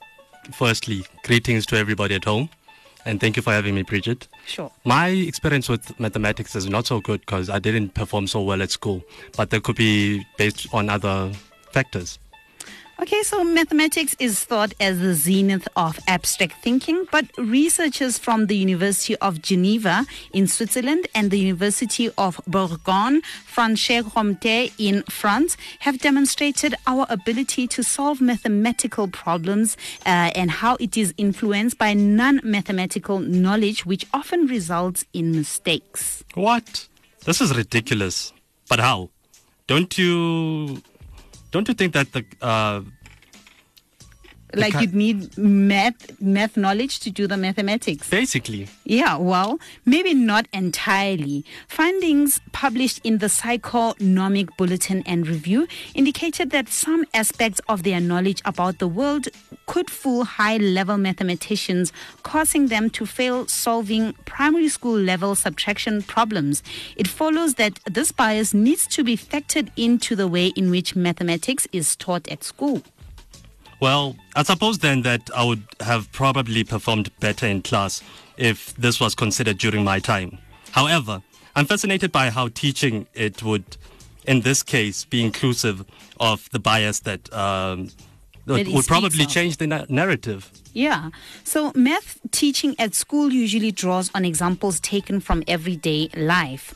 firstly, 0.52 1.06
greetings 1.24 1.66
to 1.68 1.76
everybody 1.76 2.14
at 2.14 2.26
home. 2.26 2.50
And 3.06 3.20
thank 3.20 3.36
you 3.36 3.42
for 3.42 3.52
having 3.52 3.74
me, 3.74 3.82
Bridget. 3.82 4.28
Sure. 4.46 4.72
My 4.86 5.08
experience 5.10 5.68
with 5.68 6.00
mathematics 6.00 6.56
is 6.56 6.70
not 6.70 6.86
so 6.86 7.02
good 7.02 7.22
because 7.22 7.50
I 7.50 7.58
didn't 7.58 7.96
perform 7.96 8.28
so 8.28 8.42
well 8.42 8.62
at 8.62 8.70
school, 8.70 9.04
but 9.36 9.50
that 9.50 9.64
could 9.64 9.76
be 9.76 10.24
based 10.38 10.68
on 10.72 10.90
other 10.90 11.32
factors. 11.72 12.20
Okay, 13.02 13.24
so 13.24 13.44
mathematics 13.44 14.16
is 14.20 14.44
thought 14.44 14.74
as 14.80 15.00
the 15.00 15.16
zenith 15.16 15.68
of 15.76 16.00
abstract 16.08 16.62
thinking, 16.62 17.06
but 17.12 17.26
researchers 17.38 18.20
from 18.20 18.46
the 18.46 18.56
University 18.56 19.16
of 19.18 19.42
Geneva 19.42 20.06
in 20.32 20.48
Switzerland 20.48 21.08
and 21.16 21.32
the 21.32 21.40
University 21.40 22.12
of 22.20 22.40
Bourgogne, 22.46 23.22
Franche 23.46 24.04
Comté 24.04 24.72
in 24.78 25.02
France, 25.10 25.58
have 25.80 25.98
demonstrated 26.00 26.76
our 26.86 27.08
ability 27.10 27.68
to 27.68 27.84
solve 27.84 28.22
mathematical 28.22 29.08
problems 29.08 29.76
uh, 30.06 30.30
and 30.36 30.52
how 30.52 30.78
it 30.80 30.96
is 30.96 31.16
influenced 31.18 31.80
by 31.80 31.94
non 31.96 32.40
mathematical 32.44 33.20
knowledge, 33.20 33.88
which 33.88 34.06
often 34.14 34.46
results 34.46 35.04
in 35.14 35.32
mistakes. 35.32 36.24
What? 36.36 36.88
This 37.26 37.42
is 37.42 37.58
ridiculous. 37.58 38.32
But 38.70 38.80
how? 38.80 39.10
Don't 39.66 39.98
you 39.98 40.82
don't 41.54 41.68
you 41.70 41.76
think 41.76 41.94
that 41.94 42.12
the 42.12 42.26
uh, 42.42 42.82
Like 44.56 44.74
you'd 44.80 44.94
need 44.94 45.38
math, 45.38 46.22
math 46.22 46.58
knowledge 46.58 47.00
to 47.02 47.10
do 47.10 47.28
the 47.28 47.38
mathematics. 47.38 48.10
basically 48.10 48.68
Yeah, 48.86 49.18
well, 49.18 49.60
maybe 49.86 50.14
not 50.14 50.48
entirely. 50.54 51.46
Findings 51.68 52.40
published 52.52 53.02
in 53.04 53.18
the 53.18 53.28
Psychonomic 53.28 54.56
Bulletin 54.58 55.04
and 55.06 55.28
Review 55.28 55.68
indicated 55.96 56.52
that 56.52 56.70
some 56.70 57.06
aspects 57.14 57.60
of 57.68 57.84
their 57.84 58.00
knowledge 58.00 58.42
about 58.46 58.80
the 58.80 58.88
world 58.88 59.28
could 59.66 59.90
fool 59.90 60.26
high 60.26 60.58
level 60.58 60.98
mathematicians, 60.98 61.92
causing 62.24 62.68
them 62.68 62.90
to 62.92 63.06
fail 63.06 63.48
solving 63.48 64.14
primary 64.26 64.70
school 64.70 64.98
level 64.98 65.36
subtraction 65.36 66.02
problems. 66.04 66.62
It 66.96 67.08
follows 67.08 67.56
that 67.56 67.80
this 67.86 68.12
bias 68.12 68.54
needs 68.54 68.86
to 68.88 69.04
be 69.04 69.16
factored 69.18 69.72
into 69.76 70.16
the 70.16 70.28
way 70.28 70.48
in 70.48 70.70
which 70.70 70.96
mathematics 70.96 71.68
is 71.72 71.96
taught 71.96 72.28
at 72.28 72.44
school. 72.44 72.84
Well, 73.84 74.16
I 74.34 74.44
suppose 74.44 74.78
then 74.80 75.02
that 75.02 75.30
I 75.36 75.44
would 75.44 75.64
have 75.82 76.10
probably 76.14 76.64
performed 76.64 77.12
better 77.20 77.46
in 77.46 77.62
class 77.64 78.02
if 78.38 78.74
this 78.78 78.98
was 79.02 79.14
considered 79.14 79.58
during 79.58 79.84
my 79.84 80.00
time. 80.00 80.38
However, 80.72 81.22
I'm 81.54 81.66
fascinated 81.66 82.10
by 82.10 82.30
how 82.30 82.48
teaching 82.48 83.08
it 83.14 83.44
would, 83.44 83.76
in 84.26 84.40
this 84.40 84.64
case, 84.64 85.04
be 85.04 85.22
inclusive 85.22 85.84
of 86.18 86.50
the 86.52 86.60
bias 86.60 87.02
that, 87.02 87.22
um, 87.34 87.90
That 88.46 88.70
would 88.70 88.88
probably 88.88 89.26
of. 89.26 89.30
change 89.30 89.58
the 89.58 89.68
na- 89.68 89.86
narrative. 89.90 90.50
Yeah. 90.72 91.10
So 91.44 91.74
math 91.76 92.20
teaching 92.32 92.76
at 92.80 92.96
school 92.96 93.34
usually 93.34 93.74
draws 93.74 94.10
on 94.16 94.24
examples 94.24 94.80
taken 94.80 95.20
from 95.20 95.44
everyday 95.46 96.08
life. 96.16 96.74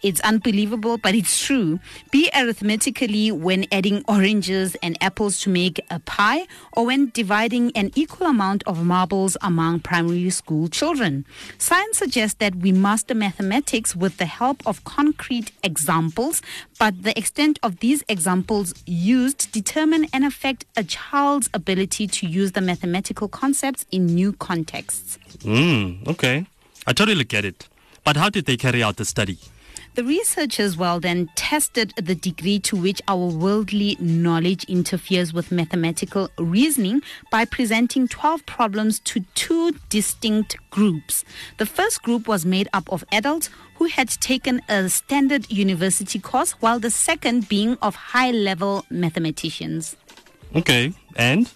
It's 0.00 0.20
unbelievable, 0.20 0.96
but 0.96 1.14
it's 1.14 1.44
true. 1.44 1.80
Be 2.12 2.30
arithmetically 2.34 3.32
when 3.32 3.66
adding 3.72 4.04
oranges 4.06 4.76
and 4.82 4.96
apples 5.00 5.40
to 5.40 5.50
make 5.50 5.80
a 5.90 5.98
pie 5.98 6.46
or 6.72 6.86
when 6.86 7.10
dividing 7.10 7.72
an 7.74 7.90
equal 7.96 8.28
amount 8.28 8.62
of 8.64 8.84
marbles 8.84 9.36
among 9.42 9.80
primary 9.80 10.30
school 10.30 10.68
children. 10.68 11.26
Science 11.58 11.98
suggests 11.98 12.36
that 12.38 12.54
we 12.56 12.70
master 12.70 13.14
mathematics 13.14 13.96
with 13.96 14.18
the 14.18 14.26
help 14.26 14.64
of 14.66 14.84
concrete 14.84 15.50
examples, 15.64 16.42
but 16.78 17.02
the 17.02 17.16
extent 17.18 17.58
of 17.64 17.80
these 17.80 18.04
examples 18.08 18.74
used 18.86 19.50
determine 19.50 20.06
and 20.12 20.24
affect 20.24 20.64
a 20.76 20.84
child's 20.84 21.50
ability 21.52 22.06
to 22.06 22.26
use 22.26 22.52
the 22.52 22.60
mathematical 22.60 23.26
concepts 23.26 23.84
in 23.90 24.06
new 24.06 24.32
contexts. 24.32 25.18
Mm, 25.38 26.06
okay. 26.06 26.46
I 26.86 26.92
totally 26.92 27.24
get 27.24 27.44
it. 27.44 27.68
But 28.04 28.16
how 28.16 28.30
did 28.30 28.46
they 28.46 28.56
carry 28.56 28.82
out 28.82 28.96
the 28.96 29.04
study? 29.04 29.38
The 29.94 30.04
researchers, 30.04 30.76
well, 30.76 31.00
then 31.00 31.28
tested 31.34 31.92
the 31.96 32.14
degree 32.14 32.58
to 32.60 32.76
which 32.76 33.02
our 33.08 33.26
worldly 33.26 33.96
knowledge 34.00 34.64
interferes 34.64 35.32
with 35.32 35.50
mathematical 35.52 36.30
reasoning 36.38 37.02
by 37.30 37.44
presenting 37.44 38.08
12 38.08 38.46
problems 38.46 39.00
to 39.00 39.20
two 39.34 39.72
distinct 39.88 40.56
groups. 40.70 41.24
The 41.58 41.66
first 41.66 42.02
group 42.02 42.28
was 42.28 42.46
made 42.46 42.68
up 42.72 42.90
of 42.92 43.04
adults 43.12 43.50
who 43.76 43.86
had 43.86 44.08
taken 44.08 44.60
a 44.68 44.88
standard 44.88 45.50
university 45.50 46.18
course, 46.18 46.52
while 46.60 46.80
the 46.80 46.90
second 46.90 47.48
being 47.48 47.76
of 47.80 47.94
high 47.94 48.32
level 48.32 48.84
mathematicians. 48.90 49.96
Okay. 50.54 50.92
And? 51.16 51.50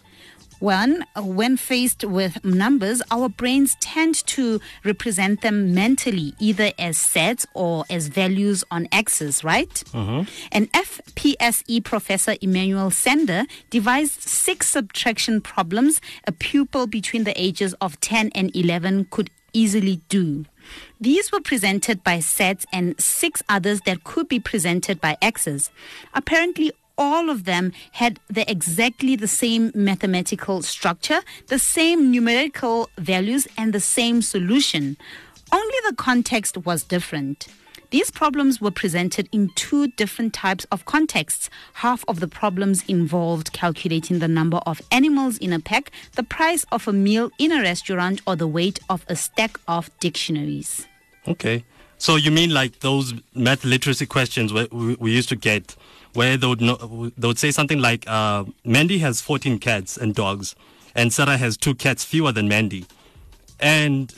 One, 0.63 1.05
when 1.17 1.57
faced 1.57 2.05
with 2.05 2.45
numbers, 2.45 3.03
our 3.11 3.29
brains 3.29 3.77
tend 3.81 4.15
to 4.29 4.61
represent 4.85 5.41
them 5.41 5.75
mentally, 5.75 6.35
either 6.39 6.71
as 6.79 6.97
sets 6.97 7.49
or 7.53 7.85
as 7.91 8.07
values 8.07 8.63
on 8.71 8.87
axes, 8.93 9.43
right? 9.43 9.75
Mm-hmm. 9.93 10.23
And 10.53 10.73
FPSE 10.73 11.83
professor 11.83 12.37
Emmanuel 12.41 12.93
Sander 12.93 13.43
devised 13.71 14.23
six 14.23 14.69
subtraction 14.69 15.41
problems 15.41 16.01
a 16.29 16.33
pupil 16.33 16.87
between 16.87 17.25
the 17.25 17.35
ages 17.35 17.75
of 17.81 17.99
10 17.99 18.31
and 18.33 18.55
11 18.55 19.07
could 19.11 19.31
easily 19.53 20.01
do. 20.09 20.45
These 21.01 21.33
were 21.33 21.41
presented 21.41 22.05
by 22.05 22.21
sets 22.21 22.67
and 22.73 22.95
six 23.01 23.43
others 23.49 23.81
that 23.81 24.05
could 24.05 24.29
be 24.29 24.39
presented 24.39 25.01
by 25.01 25.17
axes. 25.21 25.71
Apparently, 26.15 26.71
all 26.99 27.31
of 27.31 27.45
them 27.45 27.73
had 27.93 28.19
the 28.29 28.51
exactly 28.51 29.17
the 29.17 29.29
same 29.29 29.73
mathematical 29.75 30.63
structure, 30.63 31.21
the 31.49 31.59
same 31.59 32.11
numerical 32.11 32.91
values, 32.99 33.47
and 33.57 33.73
the 33.73 33.81
same 33.81 34.23
solution. 34.23 34.97
Only 35.53 35.77
the 35.89 35.95
context 35.97 36.57
was 36.59 36.83
different. 36.83 37.49
These 37.91 38.11
problems 38.11 38.59
were 38.59 38.71
presented 38.71 39.29
in 39.33 39.51
two 39.55 39.89
different 39.89 40.33
types 40.33 40.65
of 40.73 40.87
contexts. 40.87 41.51
Half 41.75 42.07
of 42.09 42.21
the 42.21 42.27
problems 42.27 42.83
involved 42.89 43.53
calculating 43.53 44.19
the 44.19 44.29
number 44.29 44.57
of 44.65 44.81
animals 44.91 45.37
in 45.37 45.53
a 45.53 45.61
pack, 45.61 45.91
the 46.13 46.23
price 46.23 46.65
of 46.73 46.89
a 46.89 46.93
meal 46.95 47.31
in 47.39 47.53
a 47.53 47.61
restaurant, 47.61 48.23
or 48.27 48.35
the 48.35 48.47
weight 48.47 48.81
of 48.89 49.05
a 49.09 49.17
stack 49.17 49.59
of 49.69 49.91
dictionaries. 50.01 50.87
Okay. 51.29 51.65
So 51.99 52.17
you 52.17 52.31
mean 52.31 52.55
like 52.55 52.81
those 52.81 53.13
math 53.35 53.63
literacy 53.63 54.07
questions 54.07 54.55
we, 54.55 54.67
we 54.99 55.13
used 55.13 55.29
to 55.29 55.37
get, 55.37 55.77
where 56.15 56.37
they 56.37 56.47
would 56.47 56.61
know, 56.61 57.11
they 57.17 57.27
would 57.27 57.39
say 57.39 57.51
something 57.51 57.79
like, 57.79 58.09
uh, 58.09 58.45
Mandy 58.65 58.99
has 58.99 59.21
14 59.21 59.59
cats 59.59 59.97
and 59.97 60.15
dogs, 60.15 60.55
and 60.95 61.13
Sarah 61.13 61.37
has 61.37 61.57
two 61.57 61.75
cats 61.75 62.05
fewer 62.05 62.33
than 62.33 62.49
Mandy. 62.49 62.87
And 63.61 64.13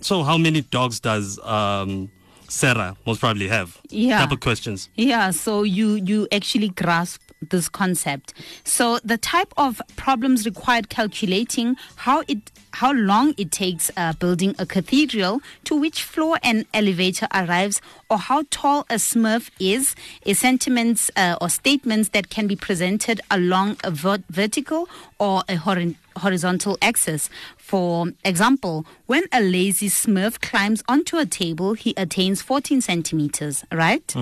so 0.00 0.22
how 0.22 0.38
many 0.38 0.62
dogs 0.62 1.00
does 1.00 1.38
um, 1.40 2.10
Sarah 2.48 2.96
most 3.06 3.20
probably 3.20 3.48
have? 3.48 3.78
Yeah. 3.90 4.20
Type 4.20 4.32
of 4.32 4.40
questions. 4.40 4.88
Yeah, 4.94 5.30
so 5.30 5.62
you 5.62 5.96
you 5.96 6.26
actually 6.32 6.68
grasp 6.68 7.20
this 7.48 7.68
concept. 7.68 8.34
So 8.64 8.98
the 9.04 9.16
type 9.16 9.52
of 9.56 9.80
problems 9.96 10.44
required 10.44 10.88
calculating 10.88 11.76
how 11.96 12.22
it 12.28 12.38
how 12.72 12.92
long 12.92 13.34
it 13.36 13.50
takes 13.50 13.90
uh, 13.96 14.12
building 14.12 14.54
a 14.56 14.64
cathedral, 14.64 15.40
to 15.64 15.74
which 15.74 16.04
floor 16.04 16.38
an 16.44 16.66
elevator 16.72 17.26
arrives, 17.34 17.82
or 18.08 18.16
how 18.16 18.44
tall 18.50 18.86
a 18.88 18.94
Smurf 18.94 19.50
is, 19.58 19.96
is 20.24 20.38
sentiments 20.38 21.10
uh, 21.16 21.36
or 21.40 21.48
statements 21.48 22.10
that 22.10 22.30
can 22.30 22.46
be 22.46 22.54
presented 22.54 23.20
along 23.28 23.76
a 23.82 23.90
vert- 23.90 24.22
vertical 24.30 24.88
or 25.18 25.42
a 25.48 25.56
hori- 25.56 25.96
horizontal 26.18 26.78
axis. 26.80 27.28
For 27.56 28.06
example, 28.24 28.86
when 29.06 29.24
a 29.32 29.40
lazy 29.40 29.88
Smurf 29.88 30.40
climbs 30.40 30.84
onto 30.88 31.16
a 31.16 31.26
table, 31.26 31.74
he 31.74 31.92
attains 31.96 32.40
14 32.40 32.80
centimeters, 32.82 33.64
right? 33.72 34.14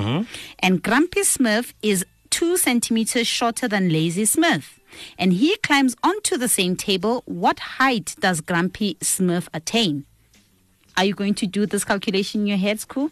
And 0.61 0.83
Grumpy 0.83 1.21
Smurf 1.21 1.75
is 1.83 2.07
two 2.31 2.57
centimeters 2.57 3.27
shorter 3.27 3.69
than 3.69 3.89
Lazy 3.91 4.25
Smurf. 4.25 4.79
And 5.19 5.33
he 5.35 5.57
climbs 5.59 5.95
onto 6.03 6.37
the 6.37 6.49
same 6.49 6.75
table. 6.77 7.23
What 7.27 7.59
height 7.59 8.15
does 8.21 8.41
Grumpy 8.41 8.95
Smurf 8.97 9.49
attain? 9.53 10.05
Are 10.97 11.05
you 11.05 11.15
going 11.15 11.35
to 11.35 11.47
do 11.47 11.67
this 11.67 11.85
calculation 11.85 12.41
in 12.43 12.47
your 12.49 12.57
head, 12.57 12.81
school? 12.81 13.11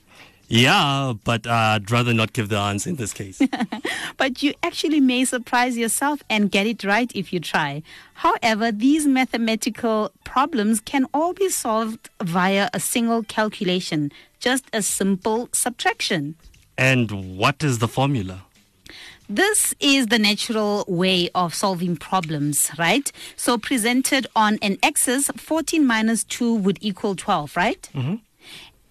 Yeah, 0.49 1.13
but 1.25 1.47
uh, 1.47 1.51
I'd 1.75 1.91
rather 1.91 2.15
not 2.15 2.33
give 2.33 2.49
the 2.49 2.57
answer 2.57 2.89
in 2.91 2.97
this 2.97 3.13
case. 3.13 3.41
But 4.17 4.43
you 4.43 4.55
actually 4.63 5.01
may 5.01 5.25
surprise 5.25 5.77
yourself 5.77 6.23
and 6.31 6.51
get 6.51 6.67
it 6.67 6.85
right 6.85 7.11
if 7.15 7.33
you 7.33 7.41
try. 7.41 7.83
However, 8.15 8.73
these 8.73 9.07
mathematical 9.07 10.13
problems 10.25 10.81
can 10.81 11.07
all 11.13 11.35
be 11.35 11.49
solved 11.51 12.09
via 12.23 12.71
a 12.73 12.81
single 12.81 13.25
calculation, 13.25 14.11
just 14.41 14.65
a 14.73 14.83
simple 14.83 15.49
subtraction. 15.53 16.37
and 16.79 17.39
what 17.39 17.65
is 17.65 17.79
the 17.79 17.89
formula? 17.89 18.46
This 19.29 19.75
is 19.81 20.07
the 20.07 20.21
natural 20.21 20.85
way 20.87 21.31
of 21.35 21.53
solving 21.53 21.97
problems, 21.97 22.71
right? 22.79 23.11
So 23.35 23.59
presented 23.59 24.29
on 24.37 24.59
an 24.63 24.79
axis, 24.85 25.29
14 25.37 25.85
minus 25.85 26.23
2 26.25 26.55
would 26.55 26.79
equal 26.81 27.17
12, 27.17 27.57
right? 27.57 27.89
Mm-hmm. 27.93 28.17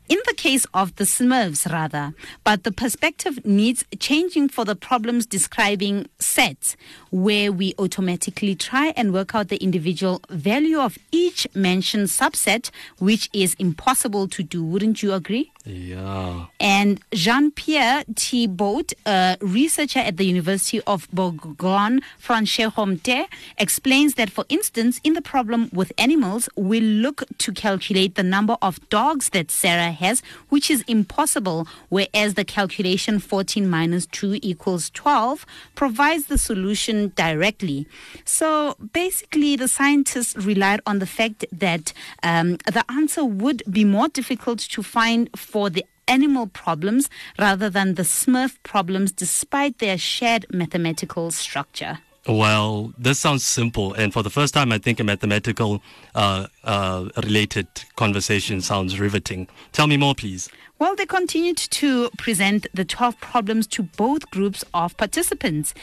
In 0.07 0.19
the 0.27 0.33
case 0.35 0.67
of 0.73 0.95
the 0.97 1.05
Smurfs, 1.05 1.71
rather, 1.71 2.13
but 2.43 2.63
the 2.63 2.71
perspective 2.71 3.43
needs 3.43 3.85
changing 3.97 4.49
for 4.49 4.63
the 4.63 4.75
problems 4.75 5.25
describing 5.25 6.07
sets, 6.19 6.75
where 7.09 7.51
we 7.51 7.73
automatically 7.79 8.53
try 8.53 8.93
and 8.95 9.13
work 9.13 9.33
out 9.33 9.47
the 9.47 9.57
individual 9.63 10.21
value 10.29 10.79
of 10.79 10.99
each 11.11 11.47
mentioned 11.55 12.09
subset, 12.09 12.69
which 12.99 13.31
is 13.33 13.55
impossible 13.57 14.27
to 14.27 14.43
do. 14.43 14.63
Wouldn't 14.63 15.01
you 15.01 15.13
agree? 15.13 15.51
Yeah. 15.65 16.45
And 16.59 17.01
Jean 17.11 17.49
Pierre 17.51 18.03
Thibaut, 18.15 18.93
a 19.05 19.37
researcher 19.41 19.99
at 19.99 20.17
the 20.17 20.25
University 20.25 20.79
of 20.85 21.07
Bourgogne, 21.11 22.01
Franche 22.19 22.71
Comté, 22.71 23.25
explains 23.57 24.13
that, 24.15 24.29
for 24.29 24.45
instance, 24.49 25.01
in 25.03 25.13
the 25.13 25.21
problem 25.21 25.69
with 25.73 25.91
animals, 25.97 26.47
we 26.55 26.79
look 26.79 27.23
to 27.39 27.51
calculate 27.51 28.13
the 28.15 28.23
number 28.23 28.57
of 28.61 28.79
dogs 28.89 29.29
that 29.29 29.49
Sarah 29.49 29.91
has, 29.91 30.21
which 30.49 30.69
is 30.69 30.83
impossible, 30.87 31.67
whereas 31.89 32.35
the 32.35 32.45
calculation 32.45 33.19
14 33.19 33.67
minus 33.67 34.05
2 34.07 34.39
equals 34.43 34.91
12 34.91 35.45
provides 35.73 36.27
the 36.27 36.37
solution 36.37 37.11
directly. 37.15 37.87
So 38.23 38.75
basically, 38.93 39.55
the 39.55 39.67
scientists 39.67 40.35
relied 40.35 40.81
on 40.85 40.99
the 40.99 41.07
fact 41.07 41.45
that 41.51 41.91
um, 42.21 42.57
the 42.71 42.85
answer 42.89 43.25
would 43.25 43.63
be 43.69 43.83
more 43.83 44.09
difficult 44.09 44.59
to 44.59 44.83
find 44.83 45.29
for 45.55 45.69
the 45.69 45.85
animal 46.09 46.47
problems 46.47 47.09
rather 47.39 47.69
than 47.69 47.95
the 47.95 48.03
Smurf 48.03 48.57
problems, 48.63 49.13
despite 49.13 49.77
their 49.77 49.97
shared 49.97 50.45
mathematical 50.51 51.31
structure. 51.31 51.99
Well, 52.27 52.91
this 52.97 53.19
sounds 53.19 53.45
simple, 53.45 53.93
and 53.93 54.11
for 54.11 54.21
the 54.21 54.29
first 54.29 54.53
time, 54.53 54.73
I 54.73 54.79
think 54.79 54.99
a 54.99 55.05
mathematical 55.05 55.81
uh, 56.13 56.47
uh, 56.65 57.07
related 57.23 57.67
conversation 57.95 58.59
sounds 58.59 58.99
riveting. 58.99 59.47
Tell 59.71 59.87
me 59.87 59.95
more, 59.95 60.13
please. 60.13 60.49
Well, 60.77 60.93
they 60.93 61.05
continued 61.05 61.55
to 61.55 62.09
present 62.17 62.67
the 62.73 62.83
12 62.83 63.17
problems 63.21 63.65
to 63.67 63.83
both 63.83 64.29
groups 64.31 64.65
of 64.73 64.97
participants. 64.97 65.73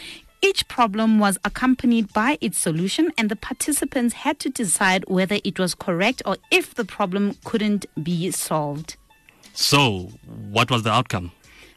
Each 0.42 0.68
problem 0.68 1.18
was 1.18 1.38
accompanied 1.46 2.12
by 2.12 2.36
its 2.42 2.58
solution, 2.58 3.10
and 3.16 3.30
the 3.30 3.36
participants 3.36 4.12
had 4.16 4.38
to 4.40 4.50
decide 4.50 5.04
whether 5.08 5.38
it 5.44 5.58
was 5.58 5.74
correct 5.74 6.20
or 6.26 6.36
if 6.50 6.74
the 6.74 6.84
problem 6.84 7.38
couldn't 7.44 7.86
be 8.04 8.30
solved. 8.32 8.96
So, 9.54 10.10
what 10.50 10.70
was 10.70 10.82
the 10.82 10.90
outcome? 10.90 11.32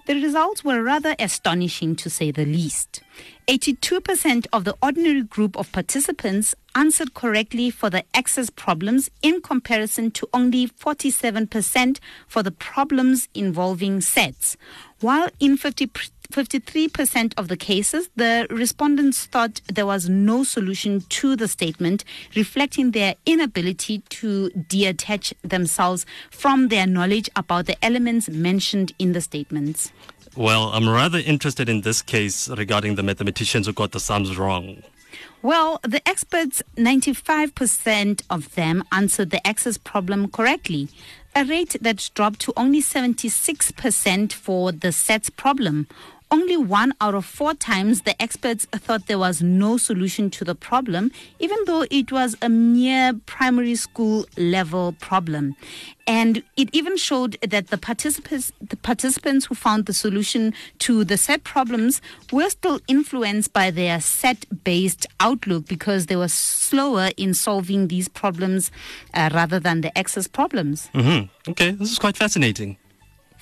The 0.05 0.13
results 0.21 0.63
were 0.63 0.83
rather 0.83 1.15
astonishing 1.17 1.95
to 1.95 2.11
say 2.11 2.29
the 2.29 2.45
least. 2.45 3.01
82% 3.47 4.45
of 4.53 4.63
the 4.63 4.75
ordinary 4.81 5.23
group 5.23 5.57
of 5.57 5.71
participants 5.71 6.53
answered 6.75 7.15
correctly 7.15 7.71
for 7.71 7.89
the 7.89 8.03
access 8.13 8.51
problems 8.51 9.09
in 9.23 9.41
comparison 9.41 10.11
to 10.11 10.29
only 10.31 10.67
47% 10.67 11.99
for 12.27 12.43
the 12.43 12.51
problems 12.51 13.27
involving 13.33 13.99
sets. 13.99 14.57
While 14.99 15.29
in 15.39 15.57
50, 15.57 15.89
53% 16.31 17.33
of 17.37 17.47
the 17.47 17.57
cases, 17.57 18.09
the 18.15 18.47
respondents 18.49 19.25
thought 19.25 19.61
there 19.73 19.85
was 19.85 20.09
no 20.09 20.43
solution 20.43 21.01
to 21.09 21.35
the 21.35 21.47
statement, 21.47 22.03
reflecting 22.35 22.91
their 22.91 23.15
inability 23.25 23.99
to 24.09 24.49
detach 24.49 25.33
themselves 25.43 26.05
from 26.31 26.69
their 26.69 26.87
knowledge 26.87 27.29
about 27.35 27.65
the 27.65 27.83
elements 27.83 28.29
mentioned 28.29 28.91
in 28.99 29.13
the 29.13 29.21
statements. 29.21 29.91
Well, 30.35 30.69
I'm 30.73 30.89
rather 30.89 31.19
interested 31.19 31.69
in 31.69 31.81
this 31.81 32.01
case 32.01 32.49
regarding 32.49 32.95
the 32.95 33.03
mathematicians 33.03 33.67
who 33.67 33.73
got 33.73 33.91
the 33.91 33.99
sums 34.01 34.37
wrong. 34.37 34.83
Well, 35.41 35.79
the 35.83 36.05
experts, 36.07 36.63
95% 36.75 38.23
of 38.29 38.53
them 38.55 38.83
answered 38.91 39.29
the 39.29 39.45
access 39.45 39.77
problem 39.77 40.27
correctly, 40.29 40.89
a 41.35 41.45
rate 41.45 41.75
that 41.81 42.09
dropped 42.15 42.39
to 42.41 42.53
only 42.57 42.81
76% 42.81 44.33
for 44.33 44.71
the 44.71 44.91
sets 44.91 45.29
problem. 45.29 45.87
Only 46.31 46.57
one 46.57 46.93
out 46.99 47.13
of 47.13 47.23
four 47.23 47.53
times 47.53 48.01
the 48.01 48.19
experts 48.21 48.65
thought 48.65 49.07
there 49.07 49.19
was 49.19 49.41
no 49.41 49.77
solution 49.77 50.29
to 50.31 50.43
the 50.43 50.55
problem, 50.55 51.11
even 51.39 51.57
though 51.65 51.85
it 51.91 52.11
was 52.11 52.35
a 52.41 52.49
mere 52.49 53.13
primary 53.25 53.75
school 53.75 54.25
level 54.35 54.95
problem. 54.99 55.55
And 56.07 56.43
it 56.57 56.69
even 56.71 56.97
showed 56.97 57.37
that 57.47 57.67
the 57.67 57.77
participants, 57.77 58.51
the 58.59 58.75
participants 58.75 59.45
who 59.45 59.55
found 59.55 59.85
the 59.85 59.93
solution 59.93 60.53
to 60.79 61.03
the 61.03 61.17
set 61.17 61.43
problems 61.43 62.01
were 62.31 62.49
still 62.49 62.79
influenced 62.87 63.53
by 63.53 63.71
their 63.71 64.01
set 64.01 64.45
based 64.63 65.05
outlook 65.19 65.67
because 65.67 66.07
they 66.07 66.15
were 66.15 66.27
slower 66.27 67.11
in 67.17 67.33
solving 67.33 67.87
these 67.87 68.07
problems 68.07 68.71
uh, 69.13 69.29
rather 69.33 69.59
than 69.59 69.81
the 69.81 69.95
access 69.97 70.27
problems. 70.27 70.89
Mm-hmm. 70.93 71.51
Okay, 71.51 71.71
this 71.71 71.91
is 71.91 71.99
quite 71.99 72.17
fascinating. 72.17 72.77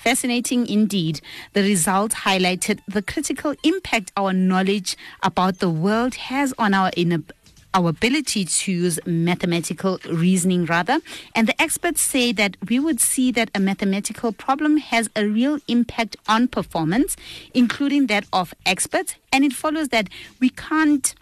Fascinating 0.03 0.67
indeed. 0.67 1.21
The 1.53 1.61
results 1.61 2.13
highlighted 2.13 2.81
the 2.85 3.01
critical 3.01 3.55
impact 3.63 4.11
our 4.17 4.33
knowledge 4.33 4.97
about 5.23 5.59
the 5.59 5.69
world 5.69 6.15
has 6.15 6.53
on 6.59 6.73
our 6.73 6.91
inner 6.97 7.19
our 7.73 7.89
ability 7.89 8.43
to 8.45 8.71
use 8.71 8.99
mathematical 9.05 9.97
reasoning 10.07 10.65
rather 10.65 10.99
and 11.33 11.47
the 11.47 11.59
experts 11.59 12.01
say 12.01 12.31
that 12.31 12.55
we 12.69 12.77
would 12.79 12.99
see 12.99 13.31
that 13.31 13.49
a 13.55 13.59
mathematical 13.59 14.31
problem 14.31 14.77
has 14.77 15.09
a 15.15 15.25
real 15.25 15.57
impact 15.67 16.15
on 16.27 16.47
performance 16.47 17.15
including 17.55 18.05
that 18.05 18.25
of 18.31 18.53
experts 18.63 19.15
and 19.31 19.43
it 19.43 19.53
follows 19.53 19.87
that 19.87 20.07
we 20.39 20.51
can't 20.51 21.15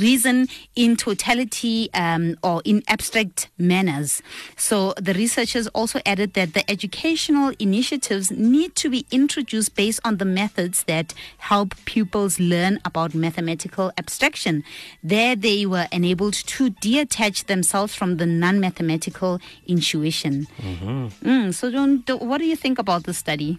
reason 0.00 0.48
in 0.74 0.96
totality 0.96 1.92
um, 1.94 2.36
or 2.42 2.62
in 2.64 2.82
abstract 2.88 3.48
manners. 3.58 4.22
So 4.56 4.94
the 4.96 5.14
researchers 5.14 5.66
also 5.68 6.00
added 6.06 6.34
that 6.34 6.54
the 6.54 6.68
educational 6.70 7.52
initiatives 7.58 8.30
need 8.30 8.74
to 8.76 8.90
be 8.90 9.06
introduced 9.10 9.74
based 9.74 10.00
on 10.04 10.18
the 10.18 10.24
methods 10.24 10.84
that 10.84 11.14
help 11.38 11.74
pupils 11.84 12.40
learn 12.40 12.80
about 12.84 13.14
mathematical 13.14 13.92
abstraction. 13.98 14.64
There 15.02 15.36
they 15.36 15.66
were 15.66 15.88
enabled 15.92 16.34
to 16.34 16.70
detach 16.70 17.44
themselves 17.44 17.94
from 17.94 18.16
the 18.16 18.26
non-mathematical 18.26 19.40
intuition. 19.66 20.46
Mm-hmm. 20.58 21.28
Mm, 21.28 21.54
so 21.54 21.70
John, 21.70 22.04
what 22.06 22.38
do 22.38 22.46
you 22.46 22.56
think 22.56 22.78
about 22.78 23.04
the 23.04 23.14
study? 23.14 23.58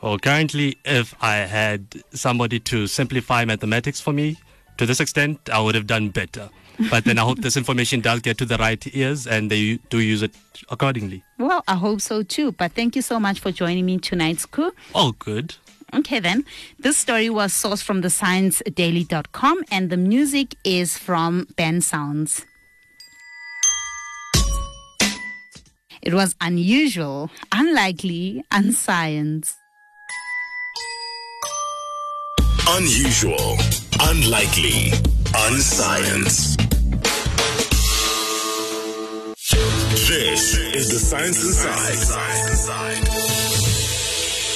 Well, 0.00 0.18
currently, 0.18 0.78
if 0.84 1.14
I 1.22 1.36
had 1.36 2.02
somebody 2.12 2.58
to 2.60 2.88
simplify 2.88 3.44
mathematics 3.44 4.00
for 4.00 4.12
me, 4.12 4.36
to 4.78 4.86
this 4.86 5.00
extent, 5.00 5.38
I 5.52 5.60
would 5.60 5.74
have 5.74 5.86
done 5.86 6.08
better. 6.10 6.48
But 6.90 7.04
then 7.04 7.18
I 7.18 7.22
hope 7.22 7.38
this 7.38 7.56
information 7.56 8.00
does 8.00 8.20
get 8.20 8.38
to 8.38 8.44
the 8.44 8.56
right 8.56 8.82
ears 8.94 9.26
and 9.26 9.50
they 9.50 9.76
do 9.90 10.00
use 10.00 10.22
it 10.22 10.34
accordingly. 10.70 11.22
Well, 11.38 11.62
I 11.68 11.74
hope 11.74 12.00
so 12.00 12.22
too. 12.22 12.52
But 12.52 12.72
thank 12.72 12.96
you 12.96 13.02
so 13.02 13.20
much 13.20 13.40
for 13.40 13.52
joining 13.52 13.86
me 13.86 13.98
tonight's 13.98 14.46
crew. 14.46 14.72
All 14.94 15.12
good. 15.12 15.54
Okay, 15.94 16.18
then. 16.20 16.44
This 16.78 16.96
story 16.96 17.28
was 17.28 17.52
sourced 17.52 17.82
from 17.82 18.00
the 18.00 18.08
sciencedaily.com 18.08 19.62
and 19.70 19.90
the 19.90 19.98
music 19.98 20.54
is 20.64 20.96
from 20.96 21.46
Ben 21.56 21.82
Sounds. 21.82 22.46
It 26.00 26.14
was 26.14 26.34
unusual, 26.40 27.30
unlikely, 27.52 28.44
unscience. 28.50 29.54
Unusual, 32.68 33.56
unlikely, 34.08 34.90
unscience. 35.34 36.56
This 40.08 40.56
is 40.56 40.90
the 40.90 40.98
Science 40.98 41.42
Inside. 41.44 43.08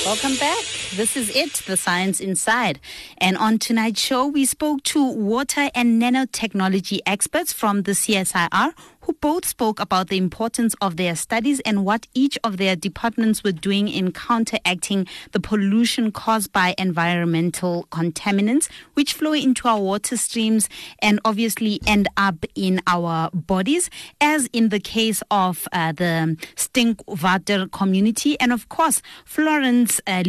Welcome 0.04 0.36
back. 0.36 0.64
This 0.94 1.16
is 1.16 1.34
it, 1.34 1.62
the 1.66 1.76
Science 1.76 2.20
Inside. 2.20 2.80
And 3.18 3.36
on 3.36 3.58
tonight's 3.58 4.00
show, 4.00 4.26
we 4.26 4.44
spoke 4.44 4.82
to 4.84 5.04
water 5.12 5.70
and 5.74 6.00
nanotechnology 6.02 7.00
experts 7.06 7.52
from 7.52 7.82
the 7.82 7.92
CSIR 7.92 8.72
who 9.06 9.12
both 9.14 9.44
spoke 9.44 9.78
about 9.78 10.08
the 10.08 10.16
importance 10.16 10.74
of 10.80 10.96
their 10.96 11.14
studies 11.14 11.60
and 11.60 11.84
what 11.84 12.08
each 12.12 12.36
of 12.42 12.56
their 12.56 12.74
departments 12.74 13.44
were 13.44 13.52
doing 13.52 13.86
in 13.86 14.10
counteracting 14.10 15.06
the 15.30 15.38
pollution 15.38 16.10
caused 16.10 16.52
by 16.52 16.74
environmental 16.76 17.86
contaminants, 17.92 18.68
which 18.94 19.12
flow 19.12 19.32
into 19.32 19.68
our 19.68 19.80
water 19.80 20.16
streams 20.16 20.68
and 21.00 21.20
obviously 21.24 21.80
end 21.86 22.08
up 22.16 22.44
in 22.56 22.80
our 22.88 23.30
bodies, 23.32 23.88
as 24.20 24.48
in 24.52 24.70
the 24.70 24.80
case 24.80 25.22
of 25.30 25.68
uh, 25.72 25.92
the 25.92 26.36
Stinkwater 26.56 27.70
community. 27.70 28.38
And 28.40 28.52
of 28.52 28.68
course, 28.68 29.02
Florence 29.24 30.00
uh, 30.08 30.24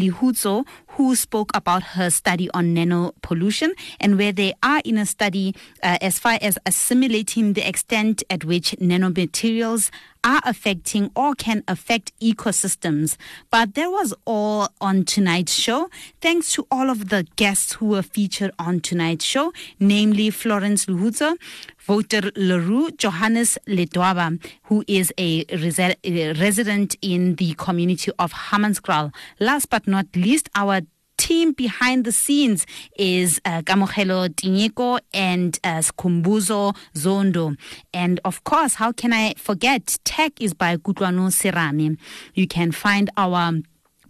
who 0.97 1.15
spoke 1.15 1.51
about 1.53 1.83
her 1.83 2.09
study 2.09 2.49
on 2.55 2.73
nano 2.73 3.13
pollution 3.21 3.71
and 3.99 4.17
where 4.17 4.31
they 4.31 4.51
are 4.63 4.81
in 4.83 4.97
a 4.97 5.05
study 5.05 5.53
uh, 5.83 5.97
as 6.01 6.17
far 6.17 6.39
as 6.41 6.57
assimilating 6.65 7.53
the 7.53 7.67
extent 7.67 8.23
at 8.31 8.43
which 8.43 8.71
nanomaterials 8.81 9.91
are 10.27 10.41
affecting 10.43 11.09
or 11.15 11.33
can 11.33 11.63
affect 11.69 12.11
ecosystems. 12.19 13.15
But 13.49 13.75
that 13.75 13.87
was 13.87 14.13
all 14.25 14.67
on 14.81 15.05
tonight's 15.05 15.53
show. 15.53 15.89
Thanks 16.21 16.51
to 16.53 16.67
all 16.69 16.89
of 16.89 17.07
the 17.07 17.25
guests 17.37 17.73
who 17.75 17.85
were 17.87 18.01
featured 18.03 18.51
on 18.59 18.81
tonight's 18.81 19.23
show, 19.23 19.53
namely 19.79 20.29
Florence 20.29 20.85
Lehutso, 20.87 21.37
Voter 21.79 22.29
Leroux, 22.35 22.91
Johannes 22.91 23.57
Ledwaba, 23.67 24.37
who 24.63 24.83
is 24.87 25.13
a, 25.17 25.45
resi- 25.45 26.39
resident 26.39 26.97
in 27.01 27.35
the 27.35 27.53
community 27.53 28.11
of 28.19 28.33
Hammanskraal. 28.33 29.13
Last 29.39 29.69
but 29.69 29.87
not 29.87 30.07
least, 30.13 30.49
our 30.55 30.81
team 31.17 31.53
behind 31.53 32.05
the 32.05 32.11
scenes 32.11 32.65
is 32.97 33.39
uh, 33.45 33.61
Kamogelo 33.61 34.29
Tinyeko 34.29 34.99
and 35.13 35.59
uh, 35.63 35.79
Skhumbuzo 35.79 36.75
Zondo. 36.93 37.57
And 37.93 38.19
of 38.23 38.43
course, 38.43 38.75
how 38.75 38.91
can 38.91 39.13
I 39.13 39.33
forget? 39.37 39.97
Tech 40.03 40.39
is 40.41 40.53
by 40.53 40.77
Kutlwano 40.77 41.31
Serame. 41.31 41.97
You 42.33 42.47
can 42.47 42.71
find 42.71 43.09
our 43.17 43.61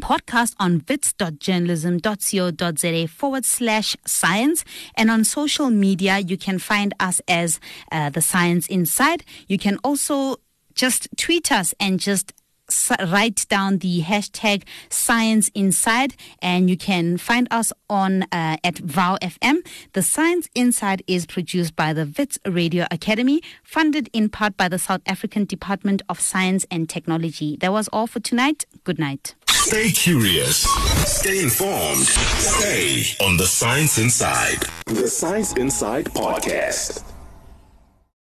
podcast 0.01 0.55
on 0.59 0.83
wits.journalism.co.za 0.87 3.07
forward 3.07 3.45
slash 3.45 3.95
science. 4.05 4.63
And 4.95 5.09
on 5.09 5.23
social 5.23 5.69
media, 5.69 6.19
you 6.19 6.37
can 6.37 6.59
find 6.59 6.93
us 6.99 7.21
as 7.27 7.61
uh, 7.91 8.11
The 8.11 8.21
Science 8.21 8.67
Inside. 8.67 9.23
You 9.47 9.57
can 9.57 9.77
also 9.83 10.35
just 10.75 11.07
tweet 11.17 11.51
us 11.51 11.73
and 11.79 11.99
just 11.99 12.31
write 13.07 13.45
down 13.49 13.77
the 13.79 14.01
hashtag 14.01 14.63
science 14.89 15.49
inside 15.53 16.15
and 16.41 16.69
you 16.69 16.77
can 16.77 17.17
find 17.17 17.47
us 17.49 17.71
on 17.89 18.23
uh, 18.23 18.57
at 18.63 18.77
vow 18.79 19.17
fm 19.21 19.57
the 19.93 20.01
science 20.01 20.49
inside 20.53 21.01
is 21.07 21.25
produced 21.25 21.75
by 21.75 21.93
the 21.93 22.11
wits 22.17 22.37
radio 22.45 22.85
academy 22.91 23.41
funded 23.63 24.09
in 24.11 24.29
part 24.29 24.57
by 24.57 24.67
the 24.67 24.79
south 24.79 25.01
african 25.05 25.45
department 25.45 26.01
of 26.09 26.19
science 26.19 26.65
and 26.69 26.89
technology 26.89 27.57
that 27.61 27.71
was 27.71 27.87
all 27.93 28.07
for 28.07 28.19
tonight 28.19 28.65
good 28.83 28.99
night 28.99 29.35
Stay 29.67 29.91
curious. 29.91 30.63
Stay 31.05 31.43
informed. 31.43 32.05
Stay 32.05 33.03
on 33.21 33.35
the 33.35 33.45
Science 33.45 33.97
Inside. 33.97 34.59
The 34.85 35.09
Science 35.09 35.51
Inside 35.55 36.05
Podcast. 36.05 37.03